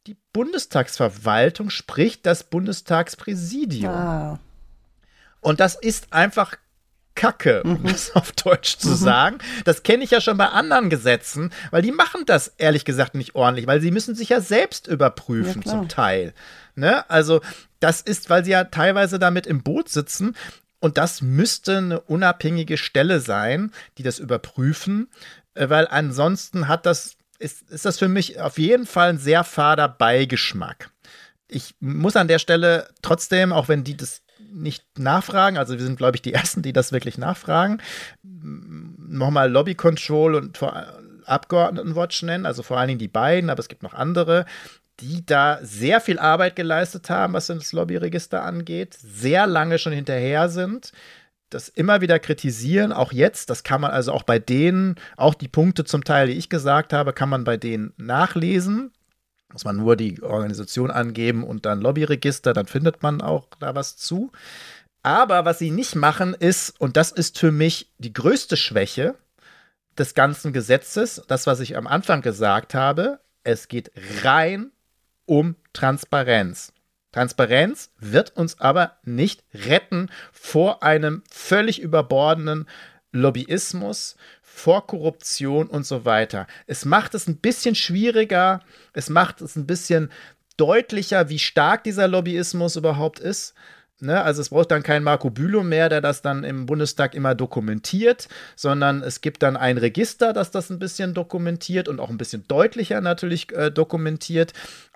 die 0.07 0.17
Bundestagsverwaltung, 0.33 1.69
sprich 1.69 2.21
das 2.21 2.43
Bundestagspräsidium. 2.43 3.93
Ah. 3.93 4.39
Und 5.39 5.59
das 5.59 5.75
ist 5.75 6.11
einfach 6.11 6.55
Kacke, 7.15 7.63
um 7.63 7.81
mhm. 7.81 7.87
das 7.87 8.15
auf 8.15 8.31
Deutsch 8.31 8.77
zu 8.77 8.89
mhm. 8.89 8.95
sagen. 8.95 9.37
Das 9.65 9.83
kenne 9.83 10.03
ich 10.03 10.11
ja 10.11 10.21
schon 10.21 10.37
bei 10.37 10.47
anderen 10.47 10.89
Gesetzen, 10.89 11.51
weil 11.71 11.81
die 11.81 11.91
machen 11.91 12.23
das 12.25 12.53
ehrlich 12.57 12.85
gesagt 12.85 13.15
nicht 13.15 13.35
ordentlich, 13.35 13.67
weil 13.67 13.81
sie 13.81 13.91
müssen 13.91 14.15
sich 14.15 14.29
ja 14.29 14.41
selbst 14.41 14.87
überprüfen 14.87 15.61
ja, 15.65 15.71
zum 15.71 15.89
Teil. 15.89 16.33
Ne? 16.75 17.09
Also 17.09 17.41
das 17.79 18.01
ist, 18.01 18.29
weil 18.29 18.45
sie 18.45 18.51
ja 18.51 18.65
teilweise 18.65 19.19
damit 19.19 19.47
im 19.47 19.63
Boot 19.63 19.89
sitzen 19.89 20.35
und 20.79 20.97
das 20.97 21.21
müsste 21.21 21.77
eine 21.77 22.01
unabhängige 22.01 22.77
Stelle 22.77 23.19
sein, 23.19 23.71
die 23.97 24.03
das 24.03 24.19
überprüfen, 24.19 25.09
äh, 25.53 25.69
weil 25.69 25.87
ansonsten 25.87 26.67
hat 26.67 26.85
das, 26.85 27.17
ist, 27.37 27.69
ist 27.69 27.85
das 27.85 27.99
für 27.99 28.07
mich 28.07 28.39
auf 28.39 28.57
jeden 28.57 28.85
Fall 28.85 29.09
ein 29.09 29.17
sehr 29.17 29.43
fader 29.43 29.87
Beigeschmack. 29.87 30.91
Ich 31.47 31.75
muss 31.79 32.15
an 32.15 32.27
der 32.27 32.39
Stelle 32.39 32.89
trotzdem, 33.01 33.51
auch 33.51 33.67
wenn 33.67 33.83
die 33.83 33.97
das 33.97 34.21
nicht 34.51 34.83
nachfragen, 34.97 35.57
also 35.57 35.77
wir 35.77 35.85
sind, 35.85 35.97
glaube 35.97 36.15
ich, 36.15 36.21
die 36.21 36.33
Ersten, 36.33 36.61
die 36.61 36.73
das 36.73 36.91
wirklich 36.91 37.17
nachfragen, 37.17 37.81
nochmal 38.23 39.51
Lobby 39.51 39.75
Control 39.75 40.35
und 40.35 40.59
Abgeordnetenwatch 41.25 42.23
nennen, 42.23 42.45
also 42.45 42.63
vor 42.63 42.77
allen 42.77 42.87
Dingen 42.87 42.99
die 42.99 43.07
beiden, 43.07 43.49
aber 43.49 43.59
es 43.59 43.67
gibt 43.67 43.83
noch 43.83 43.93
andere, 43.93 44.45
die 44.99 45.25
da 45.25 45.59
sehr 45.61 46.01
viel 46.01 46.19
Arbeit 46.19 46.55
geleistet 46.55 47.09
haben, 47.09 47.33
was 47.33 47.47
das 47.47 47.71
Lobbyregister 47.71 48.43
angeht, 48.43 48.95
sehr 48.95 49.47
lange 49.47 49.79
schon 49.79 49.93
hinterher 49.93 50.49
sind, 50.49 50.91
das 51.49 51.69
immer 51.69 52.01
wieder 52.01 52.19
kritisieren, 52.19 52.91
auch 52.91 53.11
jetzt, 53.11 53.49
das 53.49 53.63
kann 53.63 53.81
man 53.81 53.91
also 53.91 54.11
auch 54.13 54.23
bei 54.23 54.39
denen, 54.39 54.95
auch 55.17 55.33
die 55.33 55.47
Punkte 55.47 55.83
zum 55.83 56.03
Teil, 56.03 56.27
die 56.27 56.33
ich 56.33 56.49
gesagt 56.49 56.93
habe, 56.93 57.13
kann 57.13 57.29
man 57.29 57.43
bei 57.43 57.57
denen 57.57 57.93
nachlesen. 57.97 58.91
Muss 59.51 59.65
man 59.65 59.77
nur 59.77 59.95
die 59.95 60.21
Organisation 60.21 60.91
angeben 60.91 61.43
und 61.43 61.65
dann 61.65 61.81
Lobbyregister, 61.81 62.53
dann 62.53 62.67
findet 62.67 63.01
man 63.01 63.21
auch 63.21 63.47
da 63.59 63.73
was 63.73 63.97
zu. 63.97 64.31
Aber 65.01 65.45
was 65.45 65.57
sie 65.57 65.71
nicht 65.71 65.95
machen 65.95 66.35
ist, 66.35 66.79
und 66.79 66.97
das 66.97 67.11
ist 67.11 67.39
für 67.39 67.51
mich 67.51 67.91
die 67.97 68.13
größte 68.13 68.57
Schwäche 68.57 69.15
des 69.97 70.13
ganzen 70.13 70.53
Gesetzes, 70.53 71.23
das, 71.27 71.47
was 71.47 71.61
ich 71.61 71.77
am 71.77 71.87
Anfang 71.87 72.21
gesagt 72.21 72.75
habe, 72.75 73.19
es 73.43 73.67
geht 73.67 73.91
rein 74.23 74.71
um 75.29 75.55
Transparenz. 75.73 76.73
Transparenz 77.11 77.91
wird 77.99 78.35
uns 78.35 78.59
aber 78.59 78.97
nicht 79.03 79.43
retten 79.53 80.09
vor 80.31 80.83
einem 80.83 81.23
völlig 81.29 81.79
überbordenden 81.79 82.67
Lobbyismus, 83.11 84.15
vor 84.41 84.85
Korruption 84.87 85.67
und 85.67 85.85
so 85.85 86.05
weiter. 86.05 86.47
Es 86.67 86.83
macht 86.83 87.15
es 87.15 87.27
ein 87.27 87.37
bisschen 87.37 87.75
schwieriger, 87.75 88.61
es 88.93 89.09
macht 89.09 89.41
es 89.41 89.55
ein 89.55 89.65
bisschen 89.65 90.11
deutlicher, 90.57 91.29
wie 91.29 91.39
stark 91.39 91.83
dieser 91.83 92.07
Lobbyismus 92.07 92.75
überhaupt 92.75 93.19
ist. 93.19 93.53
Ne, 94.01 94.21
also 94.23 94.41
es 94.41 94.49
braucht 94.49 94.71
dann 94.71 94.81
kein 94.81 95.03
Marco 95.03 95.29
Bülow 95.29 95.61
mehr, 95.61 95.89
der 95.89 95.99
das 95.99 96.21
dann 96.21 96.45
im 96.45 96.65
Bundestag 96.65 97.13
immer 97.15 97.35
dokumentiert, 97.35 98.29
sondern 98.55 99.03
es 99.03 99.19
gibt 99.19 99.43
dann 99.43 99.57
ein 99.57 99.77
Register, 99.77 100.31
das 100.31 100.51
das 100.51 100.69
ein 100.69 100.79
bisschen 100.79 101.13
dokumentiert 101.13 101.89
und 101.89 101.99
auch 101.99 102.09
ein 102.09 102.17
bisschen 102.17 102.47
deutlicher 102.47 103.01
natürlich 103.01 103.51
äh, 103.51 103.71
dokumentiert. 103.71 104.53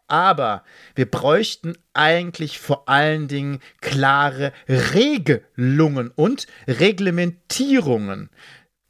Aber 0.08 0.64
wir 0.96 1.10
bräuchten 1.10 1.76
eigentlich 1.94 2.60
vor 2.60 2.90
allen 2.90 3.28
Dingen 3.28 3.60
klare 3.82 4.52
Regelungen 4.68 6.12
und 6.14 6.48
Reglementierungen 6.68 8.30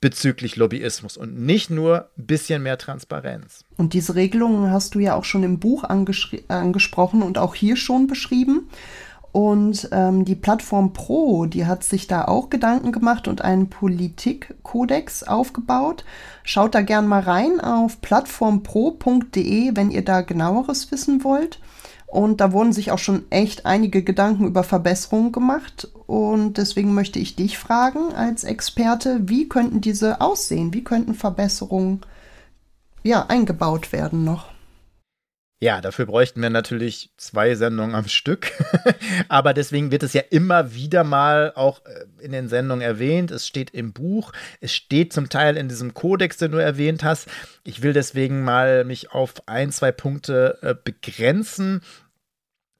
bezüglich 0.03 0.57
Lobbyismus 0.57 1.15
und 1.15 1.39
nicht 1.39 1.69
nur 1.69 2.09
ein 2.17 2.25
bisschen 2.25 2.61
mehr 2.61 2.77
Transparenz. 2.77 3.63
Und 3.77 3.93
diese 3.93 4.15
Regelungen 4.15 4.69
hast 4.69 4.95
du 4.95 4.99
ja 4.99 5.15
auch 5.15 5.23
schon 5.23 5.43
im 5.43 5.59
Buch 5.59 5.85
angesprochen 5.85 7.23
und 7.23 7.37
auch 7.37 7.55
hier 7.55 7.77
schon 7.77 8.07
beschrieben. 8.07 8.67
Und 9.33 9.89
ähm, 9.91 10.25
die 10.25 10.35
Plattform 10.35 10.93
Pro, 10.93 11.47
die 11.47 11.65
hat 11.65 11.83
sich 11.83 12.05
da 12.05 12.25
auch 12.25 12.51
Gedanken 12.51 12.91
gemacht 12.91 13.27
und 13.27 13.41
einen 13.41 13.67
Politikkodex 13.67 15.23
aufgebaut. 15.23 16.05
Schaut 16.43 16.75
da 16.75 16.81
gern 16.81 17.07
mal 17.07 17.21
rein 17.21 17.59
auf 17.59 17.99
plattformpro.de, 17.99 19.75
wenn 19.75 19.89
ihr 19.89 20.05
da 20.05 20.21
genaueres 20.21 20.91
wissen 20.91 21.23
wollt. 21.23 21.59
Und 22.05 22.41
da 22.41 22.51
wurden 22.51 22.73
sich 22.73 22.91
auch 22.91 22.99
schon 22.99 23.23
echt 23.31 23.65
einige 23.65 24.03
Gedanken 24.03 24.45
über 24.45 24.63
Verbesserungen 24.63 25.31
gemacht. 25.31 25.87
Und 26.05 26.59
deswegen 26.59 26.93
möchte 26.93 27.17
ich 27.17 27.35
dich 27.35 27.57
fragen 27.57 28.13
als 28.13 28.43
Experte, 28.43 29.21
wie 29.23 29.49
könnten 29.49 29.81
diese 29.81 30.21
aussehen? 30.21 30.75
Wie 30.75 30.83
könnten 30.83 31.15
Verbesserungen 31.15 32.01
ja, 33.01 33.25
eingebaut 33.25 33.91
werden 33.91 34.23
noch? 34.25 34.52
Ja, 35.63 35.79
dafür 35.79 36.07
bräuchten 36.07 36.41
wir 36.41 36.49
natürlich 36.49 37.11
zwei 37.15 37.55
Sendungen 37.55 37.95
am 37.95 38.09
Stück. 38.09 38.51
Aber 39.29 39.53
deswegen 39.53 39.91
wird 39.91 40.03
es 40.03 40.11
ja 40.11 40.21
immer 40.29 40.73
wieder 40.73 41.05
mal 41.05 41.53
auch 41.55 41.85
äh, 41.85 42.03
in 42.19 42.33
den 42.33 42.49
Sendungen 42.49 42.81
erwähnt. 42.81 43.31
Es 43.31 43.47
steht 43.47 43.69
im 43.69 43.93
Buch. 43.93 44.33
Es 44.59 44.73
steht 44.73 45.13
zum 45.13 45.29
Teil 45.29 45.55
in 45.55 45.69
diesem 45.69 45.93
Kodex, 45.93 46.35
den 46.35 46.51
du 46.51 46.57
erwähnt 46.57 47.05
hast. 47.05 47.29
Ich 47.63 47.81
will 47.81 47.93
deswegen 47.93 48.43
mal 48.43 48.83
mich 48.83 49.11
auf 49.13 49.35
ein, 49.45 49.71
zwei 49.71 49.93
Punkte 49.93 50.57
äh, 50.61 50.75
begrenzen 50.75 51.79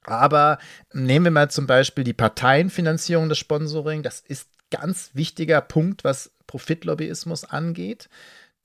aber 0.05 0.57
nehmen 0.91 1.23
wir 1.23 1.31
mal 1.31 1.49
zum 1.49 1.65
Beispiel 1.65 2.03
die 2.03 2.11
Parteienfinanzierung 2.11 3.29
des 3.29 3.37
Sponsoring. 3.37 4.03
Das 4.03 4.19
ist 4.19 4.49
ganz 4.69 5.11
wichtiger 5.13 5.61
Punkt, 5.61 6.03
was 6.03 6.33
Profitlobbyismus 6.45 7.45
angeht. 7.45 8.09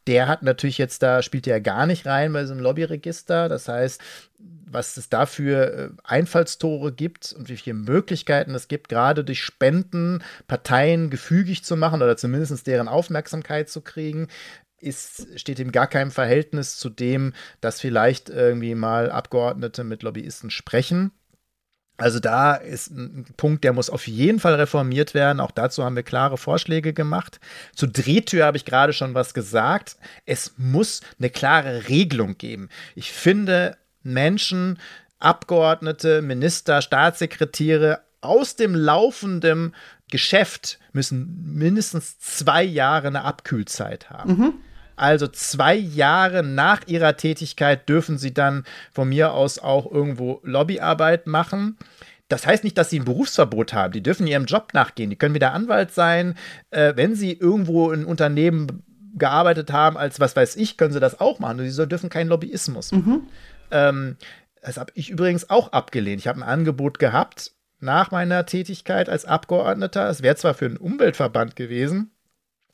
Der 0.09 0.27
hat 0.27 0.43
natürlich 0.43 0.79
jetzt 0.79 1.03
da, 1.03 1.23
spielt 1.23 1.47
ja 1.47 1.59
gar 1.59 1.85
nicht 1.85 2.07
rein 2.07 2.33
bei 2.33 2.41
diesem 2.41 2.59
Lobbyregister. 2.59 3.51
Das 3.51 3.69
heißt, 3.69 4.01
was 4.39 4.97
es 4.97 5.11
dafür 5.11 5.75
äh, 5.75 5.89
Einfallstore 6.03 6.93
gibt 6.93 7.35
und 7.35 7.51
wie 7.51 7.59
viele 7.59 7.75
Möglichkeiten 7.75 8.55
es 8.55 8.69
gibt, 8.69 8.89
gerade 8.89 9.23
durch 9.23 9.43
Spenden 9.43 10.25
Parteien 10.47 11.11
gefügig 11.11 11.63
zu 11.63 11.77
machen 11.77 12.03
oder 12.03 12.17
zumindest 12.17 12.67
deren 12.67 12.89
Aufmerksamkeit 12.89 13.69
zu 13.69 13.83
kriegen, 13.83 14.29
ist, 14.81 15.39
steht 15.39 15.61
in 15.61 15.73
gar 15.73 15.87
keinem 15.87 16.11
Verhältnis 16.11 16.79
zu 16.79 16.89
dem, 16.89 17.35
dass 17.61 17.81
vielleicht 17.81 18.31
irgendwie 18.31 18.75
mal 18.75 19.11
Abgeordnete 19.11 19.85
mit 19.85 20.03
Lobbyisten 20.03 20.51
sprechen. 20.51 21.13
Also 21.99 22.21
da 22.21 22.55
ist 22.55 22.91
ein 22.91 23.27
Punkt, 23.37 23.65
der 23.65 23.73
muss 23.73 23.91
auf 23.91 24.07
jeden 24.07 24.39
Fall 24.39 24.55
reformiert 24.55 25.15
werden. 25.15 25.41
Auch 25.41 25.51
dazu 25.51 25.85
haben 25.85 25.97
wir 25.97 26.05
klare 26.05 26.39
Vorschläge 26.39 26.93
gemacht. 26.93 27.41
Zu 27.75 27.89
Drehtür 27.89 28.47
habe 28.47 28.57
ich 28.57 28.65
gerade 28.65 28.93
schon 28.93 29.15
was 29.15 29.35
gesagt. 29.35 29.97
Es 30.25 30.55
muss 30.57 31.01
eine 31.19 31.29
klare 31.29 31.89
Regelung 31.89 32.39
geben. 32.39 32.69
Ich 32.95 33.13
finde 33.13 33.77
Menschen, 34.05 34.79
Abgeordnete, 35.19 36.23
Minister, 36.23 36.81
Staatssekretäre 36.81 38.01
aus 38.21 38.55
dem 38.55 38.77
laufenden 38.77 39.75
Geschäft 40.11 40.79
müssen 40.93 41.55
mindestens 41.55 42.19
zwei 42.21 42.63
Jahre 42.63 43.09
eine 43.09 43.25
Abkühlzeit 43.25 44.11
haben. 44.11 44.33
Mhm. 44.33 44.55
Also 44.99 45.27
zwei 45.29 45.75
Jahre 45.75 46.43
nach 46.43 46.87
ihrer 46.87 47.17
Tätigkeit 47.17 47.89
dürfen 47.89 48.19
sie 48.19 48.35
dann 48.35 48.65
von 48.93 49.09
mir 49.09 49.33
aus 49.33 49.59
auch 49.59 49.91
irgendwo 49.91 50.41
Lobbyarbeit 50.43 51.27
machen. 51.27 51.77
Das 52.29 52.47
heißt 52.47 52.65
nicht, 52.65 52.77
dass 52.77 52.91
sie 52.91 53.01
ein 53.01 53.05
Berufsverbot 53.05 53.73
haben. 53.73 53.93
Die 53.93 54.03
dürfen 54.03 54.27
ihrem 54.27 54.45
Job 54.45 54.75
nachgehen. 54.75 55.09
Die 55.09 55.17
können 55.17 55.35
wieder 55.35 55.55
Anwalt 55.55 55.93
sein. 55.93 56.35
Äh, 56.71 56.95
wenn 56.97 57.15
sie 57.15 57.33
irgendwo 57.33 57.91
in 57.91 58.05
Unternehmen 58.05 58.83
gearbeitet 59.15 59.73
haben, 59.73 59.97
als 59.97 60.21
was 60.21 60.37
weiß 60.37 60.57
ich, 60.57 60.77
können 60.77 60.93
sie 60.93 61.01
das 61.01 61.21
auch 61.21 61.39
machen. 61.39 61.69
Sie 61.69 61.87
dürfen 61.87 62.11
keinen 62.11 62.29
Lobbyismus 62.29 62.93
machen. 62.93 63.13
Mhm. 63.13 63.29
Ähm, 63.71 64.17
das 64.61 64.77
habe 64.77 64.93
ich 64.95 65.11
übrigens 65.11 65.49
auch 65.49 65.73
abgelehnt. 65.73 66.21
Ich 66.21 66.29
habe 66.29 66.41
ein 66.41 66.49
Angebot 66.49 66.99
gehabt 66.99 67.53
nach 67.81 68.11
meiner 68.11 68.45
Tätigkeit 68.45 69.09
als 69.09 69.25
Abgeordneter. 69.25 70.09
Es 70.09 70.23
wäre 70.23 70.37
zwar 70.37 70.55
für 70.55 70.67
einen 70.67 70.77
Umweltverband 70.77 71.57
gewesen, 71.57 72.11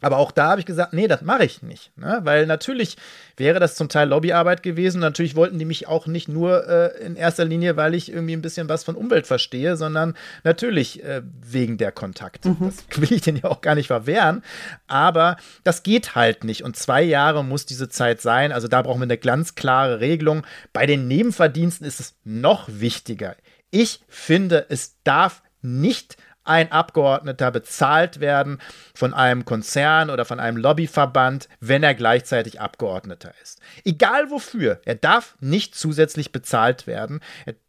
aber 0.01 0.19
auch 0.19 0.33
da 0.33 0.51
habe 0.51 0.61
ich 0.61 0.67
gesagt, 0.67 0.93
nee, 0.93 1.09
das 1.09 1.23
mache 1.23 1.45
ich 1.45 1.63
nicht. 1.63 1.97
Ne? 1.97 2.21
Weil 2.25 2.47
natürlich 2.47 2.97
wäre 3.37 3.59
das 3.59 3.75
zum 3.75 3.89
Teil 3.89 4.09
Lobbyarbeit 4.09 4.63
gewesen. 4.63 5.01
Natürlich 5.01 5.35
wollten 5.35 5.59
die 5.59 5.65
mich 5.65 5.89
auch 5.89 6.07
nicht 6.07 6.29
nur 6.29 6.69
äh, 6.69 7.05
in 7.05 7.17
erster 7.17 7.45
Linie, 7.47 7.77
weil 7.77 7.95
ich 7.95 8.13
irgendwie 8.13 8.35
ein 8.35 8.43
bisschen 8.43 8.69
was 8.69 8.85
von 8.85 8.97
Umwelt 8.97 9.27
verstehe, 9.27 9.77
sondern 9.77 10.15
natürlich 10.43 11.03
äh, 11.03 11.23
wegen 11.41 11.79
der 11.79 11.91
Kontakte. 11.91 12.51
Mhm. 12.51 12.57
Das 12.61 12.85
will 13.01 13.13
ich 13.13 13.23
denen 13.23 13.39
ja 13.39 13.45
auch 13.45 13.63
gar 13.63 13.75
nicht 13.75 13.87
verwehren. 13.87 14.43
Aber 14.87 15.39
das 15.63 15.83
geht 15.83 16.15
halt 16.15 16.45
nicht. 16.45 16.65
Und 16.65 16.77
zwei 16.77 17.03
Jahre 17.03 17.43
muss 17.43 17.65
diese 17.65 17.89
Zeit 17.89 18.21
sein. 18.21 18.53
Also 18.53 18.69
da 18.69 18.83
brauchen 18.83 19.01
wir 19.01 19.05
eine 19.05 19.19
ganz 19.19 19.55
klare 19.55 20.01
Regelung. 20.01 20.47
Bei 20.75 20.85
den 20.85 21.09
Nebenverdiensten 21.09 21.87
ist 21.87 22.01
es 22.01 22.15
noch 22.25 22.69
wichtiger. 22.69 23.37
Ich 23.71 24.01
finde, 24.09 24.67
es 24.69 24.97
darf 25.03 25.43
nicht 25.63 26.19
ein 26.45 26.71
Abgeordneter 26.73 27.51
bezahlt 27.51 28.21
werden 28.21 28.61
von 28.95 29.15
einem 29.15 29.45
Konzern 29.45 30.11
oder 30.11 30.25
von 30.25 30.41
einem 30.41 30.57
Lobbyverband, 30.57 31.49
wenn 31.61 31.83
er 31.83 31.95
gleichzeitig 31.95 32.61
Abgeordneter 32.61 33.33
ist. 33.43 33.61
Egal 33.85 34.31
wofür, 34.31 34.81
er 34.85 34.95
darf 34.95 35.37
nicht 35.41 35.75
zusätzlich 35.75 36.33
bezahlt 36.33 36.87
werden. 36.87 37.21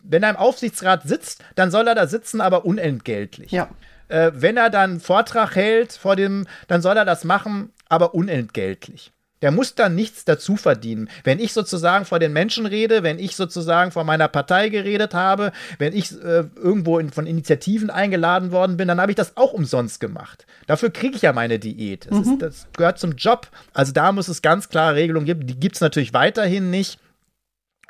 Wenn 0.03 0.23
er 0.23 0.31
im 0.31 0.35
Aufsichtsrat 0.35 1.03
sitzt, 1.03 1.43
dann 1.55 1.71
soll 1.71 1.87
er 1.87 1.95
da 1.95 2.07
sitzen, 2.07 2.41
aber 2.41 2.65
unentgeltlich. 2.65 3.51
Ja. 3.51 3.69
Äh, 4.07 4.31
wenn 4.35 4.57
er 4.57 4.69
dann 4.69 4.91
einen 4.91 4.99
Vortrag 4.99 5.55
hält 5.55 5.93
vor 5.93 6.15
dem, 6.15 6.45
dann 6.67 6.81
soll 6.81 6.97
er 6.97 7.05
das 7.05 7.23
machen, 7.23 7.73
aber 7.89 8.13
unentgeltlich. 8.13 9.11
Der 9.45 9.51
muss 9.51 9.75
dann 9.75 9.93
nichts 9.93 10.25
dazu 10.25 10.57
verdienen. 10.57 11.07
Wenn 11.23 11.39
ich 11.39 11.53
sozusagen 11.53 12.05
vor 12.05 12.17
den 12.17 12.33
Menschen 12.33 12.65
rede, 12.65 13.03
wenn 13.03 13.19
ich 13.19 13.35
sozusagen 13.35 13.91
vor 13.91 14.03
meiner 14.03 14.27
Partei 14.27 14.69
geredet 14.69 15.13
habe, 15.13 15.51
wenn 15.77 15.95
ich 15.95 16.13
äh, 16.13 16.45
irgendwo 16.55 16.97
in, 16.97 17.11
von 17.11 17.27
Initiativen 17.27 17.91
eingeladen 17.91 18.51
worden 18.51 18.75
bin, 18.75 18.87
dann 18.87 18.99
habe 18.99 19.11
ich 19.11 19.15
das 19.15 19.37
auch 19.37 19.53
umsonst 19.53 19.99
gemacht. 19.99 20.47
Dafür 20.65 20.89
kriege 20.89 21.15
ich 21.15 21.21
ja 21.21 21.31
meine 21.31 21.59
Diät. 21.59 22.07
Das, 22.09 22.25
mhm. 22.25 22.33
ist, 22.33 22.41
das, 22.41 22.67
gehört 22.75 22.97
zum 22.97 23.11
Job. 23.17 23.47
Also 23.71 23.91
da 23.91 24.11
muss 24.11 24.29
es 24.29 24.41
ganz 24.41 24.69
klare 24.69 24.95
Regelungen 24.95 25.27
geben. 25.27 25.45
Die 25.45 25.59
gibt 25.59 25.75
es 25.75 25.81
natürlich 25.81 26.11
weiterhin 26.11 26.71
nicht. 26.71 26.97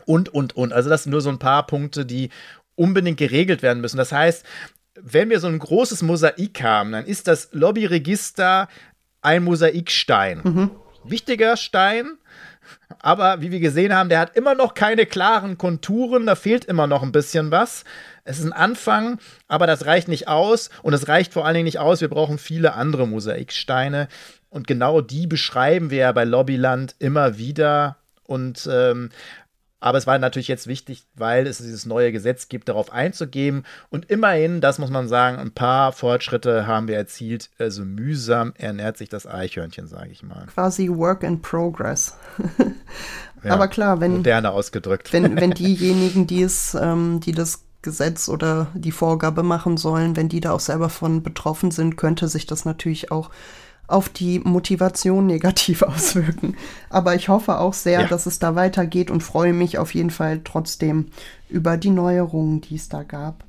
Und, 0.05 0.27
und, 0.27 0.57
und. 0.57 0.73
Also 0.73 0.89
das 0.89 1.03
sind 1.03 1.13
nur 1.13 1.21
so 1.21 1.29
ein 1.29 1.39
paar 1.39 1.65
Punkte, 1.67 2.05
die 2.05 2.31
unbedingt 2.75 3.17
geregelt 3.17 3.61
werden 3.61 3.79
müssen. 3.79 3.95
Das 3.95 4.11
heißt, 4.11 4.45
wenn 5.01 5.29
wir 5.29 5.39
so 5.39 5.47
ein 5.47 5.59
großes 5.59 6.01
Mosaik 6.01 6.61
haben, 6.61 6.91
dann 6.91 7.05
ist 7.05 7.29
das 7.29 7.47
Lobbyregister 7.53 8.67
ein 9.21 9.45
Mosaikstein. 9.45 10.41
Mhm 10.43 10.71
wichtiger 11.09 11.57
Stein. 11.57 12.17
Aber 12.99 13.41
wie 13.41 13.51
wir 13.51 13.59
gesehen 13.59 13.93
haben, 13.93 14.09
der 14.09 14.19
hat 14.19 14.35
immer 14.35 14.55
noch 14.55 14.73
keine 14.73 15.05
klaren 15.05 15.57
Konturen, 15.57 16.25
da 16.25 16.35
fehlt 16.35 16.65
immer 16.65 16.87
noch 16.87 17.03
ein 17.03 17.11
bisschen 17.11 17.51
was. 17.51 17.83
Es 18.23 18.39
ist 18.39 18.45
ein 18.45 18.53
Anfang, 18.53 19.19
aber 19.47 19.67
das 19.67 19.85
reicht 19.85 20.07
nicht 20.07 20.27
aus 20.27 20.69
und 20.81 20.93
es 20.93 21.07
reicht 21.07 21.33
vor 21.33 21.45
allen 21.45 21.53
Dingen 21.53 21.65
nicht 21.65 21.79
aus. 21.79 22.01
Wir 22.01 22.09
brauchen 22.09 22.39
viele 22.39 22.73
andere 22.73 23.07
Mosaiksteine 23.07 24.07
und 24.49 24.67
genau 24.67 25.01
die 25.01 25.27
beschreiben 25.27 25.91
wir 25.91 25.99
ja 25.99 26.11
bei 26.11 26.23
Lobbyland 26.23 26.95
immer 26.99 27.37
wieder. 27.37 27.97
Und 28.23 28.67
ähm, 28.71 29.09
aber 29.85 29.99
es 29.99 30.07
war 30.07 30.17
natürlich 30.17 30.47
jetzt 30.47 30.65
wichtig, 30.65 31.05
weil 31.13 31.45
es 31.45 31.59
dieses 31.59 31.85
neue 31.85 32.11
Gesetz 32.11 32.49
gibt, 32.49 32.69
darauf 32.69 32.91
einzugehen. 32.91 33.67
Und 33.91 34.09
immerhin, 34.09 34.59
das 34.59 34.79
muss 34.79 34.89
man 34.89 35.07
sagen, 35.07 35.37
ein 35.37 35.51
paar 35.51 35.91
Fortschritte 35.91 36.65
haben 36.65 36.87
wir 36.87 36.97
erzielt. 36.97 37.51
Also 37.59 37.85
mühsam 37.85 38.53
ernährt 38.57 38.97
sich 38.97 39.09
das 39.09 39.27
Eichhörnchen, 39.27 39.85
sage 39.85 40.09
ich 40.09 40.23
mal. 40.23 40.47
Quasi 40.47 40.89
Work 40.89 41.21
in 41.21 41.39
Progress. 41.39 42.17
ja, 43.43 43.51
Aber 43.51 43.67
klar, 43.67 44.01
wenn. 44.01 44.13
Moderne 44.13 44.49
ausgedrückt. 44.49 45.13
Wenn, 45.13 45.39
wenn 45.39 45.51
diejenigen, 45.53 46.25
die 46.25 46.41
es, 46.41 46.73
ähm, 46.73 47.19
die 47.19 47.33
das 47.33 47.63
Gesetz 47.83 48.27
oder 48.27 48.65
die 48.73 48.91
Vorgabe 48.91 49.43
machen 49.43 49.77
sollen, 49.77 50.15
wenn 50.15 50.29
die 50.29 50.39
da 50.39 50.53
auch 50.53 50.61
selber 50.61 50.89
von 50.89 51.21
betroffen 51.21 51.69
sind, 51.69 51.95
könnte 51.95 52.27
sich 52.27 52.47
das 52.47 52.65
natürlich 52.65 53.11
auch 53.11 53.29
auf 53.87 54.09
die 54.09 54.39
Motivation 54.39 55.25
negativ 55.27 55.81
auswirken. 55.81 56.55
Aber 56.89 57.15
ich 57.15 57.29
hoffe 57.29 57.59
auch 57.59 57.73
sehr, 57.73 58.01
ja. 58.01 58.07
dass 58.07 58.25
es 58.25 58.39
da 58.39 58.55
weitergeht 58.55 59.11
und 59.11 59.21
freue 59.21 59.53
mich 59.53 59.77
auf 59.77 59.93
jeden 59.93 60.11
Fall 60.11 60.41
trotzdem 60.43 61.07
über 61.49 61.77
die 61.77 61.91
Neuerungen, 61.91 62.61
die 62.61 62.75
es 62.75 62.89
da 62.89 63.03
gab. 63.03 63.43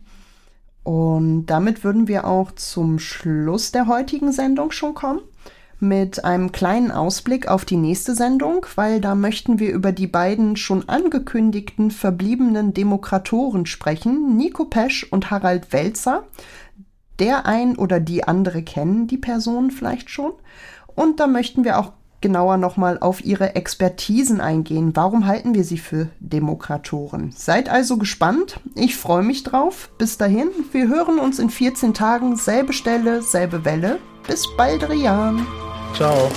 Und 0.82 1.46
damit 1.46 1.82
würden 1.82 2.06
wir 2.06 2.26
auch 2.26 2.52
zum 2.52 2.98
Schluss 2.98 3.72
der 3.72 3.88
heutigen 3.88 4.30
Sendung 4.30 4.70
schon 4.70 4.94
kommen 4.94 5.20
mit 5.78 6.24
einem 6.24 6.52
kleinen 6.52 6.90
Ausblick 6.90 7.48
auf 7.48 7.64
die 7.64 7.76
nächste 7.76 8.14
Sendung, 8.14 8.64
weil 8.76 9.00
da 9.00 9.14
möchten 9.14 9.58
wir 9.58 9.72
über 9.72 9.92
die 9.92 10.06
beiden 10.06 10.56
schon 10.56 10.88
angekündigten 10.88 11.90
verbliebenen 11.90 12.72
Demokratoren 12.72 13.66
sprechen, 13.66 14.36
Nico 14.36 14.64
Pesch 14.64 15.04
und 15.10 15.30
Harald 15.30 15.72
Welzer 15.72 16.24
der 17.18 17.46
ein 17.46 17.76
oder 17.76 18.00
die 18.00 18.24
andere 18.24 18.62
kennen 18.62 19.06
die 19.06 19.18
Person 19.18 19.70
vielleicht 19.70 20.10
schon. 20.10 20.32
Und 20.94 21.20
da 21.20 21.26
möchten 21.26 21.64
wir 21.64 21.78
auch 21.78 21.92
genauer 22.20 22.56
nochmal 22.56 22.98
auf 22.98 23.24
ihre 23.24 23.54
Expertisen 23.54 24.40
eingehen. 24.40 24.96
Warum 24.96 25.26
halten 25.26 25.54
wir 25.54 25.64
sie 25.64 25.78
für 25.78 26.08
Demokratoren? 26.18 27.32
Seid 27.36 27.68
also 27.68 27.98
gespannt. 27.98 28.58
Ich 28.74 28.96
freue 28.96 29.22
mich 29.22 29.42
drauf. 29.42 29.90
Bis 29.98 30.18
dahin, 30.18 30.48
wir 30.72 30.88
hören 30.88 31.18
uns 31.18 31.38
in 31.38 31.50
14 31.50 31.94
Tagen, 31.94 32.36
selbe 32.36 32.72
Stelle, 32.72 33.22
selbe 33.22 33.64
Welle. 33.64 33.98
Bis 34.26 34.44
bald, 34.56 34.88
Rian. 34.88 35.46
Ciao. 35.94 36.30